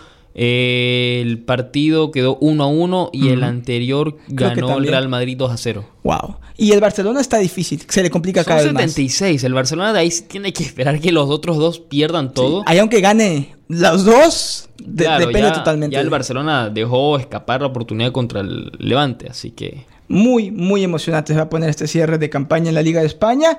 eh, 0.42 1.20
el 1.22 1.38
partido 1.40 2.10
quedó 2.10 2.38
1 2.40 2.64
a 2.64 2.66
1 2.66 3.10
y 3.12 3.28
el 3.28 3.44
anterior 3.44 4.16
Creo 4.34 4.48
ganó 4.54 4.78
el. 4.78 4.86
Real 4.86 5.06
Madrid 5.10 5.36
2 5.36 5.52
a 5.52 5.56
0. 5.58 5.84
Wow. 6.02 6.36
Y 6.56 6.72
el 6.72 6.80
Barcelona 6.80 7.20
está 7.20 7.36
difícil, 7.36 7.82
se 7.86 8.02
le 8.02 8.08
complica 8.08 8.42
Son 8.42 8.48
cada 8.52 8.62
vez 8.62 8.72
más. 8.72 8.82
76. 8.84 9.44
El 9.44 9.52
Barcelona 9.52 9.92
de 9.92 9.98
ahí 9.98 10.10
sí 10.10 10.24
tiene 10.28 10.52
que 10.54 10.62
esperar 10.64 10.98
que 10.98 11.12
los 11.12 11.28
otros 11.28 11.58
dos 11.58 11.78
pierdan 11.78 12.32
todo. 12.32 12.62
Ahí 12.64 12.78
aunque 12.78 13.02
gane 13.02 13.54
los 13.68 14.06
dos, 14.06 14.70
de- 14.82 15.04
Claro, 15.04 15.26
depende 15.26 15.48
ya- 15.48 15.52
totalmente. 15.52 15.94
Ya 15.94 16.00
el 16.00 16.08
Barcelona 16.10 16.70
dejó 16.70 17.18
escapar 17.18 17.60
la 17.60 17.66
oportunidad 17.66 18.10
contra 18.10 18.40
el 18.40 18.72
Levante, 18.78 19.26
así 19.28 19.50
que 19.50 19.84
Muy, 20.08 20.50
muy 20.50 20.82
emocionante 20.82 21.34
se 21.34 21.36
va 21.38 21.44
a 21.44 21.48
poner 21.50 21.68
este 21.68 21.86
cierre 21.86 22.16
de 22.18 22.30
campaña 22.30 22.70
en 22.70 22.74
la 22.74 22.82
Liga 22.82 23.00
de 23.00 23.06
España. 23.06 23.58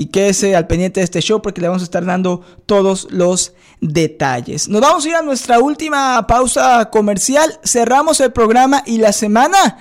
Y 0.00 0.06
quédese 0.06 0.56
al 0.56 0.66
pendiente 0.66 1.00
de 1.00 1.04
este 1.04 1.20
show 1.20 1.42
porque 1.42 1.60
le 1.60 1.68
vamos 1.68 1.82
a 1.82 1.84
estar 1.84 2.02
dando 2.06 2.40
todos 2.64 3.06
los 3.10 3.52
detalles. 3.82 4.66
Nos 4.66 4.80
vamos 4.80 5.04
a 5.04 5.08
ir 5.10 5.14
a 5.14 5.20
nuestra 5.20 5.58
última 5.58 6.26
pausa 6.26 6.88
comercial. 6.88 7.60
Cerramos 7.64 8.18
el 8.20 8.32
programa 8.32 8.82
y 8.86 8.96
la 8.96 9.12
semana 9.12 9.76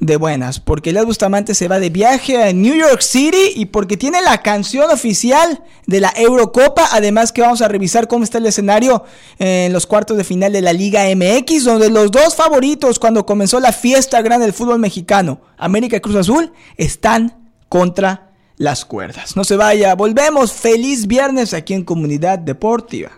de 0.00 0.16
buenas. 0.16 0.58
Porque 0.58 0.90
Elias 0.90 1.06
Bustamante 1.06 1.54
se 1.54 1.68
va 1.68 1.78
de 1.78 1.88
viaje 1.88 2.42
a 2.42 2.52
New 2.52 2.74
York 2.74 3.00
City 3.00 3.52
y 3.54 3.66
porque 3.66 3.96
tiene 3.96 4.20
la 4.22 4.42
canción 4.42 4.90
oficial 4.90 5.62
de 5.86 6.00
la 6.00 6.12
Eurocopa. 6.16 6.88
Además 6.90 7.30
que 7.30 7.42
vamos 7.42 7.62
a 7.62 7.68
revisar 7.68 8.08
cómo 8.08 8.24
está 8.24 8.38
el 8.38 8.46
escenario 8.46 9.04
en 9.38 9.72
los 9.72 9.86
cuartos 9.86 10.16
de 10.16 10.24
final 10.24 10.52
de 10.52 10.62
la 10.62 10.72
Liga 10.72 11.04
MX, 11.14 11.62
donde 11.62 11.90
los 11.90 12.10
dos 12.10 12.34
favoritos 12.34 12.98
cuando 12.98 13.24
comenzó 13.24 13.60
la 13.60 13.70
fiesta 13.70 14.20
grande 14.20 14.46
del 14.46 14.52
fútbol 14.52 14.80
mexicano, 14.80 15.42
América 15.56 15.96
y 15.96 16.00
Cruz 16.00 16.16
Azul, 16.16 16.52
están 16.76 17.36
contra 17.68 18.27
las 18.58 18.84
cuerdas. 18.84 19.36
No 19.36 19.44
se 19.44 19.56
vaya, 19.56 19.94
volvemos. 19.94 20.52
Feliz 20.52 21.06
viernes 21.06 21.54
aquí 21.54 21.74
en 21.74 21.84
Comunidad 21.84 22.38
Deportiva. 22.38 23.10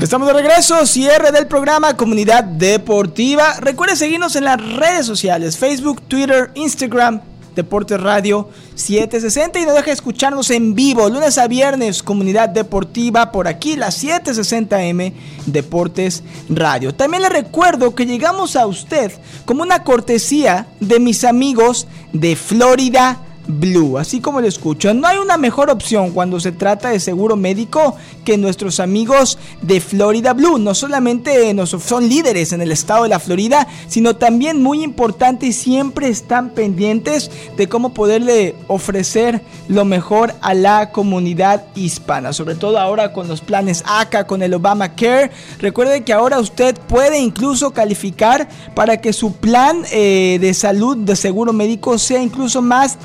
Estamos 0.00 0.28
de 0.28 0.34
regreso, 0.34 0.86
cierre 0.86 1.32
del 1.32 1.46
programa 1.48 1.96
Comunidad 1.96 2.44
Deportiva. 2.44 3.54
Recuerde 3.60 3.96
seguirnos 3.96 4.36
en 4.36 4.44
las 4.44 4.58
redes 4.76 5.04
sociales, 5.04 5.58
Facebook, 5.58 6.00
Twitter, 6.02 6.50
Instagram, 6.54 7.20
Deportes 7.58 8.00
Radio 8.00 8.48
760 8.76 9.58
y 9.58 9.66
no 9.66 9.72
deje 9.72 9.86
de 9.86 9.94
escucharnos 9.94 10.48
en 10.52 10.76
vivo, 10.76 11.08
lunes 11.08 11.38
a 11.38 11.48
viernes, 11.48 12.04
Comunidad 12.04 12.48
Deportiva, 12.50 13.32
por 13.32 13.48
aquí, 13.48 13.74
las 13.74 14.00
760M 14.04 15.12
Deportes 15.46 16.22
Radio. 16.48 16.94
También 16.94 17.24
le 17.24 17.28
recuerdo 17.28 17.96
que 17.96 18.06
llegamos 18.06 18.54
a 18.54 18.68
usted 18.68 19.10
como 19.44 19.62
una 19.62 19.82
cortesía 19.82 20.68
de 20.78 21.00
mis 21.00 21.24
amigos 21.24 21.88
de 22.12 22.36
Florida 22.36 23.18
Blue, 23.48 23.96
así 23.96 24.20
como 24.20 24.40
lo 24.40 24.46
escucho. 24.46 24.92
No 24.92 25.08
hay 25.08 25.16
una 25.18 25.38
mejor 25.38 25.70
opción 25.70 26.12
cuando 26.12 26.38
se 26.38 26.52
trata 26.52 26.90
de 26.90 27.00
seguro 27.00 27.34
médico 27.34 27.96
que 28.24 28.36
nuestros 28.36 28.78
amigos 28.78 29.38
de 29.62 29.80
Florida 29.80 30.34
Blue. 30.34 30.58
No 30.58 30.74
solamente 30.74 31.56
son 31.66 32.08
líderes 32.08 32.52
en 32.52 32.60
el 32.60 32.70
estado 32.70 33.04
de 33.04 33.08
la 33.08 33.18
Florida, 33.18 33.66
sino 33.88 34.16
también 34.16 34.62
muy 34.62 34.82
importante 34.82 35.46
y 35.46 35.52
siempre 35.52 36.08
están 36.08 36.50
pendientes 36.50 37.30
de 37.56 37.68
cómo 37.68 37.94
poderle 37.94 38.54
ofrecer 38.66 39.42
lo 39.68 39.86
mejor 39.86 40.34
a 40.42 40.52
la 40.52 40.92
comunidad 40.92 41.64
hispana, 41.74 42.34
sobre 42.34 42.54
todo 42.54 42.78
ahora 42.78 43.14
con 43.14 43.28
los 43.28 43.40
planes 43.40 43.82
ACA, 43.86 44.26
con 44.26 44.42
el 44.42 44.52
Obamacare. 44.52 45.30
Recuerde 45.58 46.04
que 46.04 46.12
ahora 46.12 46.38
usted 46.38 46.78
puede 46.86 47.18
incluso 47.18 47.70
calificar 47.70 48.48
para 48.74 49.00
que 49.00 49.14
su 49.14 49.32
plan 49.32 49.84
eh, 49.90 50.36
de 50.38 50.52
salud 50.52 50.98
de 50.98 51.16
seguro 51.16 51.54
médico 51.54 51.96
sea 51.96 52.22
incluso 52.22 52.60
más 52.60 52.98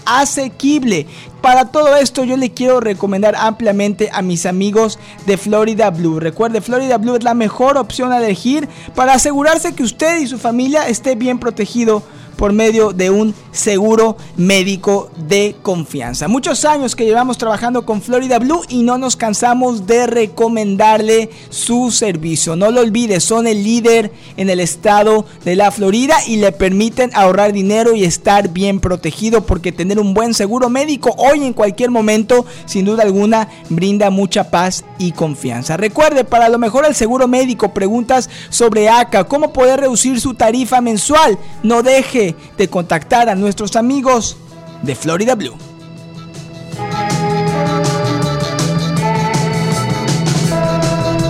Para 1.41 1.71
todo 1.71 1.95
esto 1.95 2.23
yo 2.23 2.37
le 2.37 2.51
quiero 2.51 2.79
recomendar 2.79 3.35
ampliamente 3.35 4.09
a 4.13 4.21
mis 4.21 4.45
amigos 4.45 4.99
de 5.25 5.37
Florida 5.37 5.89
Blue. 5.89 6.19
Recuerde, 6.19 6.61
Florida 6.61 6.97
Blue 6.97 7.15
es 7.15 7.23
la 7.23 7.33
mejor 7.33 7.77
opción 7.77 8.11
a 8.11 8.17
elegir 8.17 8.67
para 8.95 9.13
asegurarse 9.13 9.73
que 9.73 9.83
usted 9.83 10.19
y 10.19 10.27
su 10.27 10.37
familia 10.37 10.87
esté 10.87 11.15
bien 11.15 11.39
protegido 11.39 12.03
por 12.35 12.53
medio 12.53 12.93
de 12.93 13.09
un 13.09 13.33
seguro 13.51 14.17
médico 14.35 15.09
de 15.27 15.55
confianza. 15.61 16.27
Muchos 16.27 16.65
años 16.65 16.95
que 16.95 17.05
llevamos 17.05 17.37
trabajando 17.37 17.85
con 17.85 18.01
Florida 18.01 18.39
Blue 18.39 18.61
y 18.69 18.83
no 18.83 18.97
nos 18.97 19.15
cansamos 19.15 19.85
de 19.87 20.07
recomendarle 20.07 21.29
su 21.49 21.91
servicio. 21.91 22.55
No 22.55 22.71
lo 22.71 22.81
olvide, 22.81 23.19
son 23.19 23.47
el 23.47 23.63
líder 23.63 24.11
en 24.37 24.49
el 24.49 24.59
estado 24.59 25.25
de 25.45 25.55
la 25.55 25.71
Florida 25.71 26.17
y 26.27 26.37
le 26.37 26.51
permiten 26.51 27.11
ahorrar 27.13 27.53
dinero 27.53 27.95
y 27.95 28.03
estar 28.03 28.49
bien 28.49 28.79
protegido 28.79 29.45
porque 29.45 29.71
tener 29.71 29.99
un 29.99 30.13
buen 30.13 30.33
seguro 30.33 30.69
médico 30.69 31.13
hoy 31.17 31.43
en 31.43 31.53
cualquier 31.53 31.91
momento, 31.91 32.45
sin 32.65 32.85
duda 32.85 33.03
alguna, 33.03 33.49
brinda 33.69 34.09
mucha 34.09 34.49
paz 34.49 34.83
y 34.97 35.11
confianza. 35.11 35.77
Recuerde, 35.77 36.23
para 36.23 36.49
lo 36.49 36.57
mejor 36.57 36.85
el 36.85 36.95
seguro 36.95 37.27
médico, 37.27 37.73
preguntas 37.73 38.29
sobre 38.49 38.89
ACA, 38.89 39.25
cómo 39.25 39.53
poder 39.53 39.79
reducir 39.79 40.19
su 40.19 40.33
tarifa 40.33 40.81
mensual. 40.81 41.37
No 41.61 41.83
deje 41.83 42.32
de 42.57 42.67
contactar 42.67 43.29
a 43.29 43.35
nuestros 43.35 43.75
amigos 43.75 44.37
de 44.81 44.95
Florida 44.95 45.35
Blue. 45.35 45.55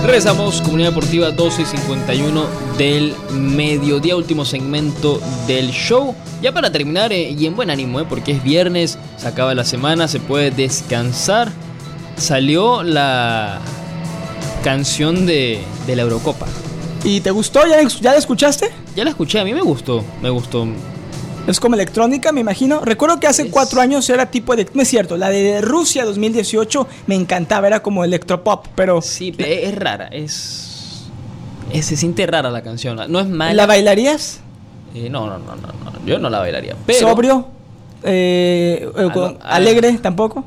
Regresamos, 0.04 0.60
Comunidad 0.60 0.90
Deportiva 0.90 1.30
12 1.30 1.62
y 1.62 1.64
51 1.64 2.46
del 2.76 3.14
mediodía, 3.32 4.14
último 4.14 4.44
segmento 4.44 5.18
del 5.46 5.70
show. 5.70 6.14
Ya 6.42 6.52
para 6.52 6.70
terminar, 6.70 7.10
eh, 7.12 7.30
y 7.30 7.46
en 7.46 7.56
buen 7.56 7.70
ánimo, 7.70 8.00
eh, 8.00 8.06
porque 8.06 8.32
es 8.32 8.42
viernes, 8.42 8.98
se 9.16 9.26
acaba 9.26 9.54
la 9.54 9.64
semana, 9.64 10.06
se 10.06 10.20
puede 10.20 10.50
descansar. 10.50 11.50
Salió 12.18 12.82
la 12.82 13.60
canción 14.62 15.24
de, 15.24 15.60
de 15.86 15.96
la 15.96 16.02
Eurocopa. 16.02 16.46
¿Y 17.02 17.20
te 17.20 17.30
gustó? 17.30 17.66
¿Ya, 17.66 17.82
ya 17.82 18.12
la 18.12 18.18
escuchaste? 18.18 18.70
Ya 18.94 19.04
la 19.04 19.10
escuché, 19.10 19.40
a 19.40 19.44
mí 19.44 19.54
me 19.54 19.62
gustó, 19.62 20.04
me 20.22 20.28
gustó. 20.28 20.66
Es 21.46 21.60
como 21.60 21.74
electrónica, 21.74 22.32
me 22.32 22.40
imagino. 22.40 22.80
Recuerdo 22.84 23.20
que 23.20 23.26
hace 23.26 23.42
Es- 23.42 23.50
cuatro 23.50 23.80
años 23.80 24.08
era 24.08 24.30
tipo 24.30 24.56
de... 24.56 24.66
No 24.72 24.80
es 24.82 24.88
cierto, 24.88 25.16
la 25.18 25.28
de 25.28 25.60
Rusia 25.60 26.04
2018 26.06 26.86
me 27.06 27.14
encantaba, 27.14 27.66
era 27.66 27.82
como 27.82 28.02
electropop, 28.02 28.66
pero... 28.74 29.02
Sí, 29.02 29.34
es 29.38 29.74
rara, 29.74 30.06
es, 30.08 31.04
es- 31.72 31.84
Se 31.86 31.96
siente 31.96 32.26
rara 32.26 32.50
la 32.50 32.62
canción. 32.62 32.98
No 33.08 33.20
es 33.20 33.26
mala. 33.28 33.52
¿La 33.52 33.66
bailarías? 33.66 34.40
Eh, 34.94 35.08
no, 35.10 35.26
no, 35.26 35.38
no, 35.38 35.56
no, 35.56 35.68
no, 35.90 36.06
yo 36.06 36.18
no 36.18 36.30
la 36.30 36.38
bailaría. 36.38 36.76
Pero, 36.86 37.08
¿Sobrio? 37.08 37.48
Eh, 38.04 38.88
eh, 38.96 39.08
ah. 39.14 39.34
¿Alegre 39.42 39.92
tampoco? 39.98 40.44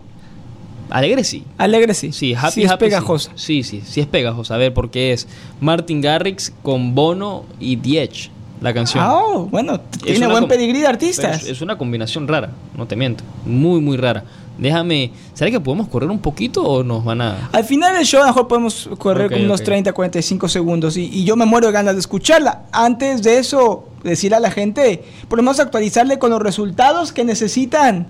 Alegre 0.90 1.24
sí. 1.26 1.44
Alegre 1.58 1.94
sí. 1.94 2.12
Sí, 2.14 2.34
Happy 2.34 2.52
Sí, 2.54 2.64
es 2.64 2.72
Happy, 2.72 2.86
sí. 2.86 2.90
pegajosa. 2.90 3.32
Sí, 3.36 3.62
sí, 3.64 3.84
sí 3.86 4.00
es 4.00 4.08
pegajosa. 4.08 4.56
A 4.56 4.58
ver, 4.58 4.74
porque 4.74 5.12
es 5.12 5.28
Martin 5.60 6.02
Garrix 6.02 6.54
con 6.64 6.96
Bono 6.96 7.44
y 7.60 7.76
Diech, 7.76 8.32
la 8.62 8.74
canción. 8.74 9.04
Ah, 9.04 9.16
oh, 9.16 9.46
bueno, 9.46 9.80
tiene 10.04 10.26
una 10.26 10.30
buen 10.30 10.48
pedigrí 10.48 10.82
de 10.82 10.88
artistas. 10.88 11.44
Es, 11.44 11.50
es 11.50 11.62
una 11.62 11.78
combinación 11.78 12.28
rara, 12.28 12.50
no 12.76 12.88
te 12.88 12.96
miento. 12.96 13.24
Muy, 13.46 13.80
muy 13.82 13.98
rara. 13.98 14.24
Déjame. 14.58 15.12
¿Será 15.34 15.52
que 15.52 15.60
podemos 15.60 15.88
correr 15.88 16.10
un 16.10 16.20
poquito 16.20 16.64
o 16.64 16.84
nos 16.84 17.04
van 17.06 17.22
a.? 17.22 17.50
Al 17.52 17.64
final 17.64 17.96
del 17.96 18.06
show 18.06 18.22
a 18.22 18.26
lo 18.26 18.30
mejor 18.30 18.48
podemos 18.48 18.90
correr 18.98 19.28
Ok, 19.28 19.34
como 19.34 19.46
unos 19.46 19.60
ok. 19.62 19.66
30, 19.66 19.94
45 19.94 20.50
segundos 20.50 20.98
y, 20.98 21.06
y 21.06 21.24
yo 21.26 21.36
me 21.36 21.46
muero 21.46 21.68
de 21.68 21.74
ganas 21.74 21.94
de 21.94 22.00
escucharla. 22.00 22.64
Antes 22.72 23.22
de 23.22 23.38
eso, 23.38 23.88
decirle 24.04 24.38
a 24.38 24.40
la 24.40 24.50
gente, 24.52 25.04
podemos 25.28 25.60
actualizarle 25.60 26.18
con 26.18 26.32
los 26.32 26.42
resultados 26.42 27.14
que 27.14 27.24
necesitan 27.24 28.08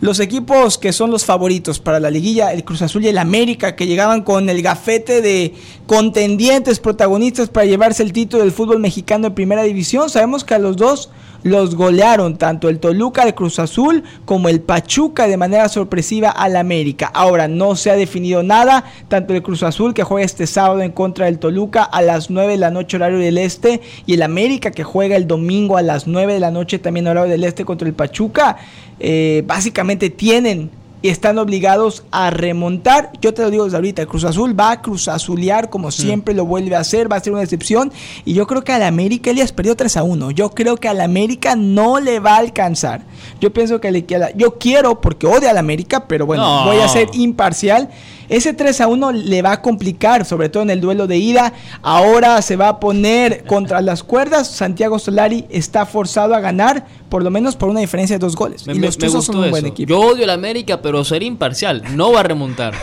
los 0.00 0.20
equipos 0.20 0.78
que 0.78 0.92
son 0.92 1.10
los 1.10 1.24
favoritos 1.24 1.78
para 1.78 2.00
la 2.00 2.10
liguilla, 2.10 2.52
el 2.52 2.64
Cruz 2.64 2.82
Azul 2.82 3.04
y 3.04 3.08
el 3.08 3.18
América, 3.18 3.76
que 3.76 3.86
llegaban 3.86 4.22
con 4.22 4.48
el 4.48 4.62
gafete 4.62 5.22
de 5.22 5.54
contendientes, 5.86 6.80
protagonistas 6.80 7.48
para 7.48 7.66
llevarse 7.66 8.02
el 8.02 8.12
título 8.12 8.42
del 8.42 8.52
fútbol 8.52 8.80
mexicano 8.80 9.28
en 9.28 9.34
primera 9.34 9.62
división, 9.62 10.10
sabemos 10.10 10.44
que 10.44 10.54
a 10.54 10.58
los 10.58 10.76
dos 10.76 11.10
los 11.44 11.76
golearon 11.76 12.38
tanto 12.38 12.68
el 12.70 12.80
Toluca 12.80 13.22
el 13.22 13.34
Cruz 13.34 13.58
Azul 13.58 14.02
como 14.24 14.48
el 14.48 14.62
Pachuca 14.62 15.28
de 15.28 15.36
manera 15.36 15.68
sorpresiva 15.68 16.30
al 16.30 16.56
América. 16.56 17.10
Ahora 17.14 17.48
no 17.48 17.76
se 17.76 17.90
ha 17.90 17.96
definido 17.96 18.42
nada, 18.42 18.84
tanto 19.08 19.34
el 19.34 19.42
Cruz 19.42 19.62
Azul 19.62 19.92
que 19.92 20.02
juega 20.02 20.24
este 20.24 20.46
sábado 20.46 20.80
en 20.80 20.90
contra 20.90 21.26
del 21.26 21.38
Toluca 21.38 21.84
a 21.84 22.00
las 22.00 22.30
9 22.30 22.52
de 22.52 22.58
la 22.58 22.70
noche 22.70 22.96
horario 22.96 23.18
del 23.18 23.36
Este 23.36 23.82
y 24.06 24.14
el 24.14 24.22
América 24.22 24.70
que 24.70 24.84
juega 24.84 25.16
el 25.16 25.26
domingo 25.26 25.76
a 25.76 25.82
las 25.82 26.06
9 26.06 26.32
de 26.32 26.40
la 26.40 26.50
noche 26.50 26.78
también 26.78 27.06
horario 27.06 27.30
del 27.30 27.44
Este 27.44 27.66
contra 27.66 27.86
el 27.86 27.94
Pachuca, 27.94 28.56
eh, 28.98 29.42
básicamente 29.46 29.83
tienen 30.16 30.70
y 31.04 31.10
están 31.10 31.36
obligados 31.36 32.02
a 32.12 32.30
remontar. 32.30 33.12
Yo 33.20 33.34
te 33.34 33.42
lo 33.42 33.50
digo 33.50 33.64
desde 33.64 33.76
ahorita, 33.76 34.06
Cruz 34.06 34.24
Azul 34.24 34.58
va 34.58 34.70
a 34.70 34.80
Cruz 34.80 35.06
Azulear 35.06 35.68
como 35.68 35.88
mm. 35.88 35.92
siempre 35.92 36.32
lo 36.32 36.46
vuelve 36.46 36.76
a 36.76 36.78
hacer, 36.78 37.12
va 37.12 37.16
a 37.16 37.20
ser 37.20 37.34
una 37.34 37.42
excepción. 37.42 37.92
Y 38.24 38.32
yo 38.32 38.46
creo 38.46 38.64
que 38.64 38.72
al 38.72 38.82
América 38.82 39.30
Elias 39.30 39.52
perdió 39.52 39.76
3 39.76 39.98
a 39.98 40.02
1. 40.02 40.30
Yo 40.30 40.52
creo 40.52 40.78
que 40.78 40.88
al 40.88 41.02
América 41.02 41.56
no 41.56 42.00
le 42.00 42.20
va 42.20 42.36
a 42.36 42.38
alcanzar. 42.38 43.02
Yo 43.38 43.52
pienso 43.52 43.82
que 43.82 43.90
le 43.90 44.06
queda. 44.06 44.30
Yo 44.34 44.58
quiero, 44.58 45.02
porque 45.02 45.26
odia 45.26 45.50
al 45.50 45.58
América, 45.58 46.08
pero 46.08 46.24
bueno, 46.24 46.64
voy 46.64 46.78
a 46.78 46.88
ser 46.88 47.10
imparcial. 47.12 47.90
Ese 48.28 48.52
3 48.52 48.80
a 48.80 48.88
1 48.88 49.12
le 49.12 49.42
va 49.42 49.52
a 49.52 49.62
complicar, 49.62 50.24
sobre 50.24 50.48
todo 50.48 50.62
en 50.62 50.70
el 50.70 50.80
duelo 50.80 51.06
de 51.06 51.18
ida. 51.18 51.52
Ahora 51.82 52.40
se 52.42 52.56
va 52.56 52.68
a 52.68 52.80
poner 52.80 53.44
contra 53.44 53.80
las 53.80 54.02
cuerdas. 54.02 54.48
Santiago 54.48 54.98
Solari 54.98 55.46
está 55.50 55.86
forzado 55.86 56.34
a 56.34 56.40
ganar, 56.40 56.86
por 57.08 57.22
lo 57.22 57.30
menos 57.30 57.56
por 57.56 57.68
una 57.68 57.80
diferencia 57.80 58.16
de 58.16 58.20
dos 58.20 58.36
goles. 58.36 58.66
y 58.66 58.78
los 58.78 58.98
Tuzos 58.98 59.24
son 59.24 59.36
un 59.36 59.50
buen 59.50 59.66
equipo. 59.66 59.88
Yo 59.90 60.00
odio 60.00 60.24
al 60.24 60.30
América, 60.30 60.80
pero 60.80 61.04
ser 61.04 61.22
imparcial. 61.22 61.82
No 61.94 62.12
va 62.12 62.20
a 62.20 62.22
remontar. 62.24 62.74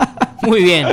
Muy 0.42 0.62
bien. 0.62 0.86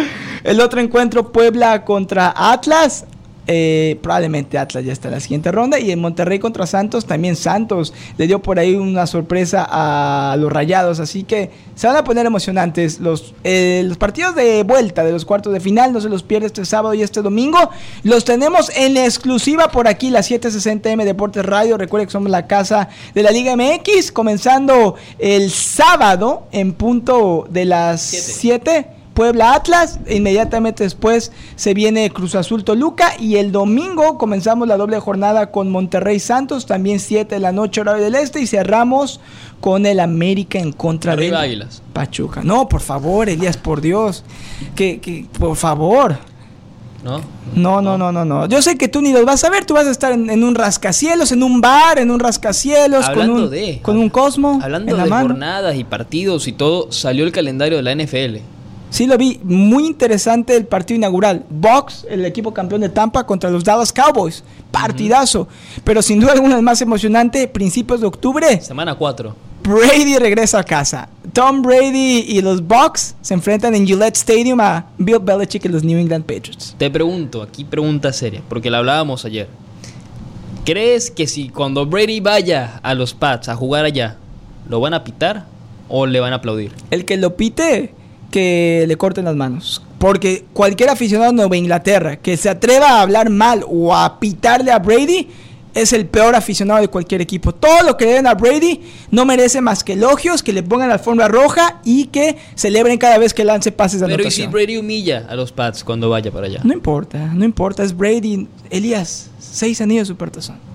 El 0.43 0.61
otro 0.61 0.79
encuentro, 0.79 1.31
Puebla 1.31 1.83
contra 1.83 2.33
Atlas. 2.35 3.05
Eh, 3.49 3.97
probablemente 4.01 4.57
Atlas 4.57 4.83
ya 4.83 4.91
está 4.91 5.07
en 5.07 5.13
la 5.15 5.19
siguiente 5.19 5.51
ronda. 5.51 5.79
Y 5.79 5.91
en 5.91 5.99
Monterrey 5.99 6.39
contra 6.39 6.67
Santos, 6.67 7.05
también 7.05 7.35
Santos 7.35 7.93
le 8.17 8.27
dio 8.27 8.41
por 8.41 8.59
ahí 8.59 8.75
una 8.75 9.07
sorpresa 9.07 9.65
a 9.69 10.35
los 10.37 10.51
rayados. 10.51 10.99
Así 10.99 11.23
que 11.23 11.51
se 11.75 11.87
van 11.87 11.95
a 11.95 12.03
poner 12.03 12.25
emocionantes 12.25 12.99
los, 12.99 13.33
eh, 13.43 13.83
los 13.85 13.97
partidos 13.97 14.35
de 14.35 14.63
vuelta 14.63 15.03
de 15.03 15.11
los 15.11 15.23
cuartos 15.25 15.53
de 15.53 15.59
final. 15.59 15.93
No 15.93 16.01
se 16.01 16.09
los 16.09 16.23
pierde 16.23 16.47
este 16.47 16.65
sábado 16.65 16.93
y 16.93 17.01
este 17.01 17.21
domingo. 17.21 17.69
Los 18.03 18.25
tenemos 18.25 18.69
en 18.75 18.97
exclusiva 18.97 19.69
por 19.69 19.87
aquí, 19.87 20.09
la 20.09 20.19
760M 20.19 21.05
Deportes 21.05 21.45
Radio. 21.45 21.77
Recuerden 21.77 22.07
que 22.07 22.11
somos 22.11 22.29
la 22.29 22.47
casa 22.47 22.89
de 23.13 23.23
la 23.23 23.31
Liga 23.31 23.55
MX. 23.55 24.11
Comenzando 24.11 24.95
el 25.19 25.51
sábado 25.51 26.47
en 26.51 26.73
punto 26.73 27.47
de 27.49 27.65
las 27.65 28.01
7 28.01 28.96
Puebla 29.17 29.55
Atlas, 29.55 29.99
inmediatamente 30.07 30.83
después 30.83 31.31
se 31.55 31.73
viene 31.73 32.11
Cruz 32.11 32.35
Azul 32.35 32.63
Toluca 32.63 33.13
y 33.19 33.37
el 33.37 33.51
domingo 33.51 34.19
comenzamos 34.19 34.67
la 34.67 34.77
doble 34.77 34.99
jornada 34.99 35.49
con 35.49 35.71
Monterrey 35.71 36.19
Santos, 36.19 36.67
también 36.67 36.99
7 36.99 37.33
de 37.33 37.41
la 37.41 37.51
noche 37.51 37.81
horario 37.81 38.03
del 38.03 38.13
este 38.13 38.41
y 38.41 38.45
cerramos 38.45 39.19
con 39.59 39.87
el 39.87 40.01
América 40.01 40.59
en 40.59 40.71
contra 40.71 41.15
de 41.15 41.65
Pachuca. 41.93 42.41
No, 42.43 42.69
por 42.69 42.81
favor, 42.81 43.27
Elías, 43.27 43.57
por 43.57 43.81
Dios, 43.81 44.23
que, 44.75 44.99
que 44.99 45.25
por 45.39 45.55
favor. 45.55 46.19
¿No? 47.03 47.21
No, 47.55 47.81
no, 47.81 47.97
no, 47.97 48.11
no, 48.11 48.23
no. 48.23 48.47
Yo 48.47 48.61
sé 48.61 48.77
que 48.77 48.87
tú 48.87 49.01
ni 49.01 49.13
los 49.13 49.25
vas 49.25 49.43
a 49.43 49.49
ver, 49.49 49.65
tú 49.65 49.73
vas 49.73 49.87
a 49.87 49.91
estar 49.91 50.11
en, 50.11 50.43
un 50.43 50.53
rascacielos, 50.53 51.31
en 51.31 51.41
un 51.41 51.59
bar, 51.59 51.97
en 51.97 52.11
un 52.11 52.19
rascacielos, 52.19 53.09
con 53.09 53.31
un, 53.31 53.49
con 53.81 53.97
un 53.97 54.09
cosmo. 54.11 54.59
Hablando 54.61 54.95
de 54.95 55.09
jornadas 55.09 55.75
y 55.75 55.83
partidos 55.83 56.47
y 56.47 56.51
todo, 56.51 56.91
salió 56.91 57.25
el 57.25 57.31
calendario 57.31 57.77
de 57.77 57.83
la 57.83 57.95
NFL. 57.95 58.56
Sí 58.89 59.05
lo 59.05 59.17
vi, 59.17 59.39
muy 59.43 59.85
interesante 59.85 60.55
el 60.55 60.65
partido 60.65 60.97
inaugural. 60.97 61.45
Box, 61.49 62.05
el 62.09 62.25
equipo 62.25 62.53
campeón 62.53 62.81
de 62.81 62.89
Tampa 62.89 63.25
contra 63.25 63.49
los 63.49 63.63
Dallas 63.63 63.91
Cowboys. 63.91 64.43
Partidazo. 64.71 65.47
Pero 65.83 66.01
sin 66.01 66.19
duda 66.19 66.33
alguna 66.33 66.55
el 66.55 66.61
más 66.61 66.81
emocionante, 66.81 67.47
principios 67.47 68.01
de 68.01 68.07
octubre. 68.07 68.61
Semana 68.61 68.95
4. 68.95 69.35
Brady 69.63 70.17
regresa 70.17 70.59
a 70.59 70.63
casa. 70.63 71.09
Tom 71.33 71.61
Brady 71.61 72.25
y 72.27 72.41
los 72.41 72.65
Bucks 72.65 73.15
se 73.21 73.33
enfrentan 73.33 73.75
en 73.75 73.85
Gillette 73.85 74.15
Stadium 74.15 74.59
a 74.61 74.85
Bill 74.97 75.19
Belichick 75.19 75.65
y 75.65 75.67
los 75.67 75.83
New 75.83 75.99
England 75.99 76.23
Patriots. 76.23 76.73
Te 76.77 76.89
pregunto, 76.89 77.41
aquí 77.41 77.65
pregunta 77.65 78.13
seria, 78.13 78.41
porque 78.47 78.69
la 78.69 78.77
hablábamos 78.77 79.25
ayer. 79.25 79.49
¿Crees 80.63 81.11
que 81.11 81.27
si 81.27 81.49
cuando 81.49 81.85
Brady 81.85 82.21
vaya 82.21 82.79
a 82.81 82.93
los 82.93 83.13
Pats 83.13 83.49
a 83.49 83.55
jugar 83.55 83.85
allá, 83.85 84.15
lo 84.69 84.79
van 84.79 84.93
a 84.93 85.03
pitar 85.03 85.45
o 85.89 86.05
le 86.05 86.19
van 86.21 86.33
a 86.33 86.37
aplaudir? 86.37 86.71
El 86.89 87.03
que 87.03 87.17
lo 87.17 87.35
pite 87.35 87.93
que 88.37 88.85
le 88.87 88.97
corten 88.97 89.25
las 89.25 89.35
manos. 89.35 89.81
Porque 89.97 90.45
cualquier 90.53 90.91
aficionado 90.91 91.31
de 91.31 91.37
Nueva 91.37 91.57
Inglaterra 91.57 92.17
que 92.17 92.37
se 92.37 92.49
atreva 92.49 92.91
a 92.91 93.01
hablar 93.01 93.31
mal 93.31 93.65
o 93.67 93.95
a 93.95 94.19
pitarle 94.19 94.71
a 94.71 94.77
Brady 94.77 95.27
es 95.73 95.91
el 95.91 96.05
peor 96.05 96.35
aficionado 96.35 96.81
de 96.81 96.87
cualquier 96.87 97.21
equipo. 97.21 97.51
Todo 97.51 97.81
lo 97.83 97.97
que 97.97 98.05
le 98.05 98.11
den 98.11 98.27
a 98.27 98.35
Brady 98.35 98.81
no 99.09 99.25
merece 99.25 99.59
más 99.59 99.83
que 99.83 99.93
elogios, 99.93 100.43
que 100.43 100.53
le 100.53 100.61
pongan 100.61 100.89
la 100.89 100.95
alfombra 100.95 101.27
roja 101.27 101.81
y 101.83 102.05
que 102.05 102.37
celebren 102.53 102.99
cada 102.99 103.17
vez 103.17 103.33
que 103.33 103.43
lance 103.43 103.71
pases 103.71 104.01
de 104.01 104.05
Pero 104.05 104.27
¿y 104.27 104.29
si 104.29 104.45
Brady 104.45 104.77
humilla 104.77 105.25
a 105.27 105.35
los 105.35 105.51
Pats 105.51 105.83
cuando 105.83 106.07
vaya 106.11 106.29
para 106.31 106.45
allá? 106.45 106.59
No 106.63 106.73
importa, 106.73 107.17
no 107.33 107.43
importa, 107.43 107.81
es 107.81 107.97
Brady. 107.97 108.47
Elías, 108.69 109.31
seis 109.39 109.81
anillos 109.81 110.07
de 110.07 110.13
supertazón. 110.13 110.66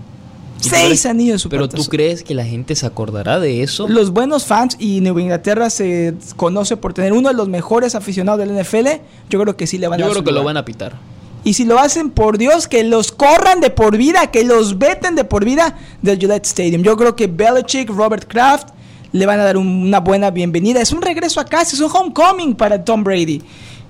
Seis 0.63 1.07
anillos 1.07 1.47
Pero 1.51 1.69
tú 1.69 1.85
crees 1.85 2.23
que 2.23 2.35
la 2.35 2.45
gente 2.45 2.75
se 2.75 2.87
acordará 2.87 3.41
de 3.41 3.63
eso? 3.63 3.89
Los 3.89 4.11
buenos 4.11 4.45
fans 4.45 4.77
y 4.79 5.01
Nueva 5.01 5.21
Inglaterra 5.21 5.71
se 5.71 6.15
conoce 6.37 6.77
por 6.77 6.95
tener 6.95 7.13
uno 7.13 7.29
de 7.29 7.35
los 7.35 7.49
mejores 7.49 7.95
aficionados 7.95 8.47
del 8.47 8.57
NFL. 8.57 8.89
Yo 9.29 9.41
creo 9.41 9.57
que 9.57 9.67
sí 9.67 9.79
le 9.79 9.89
van 9.89 10.01
a 10.01 10.05
Yo 10.05 10.11
creo 10.11 10.25
que 10.25 10.33
lo 10.33 10.45
van 10.45 10.57
a 10.57 10.65
pitar. 10.65 10.97
Y 11.45 11.55
si 11.55 11.65
lo 11.65 11.79
hacen 11.79 12.11
por 12.11 12.39
Dios, 12.39 12.69
que 12.69 12.85
los 12.85 13.11
corran 13.11 13.61
de 13.61 13.71
por 13.71 13.97
vida, 13.97 14.31
que 14.31 14.45
los 14.45 14.79
veten 14.79 15.17
de 15.17 15.25
por 15.25 15.45
vida 15.45 15.77
del 16.01 16.19
Gillette 16.19 16.47
Stadium. 16.47 16.83
Yo 16.83 16.97
creo 16.97 17.17
que 17.17 17.27
Belichick, 17.27 17.91
Robert 17.91 18.29
Kraft 18.29 18.69
le 19.11 19.27
van 19.27 19.41
a 19.41 19.45
dar 19.45 19.57
una 19.57 19.99
buena 19.99 20.31
bienvenida. 20.31 20.81
Es 20.81 20.93
un 20.93 21.03
regreso 21.03 21.41
a 21.41 21.45
casa, 21.45 21.75
es 21.75 21.81
un 21.81 21.91
homecoming 21.93 22.55
para 22.55 22.85
Tom 22.85 23.03
Brady. 23.03 23.43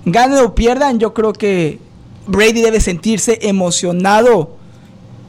Ganen 0.05 0.39
o 0.39 0.55
pierdan, 0.55 0.99
yo 0.99 1.13
creo 1.13 1.31
que 1.31 1.79
Brady 2.25 2.61
debe 2.61 2.79
sentirse 2.81 3.39
emocionado 3.43 4.57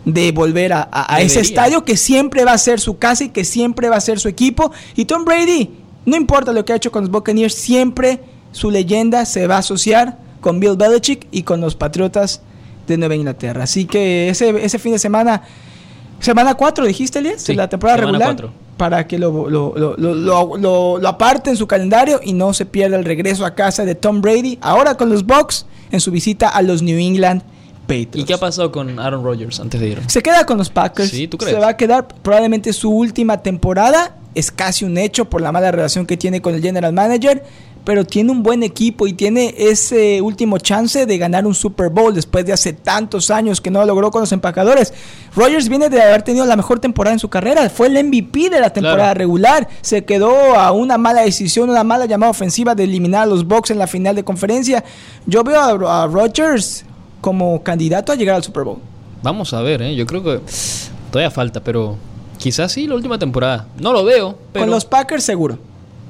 de 0.05 0.33
volver 0.33 0.73
a, 0.73 0.89
ese 1.21 1.41
estadio 1.41 1.85
que 1.85 1.97
siempre 1.97 2.45
va 2.45 2.53
a 2.53 2.59
ser 2.59 2.81
su 2.81 2.99
casa 2.99 3.25
y 3.25 3.29
que 3.31 3.45
siempre 3.45 3.89
va 3.89 3.97
a 3.97 4.01
ser 4.01 4.21
su 4.21 4.29
equipo. 4.29 4.71
Y 4.97 5.07
Tom 5.07 5.25
Brady, 5.25 5.71
no 6.05 6.17
importa 6.17 6.53
lo 6.53 6.65
que 6.65 6.73
ha 6.73 6.77
hecho 6.77 6.93
con 6.93 7.03
los 7.03 7.11
Buccaneers, 7.11 7.55
siempre 7.55 8.21
su 8.53 8.71
leyenda 8.71 9.25
se 9.25 9.47
va 9.47 9.57
a 9.57 9.59
asociar 9.59 10.19
con 10.41 10.61
Bill 10.61 10.77
Belichick 10.77 11.27
y 11.31 11.43
con 11.43 11.61
los 11.61 11.75
Patriotas 11.75 12.43
de 12.87 12.99
Nueva 12.99 13.15
Inglaterra. 13.15 13.65
Así 13.65 13.87
que 13.87 14.29
ese, 14.29 14.65
ese 14.65 14.79
fin 14.79 14.93
de 14.93 14.99
semana, 14.99 15.43
semana 16.21 16.55
4 16.55 16.85
dijiste, 16.85 17.21
Elias, 17.21 17.49
la 17.49 17.69
temporada 17.69 17.99
regular, 17.99 18.51
para 18.77 19.07
que 19.07 19.19
lo, 19.19 19.49
lo, 19.49 19.97
lo, 19.97 20.57
lo, 20.59 21.09
aparte 21.09 21.49
en 21.49 21.57
su 21.57 21.67
calendario 21.67 22.21
y 22.23 22.35
no 22.35 22.53
se 22.53 22.67
pierda 22.67 22.97
el 22.97 23.05
regreso 23.05 23.47
a 23.47 23.55
casa 23.55 23.85
de 23.87 23.95
Tom 23.95 24.21
Brady, 24.21 24.59
ahora 24.61 24.97
con 24.97 25.09
los 25.09 25.25
Bucks 25.25 25.65
en 25.91 26.01
su 26.01 26.11
visita 26.11 26.49
a 26.49 26.61
los 26.61 26.83
New 26.83 26.99
England 26.99 27.43
¿Y 27.89 28.25
qué 28.25 28.35
ha 28.35 28.39
pasado 28.39 28.73
con 28.73 28.99
Aaron 28.99 29.25
Rodgers 29.25 29.61
antes 29.61 29.81
de 29.81 29.89
ir? 29.89 30.01
Se 30.07 30.23
queda 30.23 30.47
con 30.47 30.59
los 30.59 30.71
Packers. 30.71 31.11
Sí, 31.11 31.29
¿tú 31.29 31.37
crees? 31.39 31.55
Se 31.55 31.61
va 31.61 31.69
a 31.69 31.77
quedar 31.77 32.09
probablemente 32.09 32.73
su 32.73 32.91
última 32.91 33.43
temporada. 33.43 34.17
Es 34.35 34.51
casi 34.51 34.85
un 34.85 34.99
hecho 34.99 35.27
por 35.27 35.41
la 35.41 35.53
mala 35.53 35.71
relación 35.71 36.07
que 36.07 36.17
tiene 36.17 36.41
con 36.41 36.55
el 36.55 36.63
general 36.63 36.93
manager. 36.93 37.45
Pero 37.85 38.07
tiene 38.07 38.33
un 38.33 38.43
buen 38.43 38.63
equipo 38.63 39.07
y 39.07 39.13
tiene 39.13 39.55
ese 39.59 40.23
último 40.23 40.57
chance 40.57 41.05
de 41.05 41.19
ganar 41.19 41.47
un 41.47 41.55
Super 41.55 41.91
Bowl 41.91 42.15
después 42.15 42.47
de 42.47 42.55
hace 42.55 42.73
tantos 42.73 43.31
años 43.31 43.61
que 43.61 43.71
no 43.71 43.81
lo 43.81 43.87
logró 43.87 44.11
con 44.11 44.23
los 44.23 44.33
empacadores. 44.33 44.95
Rodgers 45.37 45.69
viene 45.69 45.91
de 45.91 46.01
haber 46.01 46.23
tenido 46.23 46.47
la 46.47 46.57
mejor 46.57 46.81
temporada 46.81 47.13
en 47.13 47.19
su 47.19 47.29
carrera. 47.29 47.69
Fue 47.69 47.89
el 47.89 48.03
MVP 48.03 48.49
de 48.49 48.59
la 48.59 48.73
temporada 48.73 49.13
regular. 49.13 49.69
Se 49.83 50.03
quedó 50.07 50.59
a 50.59 50.73
una 50.73 50.97
mala 50.97 51.21
decisión, 51.21 51.69
una 51.69 51.85
mala 51.85 52.07
llamada 52.07 52.31
ofensiva 52.31 52.75
de 52.75 52.85
eliminar 52.85 53.25
a 53.25 53.27
los 53.27 53.47
Bucks 53.47 53.71
en 53.71 53.79
la 53.79 53.87
final 53.87 54.17
de 54.17 54.25
conferencia. 54.25 54.83
Yo 55.27 55.45
veo 55.45 55.61
a, 55.61 56.05
a 56.05 56.07
Rodgers 56.07 56.87
como 57.25 57.63
candidato 57.63 58.13
a 58.13 58.17
llegar 58.17 58.37
al 58.37 58.45
Super 58.45 58.65
Bowl. 58.65 58.81
Vamos 59.23 59.55
a 59.55 59.63
ver, 59.63 59.81
¿eh? 59.81 59.95
yo 59.97 60.05
creo 60.05 60.23
que 60.23 60.41
todavía 61.11 61.31
falta, 61.31 61.65
pero 61.65 61.97
quizás 62.37 62.71
sí 62.71 62.87
la 62.87 62.97
última 62.97 63.19
temporada. 63.19 63.67
No 63.81 63.95
lo 63.95 64.05
veo. 64.05 64.37
Con 64.53 64.69
los 64.69 64.85
Packers 64.85 65.25
seguro. 65.25 65.59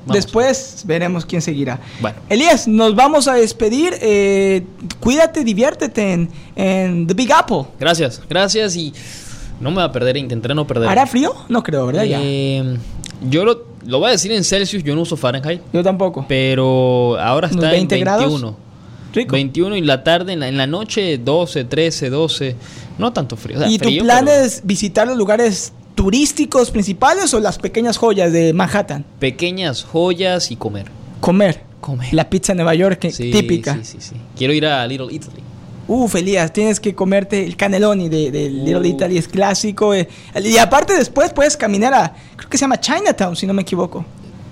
Después 0.06 0.82
veremos 0.84 1.24
quién 1.24 1.40
seguirá. 1.40 1.78
Bueno. 2.00 2.18
Elías, 2.28 2.66
nos 2.66 2.96
vamos 2.96 3.28
a 3.28 3.34
despedir. 3.34 3.94
Eh, 4.00 4.66
cuídate, 4.98 5.44
diviértete 5.44 6.28
en, 6.56 7.06
The 7.06 7.14
Big 7.14 7.32
Apple. 7.32 7.62
Gracias, 7.78 8.20
gracias 8.28 8.74
y 8.74 8.92
no 9.60 9.70
me 9.70 9.76
va 9.76 9.84
a 9.84 9.92
perder, 9.92 10.16
intentaré 10.16 10.52
no 10.56 10.66
perder. 10.66 10.88
¿Hará 10.88 11.06
frío? 11.06 11.32
No 11.48 11.62
creo, 11.62 11.86
¿verdad? 11.86 12.06
Eh, 12.08 12.76
yo 13.30 13.44
lo, 13.44 13.66
voy 13.86 14.08
a 14.08 14.10
decir 14.10 14.32
en 14.32 14.42
Celsius, 14.42 14.82
yo 14.82 14.96
no 14.96 15.02
uso 15.02 15.16
Fahrenheit. 15.16 15.62
Yo 15.72 15.84
tampoco. 15.84 16.26
Pero 16.26 17.16
ahora 17.20 17.46
está 17.46 17.72
en 17.72 17.86
21. 17.86 18.00
Grados? 18.00 18.54
21 19.14 19.76
y 19.76 19.80
la 19.82 20.02
tarde, 20.04 20.32
en 20.34 20.56
la, 20.56 20.66
noche 20.66 21.18
12, 21.18 21.64
13, 21.64 22.10
12. 22.10 22.56
No 22.98 23.12
tanto 23.12 23.36
frío. 23.36 23.58
¿Y 23.68 23.78
tu 23.78 23.90
plan 23.98 24.26
es 24.28 24.60
visitar 24.64 25.06
los 25.06 25.16
lugares 25.16 25.72
turísticos 25.94 26.70
principales 26.70 27.32
o 27.34 27.40
las 27.40 27.58
pequeñas 27.58 27.96
joyas 27.96 28.32
de 28.32 28.52
Manhattan? 28.52 29.04
Pequeñas 29.18 29.84
joyas 29.84 30.50
y 30.50 30.56
comer. 30.56 30.86
Comer. 31.20 31.62
Comer. 31.80 32.12
La 32.14 32.28
pizza 32.30 32.52
de 32.52 32.56
Nueva 32.56 32.74
York, 32.74 33.08
Sí, 33.10 33.30
típica. 33.30 33.74
Sí, 33.74 33.84
sí, 33.84 33.96
sí. 34.00 34.14
Quiero 34.36 34.52
ir 34.52 34.66
a 34.66 34.86
Little 34.86 35.12
Italy. 35.12 35.42
Uf, 35.86 36.14
Elías, 36.14 36.50
tienes 36.50 36.80
que 36.80 36.94
comerte 36.94 37.44
el 37.44 37.56
caneloni 37.56 38.08
de, 38.08 38.30
de 38.30 38.48
Little 38.48 38.78
Uh. 38.78 38.84
Italy, 38.94 39.18
es 39.18 39.28
clásico. 39.28 39.92
eh. 39.92 40.08
Y 40.42 40.56
aparte 40.56 40.96
después 40.96 41.32
puedes 41.34 41.58
caminar 41.58 41.92
a, 41.92 42.14
creo 42.36 42.48
que 42.48 42.56
se 42.56 42.62
llama 42.62 42.80
Chinatown, 42.80 43.36
si 43.36 43.46
no 43.46 43.52
me 43.52 43.62
equivoco. 43.62 44.04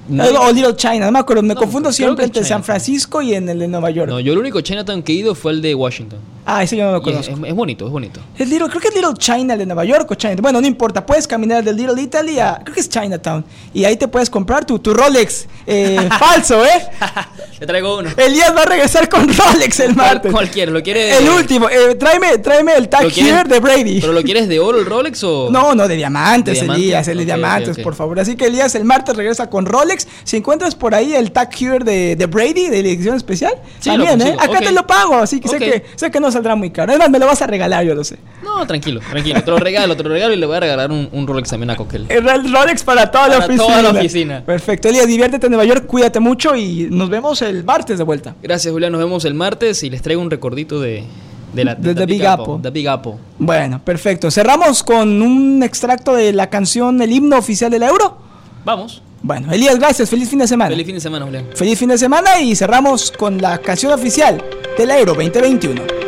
No. 0.08 0.24
O 0.24 0.52
Little 0.52 0.74
China, 0.76 1.06
no 1.06 1.12
me 1.12 1.18
acuerdo, 1.20 1.42
me 1.42 1.54
No, 1.54 1.60
confundo 1.60 1.92
siempre 1.92 2.24
entre 2.24 2.40
San 2.42 2.46
Chinatown. 2.48 2.64
Francisco 2.64 3.22
y 3.22 3.34
en 3.34 3.48
el 3.48 3.58
de 3.60 3.68
Nueva 3.68 3.90
York. 3.90 4.08
No, 4.08 4.18
yo 4.20 4.32
el 4.32 4.38
único 4.38 4.60
Chinatown 4.60 5.02
que 5.02 5.12
he 5.12 5.16
ido 5.16 5.34
fue 5.34 5.52
el 5.52 5.62
de 5.62 5.74
Washington. 5.74 6.18
Ah, 6.44 6.62
ese 6.62 6.76
yo 6.76 6.84
no 6.86 6.92
lo 6.92 7.02
conozco. 7.02 7.32
es- 7.34 7.48
es 7.48 7.54
bonito, 7.54 7.86
es 7.86 7.92
bonito. 7.92 8.20
Es 8.38 8.48
Little, 8.48 8.68
creo 8.68 8.80
que 8.80 8.88
es 8.88 8.94
Little 8.94 9.14
China 9.16 9.52
el 9.54 9.60
de 9.60 9.66
Nueva 9.66 9.84
York 9.84 10.10
o 10.10 10.14
Chinatown. 10.16 10.42
Bueno, 10.42 10.60
no 10.60 10.66
importa, 10.66 11.06
puedes 11.06 11.26
caminar 11.28 11.62
del 11.62 11.76
Little 11.76 12.00
Italy 12.02 12.38
a, 12.40 12.60
creo 12.64 12.74
que 12.74 12.80
es 12.80 12.88
Chinatown. 12.88 13.44
Y 13.72 13.84
ahí 13.84 13.96
te 13.96 14.08
puedes 14.08 14.28
comprar 14.28 14.64
tu, 14.64 14.78
tu 14.80 14.92
Rolex 14.92 15.46
eh, 15.66 16.08
falso, 16.18 16.64
¿eh? 16.64 16.88
Te 17.60 17.66
traigo 17.66 17.98
uno. 17.98 18.10
Elías 18.16 18.52
va 18.56 18.62
a 18.62 18.64
regresar 18.64 19.08
con 19.08 19.28
Rolex 19.28 19.78
el 19.80 19.94
martes. 19.96 20.32
Cualquiera, 20.32 20.72
¿lo 20.72 20.82
quieres? 20.82 21.20
El 21.20 21.28
último, 21.28 21.68
eh, 21.68 21.94
tráeme, 21.94 22.38
tráeme 22.38 22.74
el 22.76 22.88
tag 22.88 23.04
¿Lo 23.04 23.10
quieres- 23.10 23.32
here 23.32 23.48
de 23.48 23.60
Brady. 23.60 24.00
¿Pero 24.00 24.12
lo 24.12 24.22
quieres 24.24 24.48
de 24.48 24.58
oro 24.58 24.80
el 24.80 24.86
Rolex 24.86 25.22
o...? 25.22 25.48
No, 25.48 25.76
no, 25.76 25.86
de 25.86 25.94
diamantes. 25.94 26.60
Elías, 26.60 27.06
el 27.06 27.18
de 27.18 27.24
diamantes, 27.24 27.78
por 27.78 27.94
favor. 27.94 28.18
Así 28.18 28.34
que 28.34 28.46
Elías 28.46 28.74
el 28.74 28.82
martes 28.84 29.14
regresa 29.16 29.48
con 29.48 29.64
Rolex. 29.64 30.08
Si 30.24 30.38
encuentras 30.38 30.74
por 30.74 30.92
ahí 30.96 31.14
el 31.14 31.30
tag 31.30 31.50
here 31.56 31.84
de, 31.84 32.16
de 32.16 32.26
Brady, 32.26 32.68
de 32.68 32.82
la 32.82 32.88
edición 32.88 33.16
especial, 33.16 33.52
Sí, 33.78 33.90
también, 33.90 34.20
¿eh? 34.22 34.36
Acá 34.40 34.58
te 34.58 34.72
lo 34.72 34.84
pago, 34.84 35.14
así 35.14 35.38
que, 35.38 35.48
sé 35.48 35.58
que 35.58 35.84
sé 35.94 36.10
que 36.10 36.18
no 36.18 36.31
saldrá 36.32 36.56
muy 36.56 36.70
caro. 36.70 36.90
Además, 36.92 37.10
me 37.10 37.18
lo 37.18 37.26
vas 37.26 37.40
a 37.42 37.46
regalar, 37.46 37.84
yo 37.84 37.94
lo 37.94 38.02
sé. 38.04 38.18
No, 38.42 38.66
tranquilo, 38.66 39.00
tranquilo. 39.08 39.42
Te 39.44 39.50
lo 39.50 39.58
regalo, 39.58 39.96
te 39.96 40.02
lo 40.02 40.08
regalo 40.10 40.34
y 40.34 40.36
le 40.36 40.46
voy 40.46 40.56
a 40.56 40.60
regalar 40.60 40.90
un, 40.90 41.08
un 41.12 41.26
Rolex 41.26 41.50
también 41.50 41.70
a 41.70 41.76
Coquel. 41.76 42.06
El 42.08 42.24
Ro- 42.24 42.42
Rolex 42.60 42.82
para 42.82 43.10
toda 43.10 43.28
la 43.28 43.34
Para 43.34 43.46
oficina. 43.46 43.66
toda 43.66 43.82
la 43.82 43.90
oficina. 43.98 44.42
Perfecto, 44.44 44.88
Elías, 44.88 45.06
diviértete 45.06 45.46
en 45.46 45.52
Nueva 45.52 45.64
York, 45.64 45.86
cuídate 45.86 46.18
mucho 46.20 46.54
y 46.56 46.88
nos 46.90 47.08
vemos 47.08 47.40
el 47.42 47.62
martes 47.64 47.98
de 47.98 48.04
vuelta. 48.04 48.34
Gracias, 48.42 48.72
Julián. 48.72 48.92
Nos 48.92 49.00
vemos 49.00 49.24
el 49.24 49.34
martes 49.34 49.82
y 49.82 49.90
les 49.90 50.02
traigo 50.02 50.20
un 50.20 50.30
recordito 50.30 50.80
de, 50.80 51.04
de 51.52 51.64
la 51.64 51.74
De 51.74 51.94
The 51.94 52.06
Big 52.06 52.24
Apple. 52.26 52.54
The 52.62 52.70
Big 52.70 52.88
Apple. 52.88 53.12
Bueno, 53.38 53.80
perfecto. 53.84 54.30
Cerramos 54.30 54.82
con 54.82 55.22
un 55.22 55.62
extracto 55.62 56.14
de 56.14 56.32
la 56.32 56.48
canción 56.50 57.00
El 57.02 57.12
himno 57.12 57.36
oficial 57.38 57.70
del 57.70 57.82
Euro. 57.82 58.18
Vamos. 58.64 59.02
Bueno, 59.24 59.52
Elías, 59.52 59.78
gracias. 59.78 60.10
Feliz 60.10 60.28
fin 60.28 60.40
de 60.40 60.48
semana. 60.48 60.70
Feliz 60.70 60.84
fin 60.86 60.96
de 60.96 61.00
semana, 61.00 61.24
Julián. 61.24 61.46
Feliz 61.54 61.78
fin 61.78 61.88
de 61.88 61.96
semana 61.98 62.40
y 62.40 62.56
cerramos 62.56 63.12
con 63.12 63.40
la 63.40 63.58
canción 63.58 63.92
oficial 63.92 64.42
del 64.76 64.90
Euro 64.90 65.14
2021. 65.14 66.01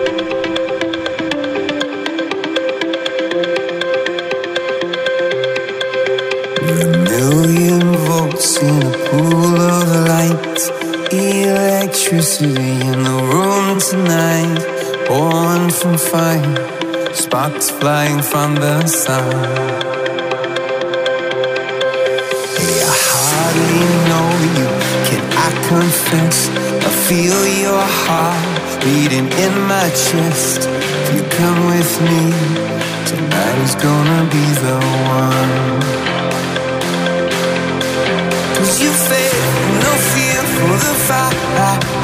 Born. 16.15 16.45
Sparks 17.13 17.71
flying 17.71 18.23
from 18.23 18.55
the 18.55 18.87
sun. 18.87 19.35
Hey, 22.55 22.77
I 22.87 22.95
hardly 23.11 23.87
know 24.09 24.29
you. 24.55 24.69
Can 25.09 25.25
I 25.47 25.51
confess? 25.67 26.39
I 26.87 26.91
feel 27.09 27.41
your 27.67 27.87
heart 28.07 28.47
beating 28.85 29.27
in 29.45 29.55
my 29.67 29.89
chest. 30.07 30.69
If 31.03 31.07
you 31.17 31.23
come 31.39 31.61
with 31.75 31.93
me, 32.07 32.23
tonight 33.11 33.59
is 33.67 33.75
gonna 33.75 34.23
be 34.37 34.47
the 34.67 34.79
one. 35.19 35.81
Cause 38.55 38.75
you 38.81 38.93
fail, 39.09 39.47
no 39.83 39.93
fear 40.13 40.41
for 40.55 40.75
the 40.85 40.95
fight. 41.09 42.04